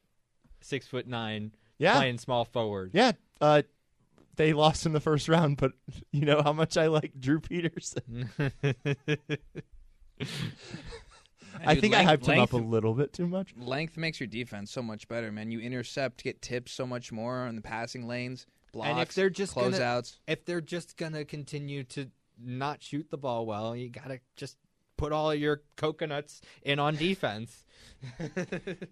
six 0.60 0.86
foot 0.86 1.06
nine, 1.06 1.52
Yeah. 1.78 1.96
playing 1.96 2.18
small 2.18 2.44
forward. 2.44 2.90
Yeah, 2.92 3.12
uh, 3.40 3.62
they 4.36 4.52
lost 4.52 4.84
in 4.84 4.92
the 4.92 5.00
first 5.00 5.28
round, 5.30 5.56
but 5.56 5.72
you 6.12 6.26
know 6.26 6.42
how 6.42 6.52
much 6.52 6.76
I 6.76 6.88
like 6.88 7.12
Drew 7.18 7.40
Peterson. 7.40 8.28
I 11.64 11.74
Dude, 11.74 11.80
think 11.82 11.94
I 11.94 12.05
length- 12.05 12.22
hyped 12.24 12.32
him 12.34 12.40
up 12.40 12.52
a 12.52 12.57
length- 12.57 12.70
little 12.70 12.94
bit 12.94 13.12
too 13.12 13.26
much. 13.26 13.55
Length 13.57 13.96
makes 13.96 14.18
your 14.20 14.26
defense 14.26 14.70
so 14.70 14.82
much 14.82 15.07
better, 15.09 15.30
man. 15.30 15.50
You 15.50 15.61
intercept, 15.61 16.24
get 16.24 16.40
tips 16.42 16.72
so 16.72 16.86
much 16.86 17.12
more 17.12 17.38
on 17.46 17.57
the 17.57 17.62
passing 17.62 18.07
lanes, 18.07 18.46
blocks, 18.72 18.88
and 18.90 19.00
if 19.00 19.14
they're 19.14 19.30
just 19.30 19.55
gonna, 19.55 19.76
closeouts. 19.76 20.18
if 20.26 20.44
they're 20.44 20.61
just 20.61 20.96
gonna 20.96 21.24
continue 21.24 21.84
to 21.84 22.11
not 22.42 22.82
shoot 22.82 23.09
the 23.11 23.18
ball 23.18 23.46
well, 23.46 23.76
you 23.76 23.88
gotta 23.90 24.20
just 24.36 24.57
put 24.96 25.12
all 25.12 25.34
your 25.34 25.62
coconuts 25.76 26.40
in 26.62 26.78
on 26.78 26.96
defense. 26.96 27.64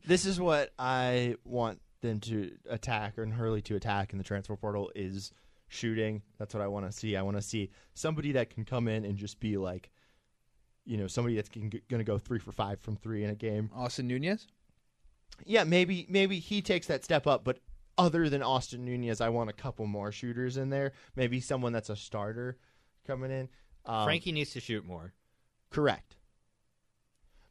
This 0.06 0.26
is 0.26 0.40
what 0.40 0.70
I 0.78 1.36
want 1.44 1.80
them 2.00 2.20
to 2.20 2.52
attack, 2.68 3.18
or 3.18 3.26
Hurley 3.26 3.62
to 3.62 3.76
attack 3.76 4.12
in 4.12 4.18
the 4.18 4.24
transfer 4.24 4.56
portal 4.56 4.90
is 4.94 5.32
shooting. 5.68 6.22
That's 6.38 6.54
what 6.54 6.62
I 6.62 6.66
want 6.66 6.86
to 6.86 6.92
see. 6.92 7.16
I 7.16 7.22
want 7.22 7.36
to 7.36 7.42
see 7.42 7.70
somebody 7.94 8.32
that 8.32 8.50
can 8.50 8.64
come 8.64 8.88
in 8.88 9.04
and 9.04 9.16
just 9.16 9.38
be 9.40 9.56
like, 9.56 9.90
you 10.84 10.96
know, 10.96 11.06
somebody 11.06 11.36
that's 11.36 11.48
going 11.48 11.70
to 11.88 12.04
go 12.04 12.18
three 12.18 12.38
for 12.38 12.52
five 12.52 12.80
from 12.80 12.96
three 12.96 13.22
in 13.24 13.30
a 13.30 13.34
game. 13.34 13.70
Austin 13.74 14.08
Nunez. 14.08 14.46
Yeah, 15.46 15.64
maybe 15.64 16.06
maybe 16.08 16.38
he 16.38 16.60
takes 16.62 16.86
that 16.88 17.04
step 17.04 17.26
up, 17.26 17.42
but 17.44 17.58
other 17.98 18.28
than 18.28 18.42
Austin 18.42 18.84
Nunez, 18.84 19.20
I 19.20 19.28
want 19.30 19.50
a 19.50 19.52
couple 19.52 19.86
more 19.86 20.12
shooters 20.12 20.56
in 20.56 20.70
there. 20.70 20.92
Maybe 21.16 21.40
someone 21.40 21.72
that's 21.72 21.90
a 21.90 21.96
starter 21.96 22.58
coming 23.06 23.30
in. 23.30 23.48
Um, 23.86 24.04
Frankie 24.04 24.32
needs 24.32 24.52
to 24.52 24.60
shoot 24.60 24.84
more. 24.84 25.12
correct. 25.70 26.16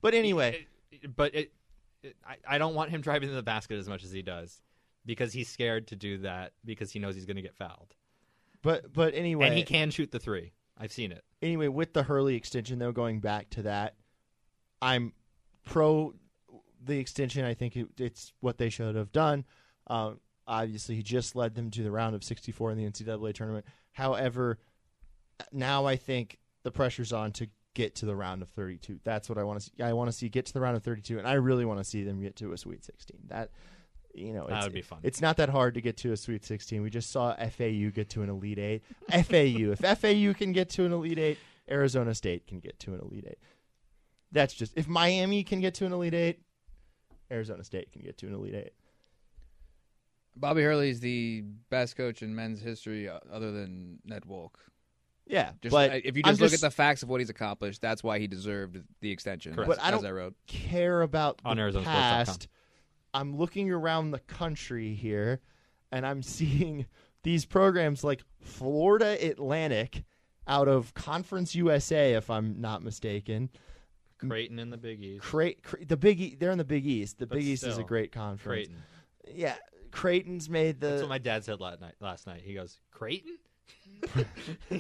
But 0.02 0.14
anyway, 0.14 0.68
It- 0.92 1.16
but 1.16 1.34
it, 1.36 1.54
it, 2.04 2.16
I, 2.28 2.56
I 2.56 2.58
don't 2.58 2.76
want 2.76 2.90
him 2.90 3.02
driving 3.02 3.30
to 3.30 3.36
the 3.36 3.44
basket 3.44 3.78
as 3.78 3.88
much 3.88 4.04
as 4.04 4.12
he 4.12 4.22
does 4.22 4.62
because 5.06 5.32
he's 5.34 5.48
scared 5.50 5.88
to 5.88 5.96
do 5.96 6.18
that 6.20 6.54
because 6.66 6.92
he 6.92 7.00
knows 7.00 7.16
he's 7.16 7.26
going 7.26 7.36
to 7.38 7.42
get 7.42 7.56
fouled. 7.56 7.96
but 8.62 8.92
but 8.94 9.14
anyway, 9.14 9.48
And 9.48 9.56
he 9.58 9.64
can 9.64 9.90
shoot 9.92 10.12
the 10.12 10.20
three. 10.20 10.54
I've 10.82 10.92
seen 10.92 11.12
it. 11.12 11.24
anyway, 11.44 11.68
with 11.68 11.94
the 11.94 12.02
Hurley 12.02 12.36
extension, 12.36 12.80
though, 12.80 12.92
going 12.92 13.20
back 13.20 13.52
to 13.52 13.62
that, 13.64 13.96
I'm 14.82 15.14
pro 15.64 16.16
the 16.84 16.98
extension. 16.98 17.46
I 17.46 17.54
think 17.54 17.76
it, 17.76 17.88
it's 18.00 18.34
what 18.40 18.58
they 18.58 18.70
should 18.70 18.96
have 18.96 19.12
done. 19.12 19.46
Um, 19.86 20.20
obviously, 20.48 20.96
he 20.96 21.04
just 21.04 21.36
led 21.36 21.54
them 21.54 21.70
to 21.72 21.84
the 21.84 21.92
round 21.92 22.16
of 22.16 22.24
64 22.24 22.72
in 22.72 22.78
the 22.80 22.90
NCAA 22.90 23.34
tournament. 23.36 23.66
However, 23.92 24.58
now 25.52 25.86
I 25.86 25.98
think 25.98 26.40
the 26.64 26.72
pressure's 26.72 27.14
on 27.14 27.32
to 27.34 27.48
get 27.76 27.96
to 27.98 28.08
the 28.08 28.16
round 28.16 28.42
of 28.42 28.50
32. 28.50 29.02
That's 29.04 29.30
what 29.30 29.38
I 29.38 29.44
want 29.44 29.60
to 29.60 29.66
see. 29.68 29.84
I 29.84 29.94
want 29.94 30.10
to 30.10 30.18
see 30.18 30.30
get 30.30 30.48
to 30.48 30.54
the 30.54 30.62
round 30.62 30.78
of 30.78 30.84
32, 30.84 31.20
and 31.20 31.28
I 31.28 31.34
really 31.34 31.64
want 31.64 31.80
to 31.80 31.84
see 31.84 32.04
them 32.04 32.22
get 32.22 32.36
to 32.38 32.54
a 32.54 32.58
Sweet 32.58 32.84
16. 32.84 33.18
That 33.28 33.52
you 34.14 34.34
know, 34.34 34.48
That 34.48 34.58
it's, 34.58 34.66
would 34.66 34.74
be 34.74 34.82
fun. 34.82 35.00
It's 35.04 35.22
not 35.22 35.38
that 35.38 35.50
hard 35.50 35.74
to 35.76 35.82
get 35.82 35.98
to 35.98 36.12
a 36.12 36.18
Sweet 36.18 36.44
16. 36.46 36.82
We 36.82 36.90
just 36.90 37.12
saw 37.12 37.34
FAU 37.36 37.90
get 37.94 38.10
to 38.12 38.22
an 38.24 38.30
Elite 38.30 38.60
Eight. 38.60 38.84
FAU, 39.10 39.72
if 39.74 39.80
FAU 39.80 40.34
can 40.34 40.52
get 40.52 40.70
to 40.72 40.86
an 40.86 40.92
Elite 40.94 41.20
Eight, 41.20 41.38
Arizona 41.70 42.14
State 42.16 42.48
can 42.48 42.60
get 42.60 42.80
to 42.80 42.94
an 42.94 43.00
Elite 43.02 43.26
Eight. 43.30 43.40
That's 44.32 44.54
just 44.54 44.74
if 44.78 44.88
Miami 44.88 45.44
can 45.44 45.60
get 45.62 45.74
to 45.76 45.86
an 45.86 45.94
Elite 45.94 46.14
Eight, 46.14 46.40
Arizona 47.32 47.64
State 47.64 47.92
can 47.92 48.02
get 48.02 48.18
to 48.20 48.28
an 48.28 48.34
Elite 48.34 48.56
Eight. 48.56 48.74
Bobby 50.36 50.64
Hurley 50.64 50.90
is 50.90 51.00
the 51.02 51.44
best 51.70 51.98
coach 51.98 52.22
in 52.22 52.34
men's 52.36 52.62
history, 52.62 53.10
uh, 53.10 53.20
other 53.32 53.52
than 53.52 54.00
Ned 54.06 54.26
Wulk. 54.26 54.60
Yeah, 55.28 55.52
Just 55.62 55.72
but 55.72 55.92
uh, 55.92 56.00
if 56.04 56.16
you 56.18 56.24
I'm 56.26 56.32
just 56.32 56.42
look 56.42 56.54
at 56.54 56.62
the 56.62 56.72
facts 56.72 57.04
of 57.04 57.10
what 57.10 57.22
he's 57.22 57.30
accomplished, 57.30 57.82
that's 57.82 58.04
why 58.04 58.20
he 58.20 58.28
deserved 58.28 58.82
the 59.02 59.12
extension. 59.12 59.54
Correct. 59.54 59.72
As, 59.72 59.78
But 59.78 59.84
I 59.84 59.88
as 59.90 59.96
don't- 60.02 60.06
I 60.06 60.12
wrote. 60.12 60.36
care 60.48 61.02
about 61.02 61.40
On 61.46 61.56
the 61.58 61.64
ArizonaSports.com. 61.64 61.84
past. 61.84 62.48
I'm 63.14 63.38
looking 63.38 63.72
around 63.72 64.12
the 64.12 64.20
country 64.20 64.94
here, 64.94 65.40
and 65.92 66.06
I'm 66.06 66.22
seeing 66.38 66.86
these 67.24 67.46
programs 67.46 68.04
like 68.04 68.24
Florida 68.42 69.18
Atlantic 69.26 70.04
out 70.48 70.68
of 70.68 70.94
Conference 70.94 71.54
USA, 71.56 72.14
if 72.14 72.30
I'm 72.30 72.60
not 72.60 72.84
mistaken. 72.84 73.50
Creighton 74.18 74.60
in 74.60 74.70
the 74.70 74.78
Big 74.78 75.02
East. 75.04 75.24
Cra- 75.24 75.54
Cra- 75.56 75.86
the 75.86 75.98
Big 75.98 76.22
e- 76.22 76.36
they're 76.40 76.52
in 76.52 76.58
the 76.58 76.64
Big 76.64 76.86
East. 76.86 77.18
The 77.20 77.28
But 77.28 77.40
Big 77.40 77.48
East 77.48 77.64
is 77.64 77.78
a 77.78 77.84
great 77.84 78.12
conference. 78.12 78.68
Creighton. 78.68 78.84
Yeah, 79.34 79.56
Creighton's 79.92 80.50
made 80.50 80.80
the 80.80 80.88
That's 80.90 81.02
what 81.02 81.10
my 81.10 81.18
dad 81.18 81.44
said 81.44 81.60
last 81.60 81.82
night. 81.82 81.96
Last 82.00 82.28
night 82.28 82.42
he 82.44 82.54
goes, 82.54 82.80
Creighton. 82.92 83.38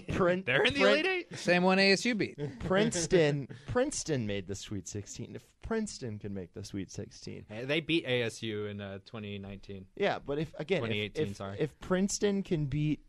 Prin- 0.09 0.43
They're 0.45 0.63
in 0.63 0.73
the 0.73 0.79
Prin- 0.79 0.93
Elite 0.93 1.05
Eight. 1.05 1.37
Same 1.37 1.63
one 1.63 1.77
ASU 1.77 2.17
beat. 2.17 2.37
Princeton. 2.59 3.47
Princeton 3.67 4.25
made 4.25 4.47
the 4.47 4.55
Sweet 4.55 4.87
16. 4.87 5.35
If 5.35 5.43
Princeton 5.61 6.19
can 6.19 6.33
make 6.33 6.53
the 6.53 6.63
Sweet 6.63 6.91
16, 6.91 7.45
Hey, 7.47 7.65
They 7.65 7.79
beat 7.79 8.05
ASU 8.05 8.69
in 8.69 8.81
uh, 8.81 8.99
2019. 9.05 9.85
Yeah, 9.95 10.19
but 10.19 10.37
if 10.39 10.53
again, 10.59 10.83
if, 10.83 11.13
2018, 11.13 11.27
if, 11.27 11.35
sorry. 11.37 11.57
if 11.59 11.79
Princeton 11.79 12.43
can 12.43 12.65
beat 12.65 13.01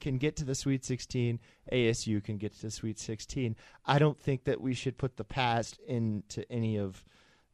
can 0.00 0.18
get 0.18 0.34
to 0.36 0.44
the 0.44 0.56
Sweet 0.56 0.84
16, 0.84 1.38
ASU 1.72 2.22
can 2.24 2.36
get 2.36 2.52
to 2.52 2.62
the 2.62 2.70
Sweet 2.70 2.98
16. 2.98 3.54
I 3.86 3.98
don't 4.00 4.18
think 4.18 4.42
that 4.44 4.60
we 4.60 4.74
should 4.74 4.98
put 4.98 5.16
the 5.16 5.22
past 5.24 5.78
into 5.86 6.50
any 6.50 6.76
of 6.78 7.04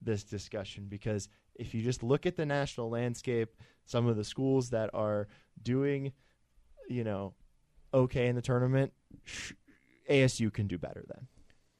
this 0.01 0.24
discussion 0.24 0.86
because 0.88 1.28
if 1.57 1.74
you 1.74 1.82
just 1.82 2.03
look 2.03 2.24
at 2.24 2.36
the 2.36 2.47
national 2.47 2.88
landscape, 2.88 3.51
some 3.84 4.07
of 4.07 4.16
the 4.16 4.24
schools 4.24 4.70
that 4.70 4.88
are 4.95 5.28
doing, 5.62 6.12
you 6.88 7.05
know, 7.05 7.34
okay 7.93 8.26
in 8.26 8.36
the 8.36 8.43
tournament, 8.43 8.93
ASU 10.09 10.53
can 10.53 10.66
do 10.66 10.78
better 10.78 11.05
then. 11.07 11.26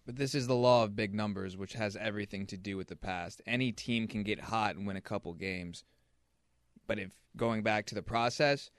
But 0.07 0.17
this 0.17 0.35
is 0.35 0.47
the 0.47 0.57
law 0.57 0.85
of 0.85 0.97
big 0.97 1.15
numbers, 1.15 1.57
which 1.57 1.75
has 1.75 1.97
everything 1.97 2.47
to 2.47 2.57
do 2.57 2.77
with 2.77 2.89
the 2.89 2.97
past. 2.97 3.43
Any 3.47 3.71
team 3.71 4.09
can 4.09 4.23
get 4.23 4.41
hot 4.41 4.75
and 4.75 4.87
win 4.87 4.97
a 4.97 5.01
couple 5.01 5.33
games. 5.35 5.85
But 6.87 6.99
if 6.99 7.13
going 7.37 7.63
back 7.63 7.87
to 7.87 7.95
the 7.95 8.03
process, 8.03 8.71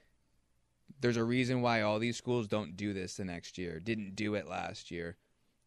there's 0.99 1.17
a 1.17 1.23
reason 1.23 1.61
why 1.61 1.81
all 1.81 1.99
these 1.99 2.17
schools 2.17 2.47
don't 2.47 2.75
do 2.75 2.93
this 2.93 3.15
the 3.15 3.25
next 3.25 3.57
year, 3.57 3.79
didn't 3.79 4.15
do 4.15 4.35
it 4.35 4.47
last 4.47 4.91
year. 4.91 5.15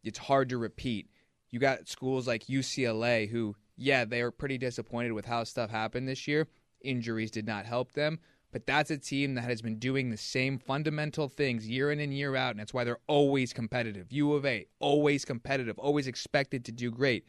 It's 0.03 0.19
hard 0.19 0.51
to 0.51 0.59
repeat. 0.59 1.09
You 1.51 1.61
got 1.61 1.89
schools 1.89 2.27
like 2.27 2.45
UCLA 2.47 3.29
who, 3.29 3.57
yeah, 3.77 4.05
they 4.05 4.23
were 4.23 4.31
pretty 4.31 4.59
disappointed 4.59 5.12
with 5.12 5.25
how 5.25 5.45
stuff 5.45 5.71
happened 5.71 6.09
this 6.09 6.29
year. 6.29 6.47
Injuries 6.83 7.31
did 7.31 7.47
not 7.47 7.65
help 7.65 7.93
them. 7.93 8.19
But 8.55 8.67
that's 8.67 8.93
a 8.93 8.97
team 8.97 9.35
that 9.35 9.43
has 9.43 9.61
been 9.61 9.81
doing 9.81 10.11
the 10.11 10.17
same 10.17 10.61
fundamental 10.61 11.29
things 11.29 11.69
year 11.69 11.91
in 11.91 11.99
and 11.99 12.15
year 12.15 12.37
out, 12.37 12.53
and 12.53 12.61
that's 12.61 12.73
why 12.73 12.85
they're 12.85 13.01
always 13.09 13.53
competitive. 13.53 14.13
U 14.13 14.33
of 14.35 14.47
A, 14.47 14.69
always 14.79 15.25
competitive, 15.25 15.77
always 15.77 16.07
expected 16.07 16.65
to 16.67 16.71
do 16.71 16.93
great. 16.93 17.27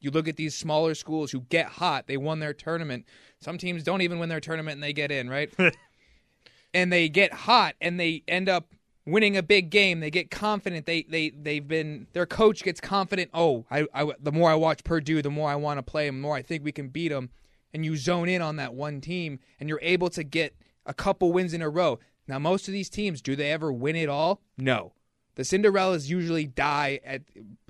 You 0.00 0.10
look 0.10 0.28
at 0.28 0.36
these 0.36 0.54
smaller 0.54 0.94
schools 0.94 1.32
who 1.32 1.40
get 1.40 1.64
hot, 1.64 2.08
they 2.08 2.18
won 2.18 2.40
their 2.40 2.52
tournament. 2.52 3.06
Some 3.40 3.56
teams 3.56 3.84
don't 3.84 4.02
even 4.02 4.18
win 4.18 4.28
their 4.28 4.38
tournament 4.38 4.74
and 4.74 4.82
they 4.82 4.92
get 4.92 5.10
in, 5.10 5.30
right? 5.30 5.50
and 6.74 6.92
they 6.92 7.08
get 7.08 7.32
hot 7.32 7.74
and 7.80 7.98
they 7.98 8.22
end 8.28 8.50
up 8.50 8.66
winning 9.06 9.34
a 9.34 9.42
big 9.42 9.70
game. 9.70 10.00
They 10.00 10.10
get 10.10 10.30
confident. 10.30 10.84
They 10.84 11.04
they 11.04 11.30
they've 11.30 11.66
been 11.66 12.06
their 12.12 12.26
coach 12.26 12.62
gets 12.62 12.82
confident. 12.82 13.30
Oh, 13.32 13.64
I, 13.70 13.86
I 13.94 14.12
the 14.20 14.30
more 14.30 14.50
I 14.50 14.56
watch 14.56 14.84
Purdue, 14.84 15.22
the 15.22 15.30
more 15.30 15.48
I 15.48 15.56
want 15.56 15.78
to 15.78 15.82
play 15.82 16.04
them, 16.04 16.16
the 16.16 16.22
more 16.22 16.36
I 16.36 16.42
think 16.42 16.64
we 16.64 16.72
can 16.72 16.88
beat 16.88 17.08
them. 17.08 17.30
And 17.72 17.82
you 17.82 17.96
zone 17.96 18.28
in 18.28 18.42
on 18.42 18.56
that 18.56 18.74
one 18.74 19.00
team, 19.00 19.38
and 19.58 19.70
you're 19.70 19.80
able 19.82 20.10
to 20.10 20.22
get 20.22 20.54
a 20.86 20.94
couple 20.94 21.32
wins 21.32 21.52
in 21.52 21.60
a 21.60 21.68
row. 21.68 21.98
Now, 22.26 22.38
most 22.38 22.66
of 22.68 22.72
these 22.72 22.88
teams, 22.88 23.20
do 23.20 23.36
they 23.36 23.52
ever 23.52 23.72
win 23.72 23.96
it 23.96 24.08
all? 24.08 24.40
No. 24.56 24.92
The 25.34 25.42
Cinderellas 25.42 26.08
usually 26.08 26.46
die 26.46 27.00
at 27.04 27.22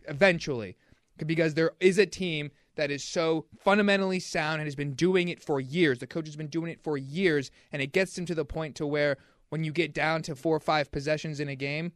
eventually 0.08 0.76
because 1.24 1.54
there 1.54 1.72
is 1.80 1.98
a 1.98 2.06
team 2.06 2.50
that 2.76 2.90
is 2.90 3.02
so 3.02 3.46
fundamentally 3.58 4.20
sound 4.20 4.60
and 4.60 4.66
has 4.66 4.76
been 4.76 4.94
doing 4.94 5.28
it 5.28 5.42
for 5.42 5.60
years. 5.60 5.98
The 5.98 6.06
coach 6.06 6.26
has 6.26 6.36
been 6.36 6.46
doing 6.46 6.70
it 6.70 6.82
for 6.82 6.96
years, 6.96 7.50
and 7.72 7.82
it 7.82 7.92
gets 7.92 8.14
them 8.14 8.26
to 8.26 8.34
the 8.34 8.44
point 8.44 8.76
to 8.76 8.86
where 8.86 9.16
when 9.48 9.64
you 9.64 9.72
get 9.72 9.94
down 9.94 10.22
to 10.22 10.36
four 10.36 10.56
or 10.56 10.60
five 10.60 10.92
possessions 10.92 11.40
in 11.40 11.48
a 11.48 11.56
game, 11.56 11.92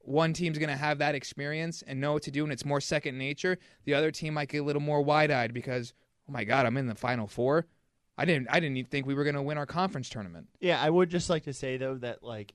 one 0.00 0.32
team's 0.32 0.58
going 0.58 0.70
to 0.70 0.76
have 0.76 0.98
that 0.98 1.14
experience 1.14 1.82
and 1.86 2.00
know 2.00 2.14
what 2.14 2.22
to 2.24 2.30
do, 2.30 2.42
and 2.42 2.52
it's 2.52 2.64
more 2.64 2.80
second 2.80 3.18
nature. 3.18 3.58
The 3.84 3.94
other 3.94 4.10
team 4.10 4.34
might 4.34 4.48
get 4.48 4.58
a 4.58 4.64
little 4.64 4.82
more 4.82 5.02
wide-eyed 5.02 5.54
because, 5.54 5.92
oh 6.28 6.32
my 6.32 6.42
God, 6.44 6.66
I'm 6.66 6.76
in 6.76 6.86
the 6.86 6.94
final 6.94 7.26
four. 7.26 7.66
I 8.20 8.26
didn't, 8.26 8.48
I 8.50 8.60
didn't 8.60 8.76
even 8.76 8.90
think 8.90 9.06
we 9.06 9.14
were 9.14 9.24
going 9.24 9.34
to 9.34 9.42
win 9.42 9.56
our 9.56 9.64
conference 9.64 10.10
tournament. 10.10 10.46
Yeah, 10.60 10.78
I 10.78 10.90
would 10.90 11.08
just 11.08 11.30
like 11.30 11.44
to 11.44 11.54
say 11.54 11.78
though 11.78 11.94
that 11.96 12.22
like 12.22 12.52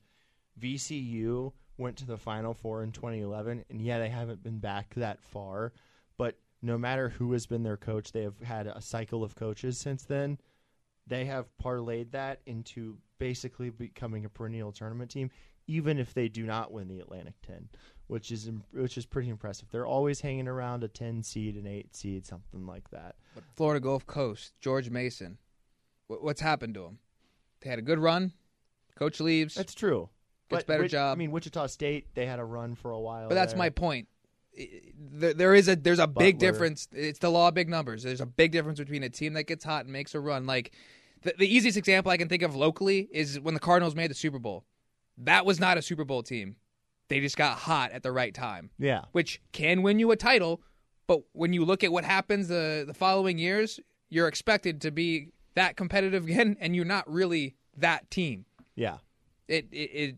VCU 0.61 1.53
went 1.79 1.97
to 1.97 2.05
the 2.05 2.17
Final 2.17 2.53
Four 2.53 2.83
in 2.83 2.91
2011, 2.91 3.65
and 3.71 3.81
yeah, 3.81 3.97
they 3.97 4.09
haven't 4.09 4.43
been 4.43 4.59
back 4.59 4.93
that 4.93 5.23
far, 5.23 5.73
but 6.19 6.37
no 6.61 6.77
matter 6.77 7.09
who 7.09 7.33
has 7.33 7.47
been 7.47 7.63
their 7.63 7.77
coach, 7.77 8.11
they 8.11 8.21
have 8.21 8.39
had 8.43 8.67
a 8.67 8.79
cycle 8.79 9.23
of 9.23 9.35
coaches 9.35 9.79
since 9.79 10.03
then. 10.03 10.37
They 11.07 11.25
have 11.25 11.47
parlayed 11.61 12.11
that 12.11 12.41
into 12.45 12.97
basically 13.17 13.71
becoming 13.71 14.23
a 14.23 14.29
perennial 14.29 14.71
tournament 14.71 15.09
team, 15.09 15.31
even 15.65 15.97
if 15.97 16.13
they 16.13 16.27
do 16.27 16.43
not 16.43 16.71
win 16.71 16.87
the 16.87 16.99
Atlantic 16.99 17.41
10, 17.41 17.69
which 18.05 18.31
is 18.31 18.51
which 18.71 18.99
is 18.99 19.05
pretty 19.07 19.29
impressive. 19.29 19.69
They're 19.71 19.87
always 19.87 20.21
hanging 20.21 20.47
around 20.47 20.83
a 20.83 20.87
10 20.87 21.23
seed, 21.23 21.55
an 21.55 21.65
8 21.65 21.95
seed, 21.95 22.27
something 22.27 22.67
like 22.67 22.87
that. 22.91 23.15
Florida 23.55 23.79
Gulf 23.79 24.05
Coast, 24.05 24.53
George 24.61 24.91
Mason. 24.91 25.39
Wh- 26.07 26.23
What's 26.23 26.41
happened 26.41 26.73
to 26.75 26.81
them? 26.81 26.99
They 27.61 27.69
had 27.69 27.79
a 27.79 27.83
good 27.83 27.99
run. 27.99 28.33
Coach 28.97 29.19
leaves. 29.19 29.55
That's 29.55 29.73
true. 29.73 30.09
Gets 30.49 30.63
But 30.63 30.67
better 30.67 30.87
job. 30.87 31.15
I 31.15 31.17
mean, 31.17 31.31
Wichita 31.31 31.67
State, 31.67 32.07
they 32.13 32.25
had 32.25 32.39
a 32.39 32.45
run 32.45 32.75
for 32.75 32.91
a 32.91 32.99
while. 32.99 33.27
but 33.29 33.35
that's 33.35 33.53
there. 33.53 33.57
my 33.59 33.69
point. 33.69 34.07
There 34.97 35.33
there 35.33 35.53
is 35.55 35.67
a 35.67 35.75
there's 35.75 35.99
a 35.99 36.07
big 36.07 36.37
difference. 36.37 36.87
It's 36.93 37.19
the 37.19 37.29
law 37.29 37.49
of 37.49 37.53
big 37.55 37.67
numbers. 37.67 38.03
There's 38.03 38.21
a 38.21 38.25
big 38.25 38.51
difference 38.53 38.79
between 38.79 39.03
a 39.03 39.09
team 39.09 39.33
that 39.33 39.43
gets 39.43 39.65
hot 39.65 39.83
and 39.83 39.91
makes 39.91 40.15
a 40.15 40.19
run. 40.19 40.45
Like 40.45 40.71
the, 41.23 41.33
the 41.37 41.47
easiest 41.53 41.77
example 41.77 42.11
I 42.11 42.17
can 42.17 42.29
think 42.29 42.41
of 42.41 42.55
locally 42.55 43.09
is 43.11 43.37
when 43.39 43.53
the 43.53 43.59
Cardinals 43.59 43.95
made 43.95 44.09
the 44.11 44.15
Super 44.15 44.39
Bowl. 44.39 44.63
That 45.17 45.45
was 45.45 45.59
not 45.59 45.77
a 45.77 45.81
Super 45.81 46.05
Bowl 46.05 46.23
team. 46.23 46.55
They 47.09 47.19
just 47.19 47.35
got 47.37 47.57
hot 47.57 47.91
at 47.91 48.01
the 48.03 48.11
right 48.11 48.33
time, 48.33 48.69
Yeah. 48.79 49.01
which 49.11 49.41
can 49.51 49.81
win 49.83 49.99
you 49.99 50.11
a 50.11 50.15
title. 50.15 50.61
But 51.07 51.21
when 51.33 51.51
you 51.53 51.65
look 51.65 51.83
at 51.83 51.91
what 51.91 52.05
happens 52.05 52.47
the 52.47 52.85
the 52.87 52.93
following 52.93 53.37
years, 53.37 53.79
you're 54.09 54.27
expected 54.29 54.79
to 54.81 54.91
be 54.91 55.31
that 55.55 55.75
competitive 55.75 56.23
again, 56.25 56.57
and 56.59 56.75
you're 56.75 56.85
not 56.85 57.11
really 57.11 57.55
that 57.77 58.09
team. 58.11 58.45
Yeah. 58.75 58.97
it 59.47 59.67
it, 59.71 59.75
it, 59.75 60.15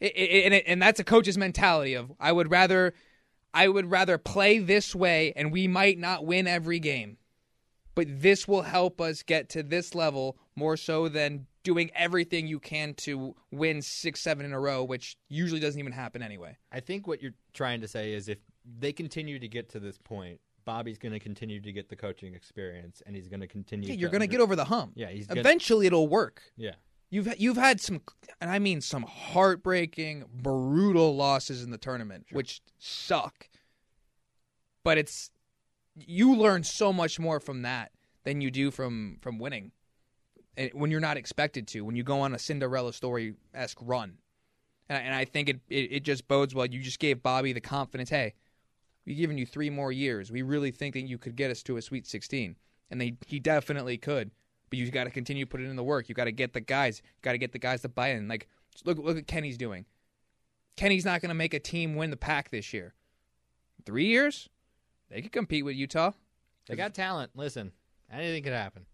it, 0.00 0.06
it 0.06 0.44
and 0.44 0.54
it, 0.54 0.64
and 0.66 0.80
that's 0.80 1.00
a 1.00 1.04
coach's 1.04 1.38
mentality 1.38 1.94
of 1.94 2.12
I 2.18 2.32
would 2.32 2.50
rather 2.50 2.94
I 3.52 3.68
would 3.68 3.90
rather 3.90 4.18
play 4.18 4.58
this 4.58 4.94
way 4.94 5.32
and 5.34 5.52
we 5.52 5.66
might 5.66 5.98
not 5.98 6.24
win 6.24 6.46
every 6.46 6.78
game. 6.78 7.18
But 7.94 8.20
this 8.20 8.46
will 8.46 8.62
help 8.62 9.00
us 9.00 9.22
get 9.22 9.48
to 9.50 9.62
this 9.62 9.94
level 9.94 10.36
more 10.54 10.76
so 10.76 11.08
than 11.08 11.46
doing 11.62 11.90
everything 11.94 12.46
you 12.46 12.60
can 12.60 12.92
to 12.94 13.34
win 13.50 13.80
6 13.80 14.20
7 14.20 14.44
in 14.44 14.52
a 14.52 14.60
row 14.60 14.84
which 14.84 15.16
usually 15.28 15.60
doesn't 15.60 15.80
even 15.80 15.92
happen 15.92 16.22
anyway. 16.22 16.56
I 16.70 16.80
think 16.80 17.06
what 17.06 17.22
you're 17.22 17.34
trying 17.54 17.80
to 17.80 17.88
say 17.88 18.12
is 18.12 18.28
if 18.28 18.38
they 18.78 18.92
continue 18.92 19.38
to 19.38 19.48
get 19.48 19.70
to 19.70 19.80
this 19.80 19.98
point, 19.98 20.40
Bobby's 20.66 20.98
going 20.98 21.12
to 21.12 21.18
continue 21.18 21.60
to 21.62 21.72
get 21.72 21.88
the 21.88 21.96
coaching 21.96 22.34
experience, 22.34 23.02
and 23.06 23.16
he's 23.16 23.28
going 23.28 23.40
to 23.40 23.46
continue. 23.46 23.88
Yeah, 23.88 23.94
you're 23.94 24.10
going 24.10 24.20
to 24.20 24.24
under- 24.26 24.32
get 24.32 24.40
over 24.42 24.54
the 24.54 24.66
hump. 24.66 24.92
Yeah, 24.96 25.08
he's 25.08 25.26
gonna- 25.26 25.40
Eventually 25.40 25.86
it'll 25.86 26.08
work. 26.08 26.42
Yeah, 26.58 26.72
You've 27.08 27.32
you've 27.40 27.56
had 27.56 27.80
some, 27.80 28.02
and 28.40 28.50
I 28.50 28.58
mean 28.58 28.80
some 28.82 29.04
heartbreaking, 29.04 30.24
brutal 30.34 31.16
losses 31.16 31.62
in 31.62 31.70
the 31.70 31.78
tournament, 31.78 32.26
which 32.32 32.60
suck. 32.78 33.48
But 34.82 34.98
it's 34.98 35.30
you 35.94 36.34
learn 36.36 36.64
so 36.64 36.92
much 36.92 37.18
more 37.18 37.40
from 37.40 37.62
that 37.62 37.92
than 38.24 38.40
you 38.40 38.50
do 38.50 38.70
from 38.72 39.18
from 39.22 39.38
winning, 39.38 39.70
And 40.56 40.70
when 40.74 40.90
you're 40.90 41.00
not 41.00 41.16
expected 41.16 41.68
to. 41.68 41.82
When 41.82 41.94
you 41.96 42.02
go 42.02 42.20
on 42.20 42.34
a 42.34 42.38
Cinderella 42.40 42.92
story 42.92 43.34
esque 43.54 43.78
run, 43.80 44.18
and, 44.88 45.04
and 45.06 45.14
I 45.14 45.24
think 45.24 45.48
it, 45.48 45.60
it 45.68 45.92
it 45.92 46.00
just 46.02 46.26
bodes 46.26 46.56
well. 46.56 46.66
You 46.66 46.80
just 46.82 46.98
gave 46.98 47.22
Bobby 47.22 47.52
the 47.52 47.60
confidence. 47.60 48.10
Hey, 48.10 48.34
we've 49.06 49.16
given 49.16 49.38
you 49.38 49.46
three 49.46 49.70
more 49.70 49.92
years. 49.92 50.30
We 50.30 50.42
really 50.42 50.70
think 50.70 50.94
that 50.94 51.02
you 51.02 51.18
could 51.18 51.36
get 51.36 51.50
us 51.50 51.62
to 51.64 51.76
a 51.76 51.82
Sweet 51.82 52.06
16, 52.06 52.56
and 52.90 53.00
they 53.00 53.16
he 53.26 53.38
definitely 53.38 53.96
could. 53.96 54.30
But 54.68 54.80
you've 54.80 54.90
got 54.90 55.04
to 55.04 55.10
continue 55.10 55.46
putting 55.46 55.70
in 55.70 55.76
the 55.76 55.84
work. 55.84 56.08
You 56.08 56.14
got 56.14 56.24
to 56.24 56.32
get 56.32 56.52
the 56.52 56.60
guys. 56.60 57.00
Got 57.22 57.32
to 57.32 57.38
get 57.38 57.52
the 57.52 57.58
guys 57.58 57.82
to 57.82 57.88
buy 57.88 58.08
in. 58.08 58.26
Like 58.26 58.48
look 58.84 58.98
look 58.98 59.16
at 59.16 59.26
Kenny's 59.26 59.56
doing. 59.56 59.86
Kenny's 60.76 61.04
not 61.04 61.22
going 61.22 61.30
to 61.30 61.34
make 61.34 61.54
a 61.54 61.60
team 61.60 61.94
win 61.94 62.10
the 62.10 62.16
Pac 62.16 62.50
this 62.50 62.74
year. 62.74 62.94
Three 63.86 64.06
years, 64.06 64.48
they 65.08 65.22
could 65.22 65.32
compete 65.32 65.64
with 65.64 65.76
Utah. 65.76 66.10
they 66.66 66.76
got 66.76 66.92
talent. 66.92 67.30
Listen, 67.34 67.72
anything 68.12 68.42
could 68.42 68.52
happen. 68.52 68.84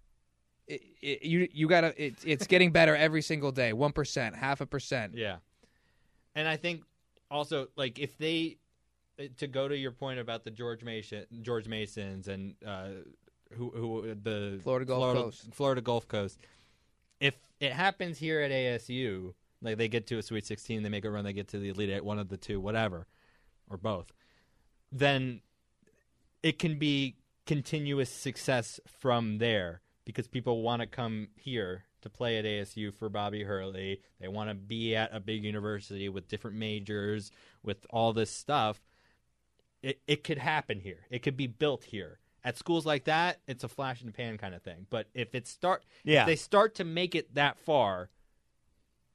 It, 0.69 0.83
it, 1.01 1.23
you 1.23 1.49
you 1.53 1.69
got 1.69 1.81
to. 1.81 2.03
It, 2.03 2.17
it's 2.25 2.47
getting 2.47 2.71
better 2.71 2.95
every 2.95 3.23
single 3.23 3.51
day. 3.51 3.73
One 3.73 3.93
percent, 3.93 4.37
half 4.37 4.61
a 4.61 4.67
percent. 4.67 5.15
Yeah, 5.17 5.37
and 6.35 6.47
I 6.47 6.57
think 6.57 6.83
also 7.31 7.69
like 7.77 7.99
if 7.99 8.17
they 8.19 8.59
to 9.37 9.47
go 9.47 9.69
to 9.69 9.77
your 9.77 9.93
point 9.93 10.19
about 10.19 10.45
the 10.45 10.51
George 10.51 10.83
Mason, 10.83 11.25
George 11.43 11.69
Masons, 11.69 12.29
and 12.29 12.55
uh, 12.67 12.89
who 13.57 13.71
who 13.71 14.15
the 14.15 14.61
Florida 14.63 14.87
Gulf 14.87 14.99
Florida, 14.99 15.23
Coast. 15.23 15.49
Florida 15.53 15.81
Gulf 15.81 16.09
Coast. 16.09 16.39
If 17.21 17.37
it 17.61 17.73
happens 17.73 18.19
here 18.19 18.41
at 18.41 18.51
ASU, 18.51 19.35
like 19.61 19.77
they 19.79 19.89
get 19.89 20.07
to 20.09 20.19
a 20.19 20.23
Sweet 20.23 20.45
16, 20.47 20.83
they 20.83 20.89
make 20.89 21.05
a 21.05 21.11
run, 21.11 21.25
they 21.25 21.33
get 21.33 21.49
to 21.49 21.59
the 21.59 21.69
Elite 21.69 21.91
Eight, 21.91 22.05
one 22.05 22.19
of 22.19 22.29
the 22.29 22.37
two, 22.37 22.61
whatever, 22.61 23.07
or 23.71 23.77
both, 23.77 24.13
then 24.91 25.41
it 26.43 26.59
can 26.59 26.79
be 26.79 27.17
continuous 27.47 28.11
success 28.11 28.81
from 28.87 29.39
there 29.39 29.81
because 30.05 30.27
people 30.27 30.63
want 30.63 30.81
to 30.81 30.87
come 30.87 31.29
here 31.37 31.85
to 32.03 32.11
play 32.11 32.39
at 32.39 32.45
ASU 32.45 32.93
for 32.93 33.09
Bobby 33.09 33.45
Hurley. 33.45 34.01
They 34.21 34.29
want 34.29 34.51
to 34.51 34.55
be 34.55 34.97
at 34.97 35.15
a 35.15 35.21
big 35.21 35.45
university 35.45 36.09
with 36.09 36.29
different 36.29 36.57
majors, 36.57 37.31
with 37.63 37.87
all 37.91 38.13
this 38.13 38.31
stuff. 38.31 38.81
It 39.83 40.01
it 40.07 40.25
could 40.25 40.39
happen 40.39 40.81
here. 40.81 41.07
It 41.11 41.21
could 41.23 41.37
be 41.37 41.47
built 41.47 41.85
here. 41.85 42.19
At 42.45 42.57
schools 42.59 42.85
like 42.85 43.05
that, 43.05 43.41
it's 43.47 43.63
a 43.65 43.69
flash 43.69 44.01
in 44.01 44.07
the 44.07 44.13
pan 44.13 44.37
kind 44.39 44.55
of 44.55 44.63
thing. 44.63 44.87
But 44.91 45.09
if 45.15 45.35
it 45.35 45.47
start, 45.47 45.85
Yeah. 46.05 46.23
if 46.23 46.27
they 46.27 46.37
start 46.37 46.75
to 46.77 46.85
make 46.85 47.15
it 47.15 47.35
that 47.35 47.57
far, 47.59 48.11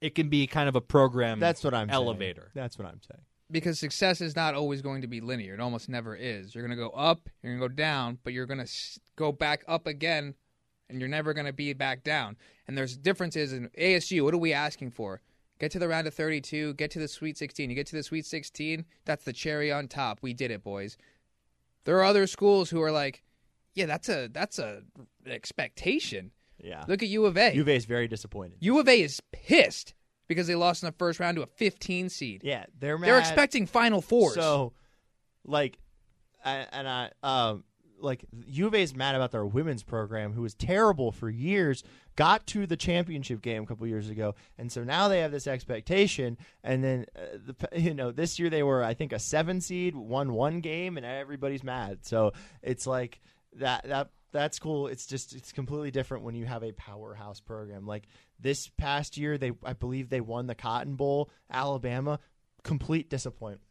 it 0.01 0.15
can 0.15 0.30
be 0.30 0.47
kind 0.47 0.70
of 0.70 0.76
a 0.76 0.82
program. 0.82 1.39
That's 1.39 1.63
what 1.63 1.74
I'm 1.74 1.88
saying. 1.89 1.95
elevator. 1.95 2.51
That's 2.53 2.78
what 2.78 2.88
I'm 2.88 3.01
saying. 3.01 3.24
because 3.49 3.80
success 3.80 4.20
is 4.20 4.36
not 4.36 4.55
always 4.55 4.82
going 4.82 5.01
to 5.01 5.07
be 5.07 5.22
linear. 5.22 5.53
It 5.53 5.61
almost 5.61 5.88
never 5.88 6.13
is. 6.15 6.53
You're 6.53 6.65
going 6.68 6.78
to 6.78 6.84
go 6.84 6.89
up, 6.89 7.30
you're 7.41 7.53
going 7.57 7.61
to 7.61 7.70
go 7.70 7.74
down, 7.74 8.18
but 8.26 8.34
you're 8.34 8.45
going 8.45 8.57
to 8.57 8.63
s- 8.65 8.99
go 9.15 9.32
back 9.32 9.63
up 9.70 9.88
again, 9.88 10.36
and 10.89 10.99
you're 10.99 11.07
never 11.09 11.34
going 11.34 11.45
to 11.47 11.53
be 11.53 11.72
back 11.72 12.03
down. 12.03 12.36
And 12.68 12.78
there's 12.78 12.97
differences 12.97 13.53
in 13.53 13.70
ASU. 13.80 14.22
What 14.26 14.34
are 14.34 14.38
we 14.38 14.51
asking 14.51 14.91
for? 14.91 15.22
Get 15.60 15.72
to 15.72 15.80
the 15.80 15.88
round 15.88 16.05
of 16.08 16.14
32, 16.14 16.76
get 16.76 16.91
to 16.91 16.99
the 16.99 17.08
Sweet 17.08 17.38
16. 17.38 17.70
You 17.70 17.76
get 17.76 17.88
to 17.88 17.95
the 17.95 18.03
Sweet 18.03 18.26
16, 18.26 18.86
that's 19.05 19.26
the 19.26 19.34
cherry 19.34 19.72
on 19.72 19.88
top. 19.88 20.20
We 20.22 20.34
did 20.34 20.51
it, 20.51 20.64
boys. 20.64 20.97
There 21.86 21.97
are 21.97 22.03
other 22.03 22.28
schools 22.28 22.70
who 22.70 22.82
are 22.82 22.91
like, 22.91 23.24
yeah, 23.74 23.86
that's 23.86 24.10
a 24.10 24.28
that's 24.32 24.60
a 24.60 24.82
an 25.26 25.32
expectation. 25.32 26.32
Yeah. 26.62 26.84
Look 26.88 27.01
at 27.03 27.10
U 27.10 27.26
of 27.26 27.38
A. 27.38 27.53
U 27.55 27.62
of 27.62 27.70
A 27.70 27.76
is 27.76 27.86
very 27.86 28.08
disappointed. 28.08 28.58
U 28.60 28.80
of 28.80 28.88
A 28.88 29.01
is 29.01 29.22
pissed 29.32 29.93
because 30.28 30.47
they 30.47 30.55
lost 30.55 30.84
in 30.84 30.88
the 30.88 30.95
first 30.97 31.20
round 31.20 31.38
to 31.38 31.43
a 31.43 31.47
15 31.47 32.10
seed. 32.10 32.41
yeah, 32.43 32.66
they're 32.80 32.97
mad. 32.97 33.08
They're 33.08 33.20
expecting 33.20 33.66
Final 33.66 34.01
Fours. 34.01 34.34
So, 34.34 34.74
like, 35.45 35.78
I, 36.43 36.66
and 36.72 36.88
I, 36.88 37.12
um, 37.24 37.64
like 37.99 38.25
U 38.47 38.67
of 38.67 38.73
A 38.73 38.81
is 38.81 38.95
mad 38.95 39.15
about 39.15 39.31
their 39.31 39.45
women's 39.45 39.83
program, 39.83 40.33
who 40.33 40.41
was 40.41 40.53
terrible 40.53 41.11
for 41.11 41.29
years. 41.29 41.83
Got 42.15 42.47
to 42.47 42.65
the 42.65 42.77
championship 42.77 43.41
game 43.41 43.63
a 43.63 43.65
couple 43.65 43.85
years 43.87 44.09
ago, 44.09 44.35
and 44.57 44.71
so 44.71 44.83
now 44.83 45.07
they 45.07 45.19
have 45.19 45.31
this 45.31 45.47
expectation. 45.47 46.37
And 46.63 46.83
then, 46.83 47.05
uh, 47.15 47.37
the, 47.45 47.79
you 47.79 47.93
know, 47.93 48.11
this 48.11 48.39
year 48.39 48.49
they 48.49 48.63
were, 48.63 48.83
I 48.83 48.93
think, 48.93 49.13
a 49.13 49.19
seven 49.19 49.61
seed, 49.61 49.95
won 49.95 50.33
one 50.33 50.61
game, 50.61 50.97
and 50.97 51.05
everybody's 51.05 51.63
mad. 51.63 51.99
So 52.05 52.33
it's 52.61 52.87
like 52.87 53.19
that. 53.53 53.87
That 53.87 54.09
that's 54.31 54.59
cool. 54.59 54.87
It's 54.87 55.05
just 55.05 55.33
it's 55.33 55.51
completely 55.51 55.91
different 55.91 56.23
when 56.23 56.35
you 56.35 56.45
have 56.45 56.63
a 56.63 56.73
powerhouse 56.73 57.39
program. 57.39 57.85
Like 57.85 58.07
this 58.39 58.69
past 58.77 59.17
year, 59.17 59.37
they 59.37 59.51
I 59.63 59.73
believe 59.73 60.09
they 60.09 60.21
won 60.21 60.47
the 60.47 60.55
Cotton 60.55 60.95
Bowl, 60.95 61.29
Alabama. 61.51 62.19
Complete 62.63 63.09
disappointment. 63.09 63.61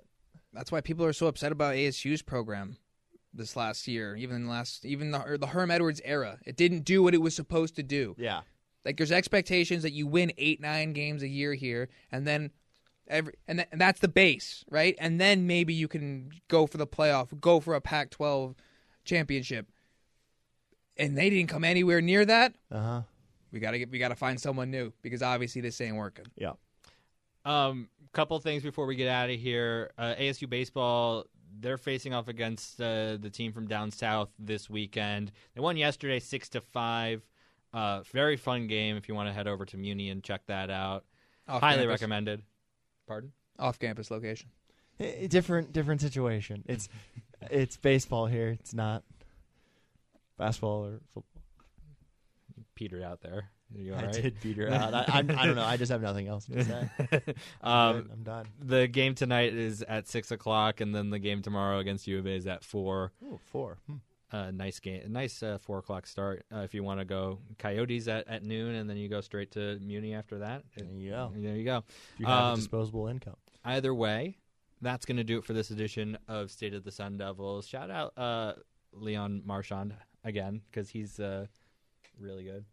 That's 0.52 0.72
why 0.72 0.80
people 0.80 1.04
are 1.04 1.12
so 1.12 1.26
upset 1.26 1.52
about 1.52 1.74
ASU's 1.74 2.22
program 2.22 2.78
this 3.32 3.56
last 3.56 3.86
year, 3.86 4.16
even 4.16 4.48
last, 4.48 4.84
even 4.84 5.10
the, 5.10 5.22
or 5.22 5.38
the 5.38 5.48
Herm 5.48 5.70
Edwards 5.70 6.00
era. 6.04 6.38
It 6.44 6.56
didn't 6.56 6.84
do 6.84 7.02
what 7.02 7.14
it 7.14 7.20
was 7.20 7.34
supposed 7.34 7.76
to 7.76 7.82
do. 7.82 8.14
Yeah. 8.18 8.42
Like 8.84 8.96
there's 8.96 9.12
expectations 9.12 9.82
that 9.82 9.92
you 9.92 10.06
win 10.06 10.32
eight, 10.38 10.60
nine 10.60 10.92
games 10.92 11.22
a 11.22 11.28
year 11.28 11.54
here, 11.54 11.88
and 12.12 12.26
then 12.26 12.50
every 13.08 13.34
and, 13.48 13.58
th- 13.58 13.68
and 13.72 13.80
that's 13.80 14.00
the 14.00 14.08
base, 14.08 14.64
right? 14.70 14.94
And 14.98 15.20
then 15.20 15.46
maybe 15.46 15.74
you 15.74 15.88
can 15.88 16.30
go 16.48 16.66
for 16.66 16.78
the 16.78 16.86
playoff, 16.86 17.38
go 17.40 17.58
for 17.58 17.74
a 17.74 17.80
Pac-12 17.80 18.54
championship. 19.04 19.66
And 20.96 21.18
they 21.18 21.28
didn't 21.28 21.48
come 21.48 21.64
anywhere 21.64 22.00
near 22.00 22.24
that. 22.24 22.54
Uh 22.70 22.80
huh. 22.80 23.02
We 23.50 23.60
gotta 23.60 23.78
get, 23.78 23.90
we 23.90 23.98
gotta 23.98 24.14
find 24.14 24.40
someone 24.40 24.70
new 24.70 24.92
because 25.02 25.20
obviously 25.20 25.60
this 25.60 25.80
ain't 25.80 25.96
working. 25.96 26.26
Yeah. 26.36 26.52
Um, 27.44 27.88
couple 28.16 28.38
things 28.40 28.62
before 28.62 28.86
we 28.86 28.96
get 28.96 29.08
out 29.08 29.28
of 29.28 29.38
here. 29.38 29.90
Uh, 29.98 30.14
ASU 30.18 30.48
baseball, 30.48 31.26
they're 31.60 31.78
facing 31.78 32.14
off 32.14 32.28
against 32.28 32.80
uh, 32.80 33.16
the 33.16 33.30
team 33.30 33.52
from 33.52 33.66
down 33.66 33.90
south 33.90 34.30
this 34.38 34.68
weekend. 34.70 35.32
They 35.54 35.60
won 35.60 35.76
yesterday, 35.76 36.18
six 36.20 36.48
to 36.50 36.60
five. 36.60 37.22
Uh, 37.72 38.02
very 38.12 38.36
fun 38.36 38.66
game. 38.66 38.96
If 38.96 39.08
you 39.08 39.14
want 39.14 39.28
to 39.28 39.32
head 39.32 39.46
over 39.46 39.64
to 39.66 39.76
Muni 39.76 40.10
and 40.10 40.22
check 40.22 40.42
that 40.46 40.70
out, 40.70 41.04
Off 41.48 41.60
highly 41.60 41.82
campus. 41.82 42.00
recommended. 42.00 42.42
Pardon? 43.06 43.32
Off 43.58 43.78
campus 43.78 44.10
location. 44.10 44.48
Eh, 44.98 45.26
different 45.26 45.72
different 45.72 46.00
situation. 46.00 46.62
It's 46.66 46.88
it's 47.50 47.76
baseball 47.76 48.26
here. 48.26 48.48
It's 48.48 48.74
not 48.74 49.02
basketball 50.38 50.86
or 50.86 51.00
football. 51.12 51.42
Petered 52.74 53.02
out 53.02 53.20
there. 53.22 53.50
You 53.80 53.94
all 53.94 54.00
I 54.00 54.04
right? 54.04 54.12
did 54.12 54.40
beat 54.42 54.56
her 54.56 54.70
out. 54.70 54.94
I, 54.94 55.04
I, 55.08 55.18
I 55.18 55.22
don't 55.46 55.54
know. 55.56 55.64
I 55.64 55.76
just 55.76 55.90
have 55.92 56.02
nothing 56.02 56.28
else 56.28 56.46
to 56.46 56.64
say. 56.64 56.88
I'm, 57.10 57.16
um. 57.96 58.10
I'm 58.12 58.22
done. 58.22 58.46
the 58.60 58.86
game 58.88 59.14
tonight 59.14 59.54
is 59.54 59.82
at 59.82 60.08
six 60.08 60.30
o'clock, 60.30 60.80
and 60.80 60.94
then 60.94 61.10
the 61.10 61.18
game 61.18 61.42
tomorrow 61.42 61.78
against 61.78 62.06
U 62.06 62.18
of 62.18 62.26
A 62.26 62.30
is 62.30 62.46
at 62.46 62.64
four. 62.64 63.12
Ooh, 63.24 63.38
four. 63.50 63.78
Hmm. 63.86 63.96
Uh, 64.32 64.50
nice 64.50 64.80
game, 64.80 65.02
nice 65.12 65.40
uh, 65.42 65.56
four 65.62 65.78
o'clock 65.78 66.04
start. 66.06 66.44
Uh, 66.52 66.58
if 66.58 66.74
you 66.74 66.82
want 66.82 66.98
to 66.98 67.04
go 67.04 67.38
Coyotes 67.60 68.08
at, 68.08 68.26
at 68.26 68.42
noon, 68.42 68.74
and 68.74 68.90
then 68.90 68.96
you 68.96 69.08
go 69.08 69.20
straight 69.20 69.52
to 69.52 69.78
Muni 69.78 70.14
after 70.14 70.38
that. 70.38 70.64
There 70.76 70.84
you 70.92 71.10
go. 71.10 71.32
There 71.36 71.54
you 71.54 71.64
go. 71.64 71.84
If 72.14 72.20
you 72.20 72.26
have 72.26 72.42
Um, 72.44 72.52
a 72.54 72.56
disposable 72.56 73.06
income. 73.06 73.36
Either 73.64 73.94
way, 73.94 74.36
that's 74.82 75.06
going 75.06 75.16
to 75.18 75.24
do 75.24 75.38
it 75.38 75.44
for 75.44 75.52
this 75.52 75.70
edition 75.70 76.18
of 76.26 76.50
State 76.50 76.74
of 76.74 76.82
the 76.82 76.90
Sun 76.90 77.18
Devils. 77.18 77.68
Shout 77.68 77.88
out 77.88 78.12
uh, 78.18 78.54
Leon 78.92 79.42
Marchand 79.44 79.94
again 80.24 80.60
because 80.70 80.88
he's 80.90 81.20
uh, 81.20 81.46
really 82.18 82.42
good. 82.44 82.64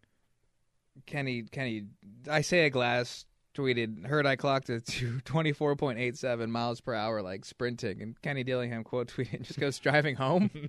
Kenny, 1.06 1.44
Kenny, 1.44 1.86
Isaiah 2.28 2.70
Glass 2.70 3.26
tweeted, 3.56 4.06
heard 4.06 4.26
I 4.26 4.36
clocked 4.36 4.70
it 4.70 4.86
to 4.88 5.20
24.87 5.26 6.48
miles 6.50 6.82
per 6.82 6.94
hour, 6.94 7.22
like 7.22 7.46
sprinting. 7.46 8.02
And 8.02 8.22
Kenny 8.22 8.44
Dillingham 8.44 8.84
quote 8.84 9.08
tweeted, 9.08 9.44
just 9.44 9.60
goes 9.60 9.80
driving 9.80 10.16
home. 10.16 10.50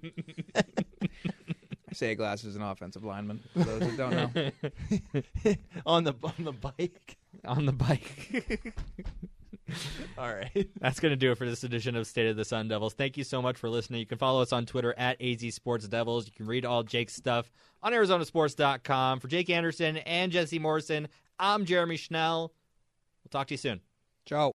Isaiah 1.91 2.17
Glass 2.17 2.45
is 2.45 2.57
an 2.57 2.63
offensive 2.63 3.05
lineman, 3.05 3.41
for 3.53 3.61
those 3.61 3.83
who 3.83 3.97
don't 3.97 4.35
know. 4.35 4.51
on 5.87 6.05
the 6.05 6.15
on 6.25 6.45
the 6.45 6.53
bike. 6.53 7.17
on 7.45 7.67
the 7.67 7.73
bike. 7.73 8.75
All 10.19 10.33
right. 10.33 10.69
That's 10.81 11.01
going 11.01 11.11
to 11.13 11.17
do 11.17 11.33
it 11.33 11.39
for 11.39 11.47
this 11.49 11.65
edition 11.65 11.97
of 11.97 12.07
State 12.07 12.29
of 12.29 12.37
the 12.37 12.45
Sun 12.45 12.69
Devils. 12.69 12.95
Thank 12.95 13.17
you 13.17 13.25
so 13.25 13.41
much 13.41 13.57
for 13.57 13.69
listening. 13.69 14.01
You 14.01 14.07
can 14.07 14.19
follow 14.19 14.43
us 14.43 14.53
on 14.53 14.67
Twitter 14.67 14.95
at 14.99 15.21
AZ 15.21 15.55
Sports 15.55 15.89
Devils. 15.89 16.27
You 16.27 16.33
can 16.33 16.47
read 16.47 16.65
all 16.65 16.83
Jake's 16.83 17.15
stuff 17.15 17.51
on 17.83 17.93
ArizonaSports.com. 17.93 19.21
For 19.21 19.29
Jake 19.29 19.51
Anderson 19.51 19.99
and 19.99 20.31
Jesse 20.31 20.59
Morrison, 20.59 21.09
I'm 21.39 21.65
Jeremy 21.65 21.97
Schnell. 21.97 22.53
We'll 23.25 23.31
talk 23.31 23.47
to 23.49 23.55
you 23.55 23.59
soon. 23.59 23.81
Ciao. 24.27 24.53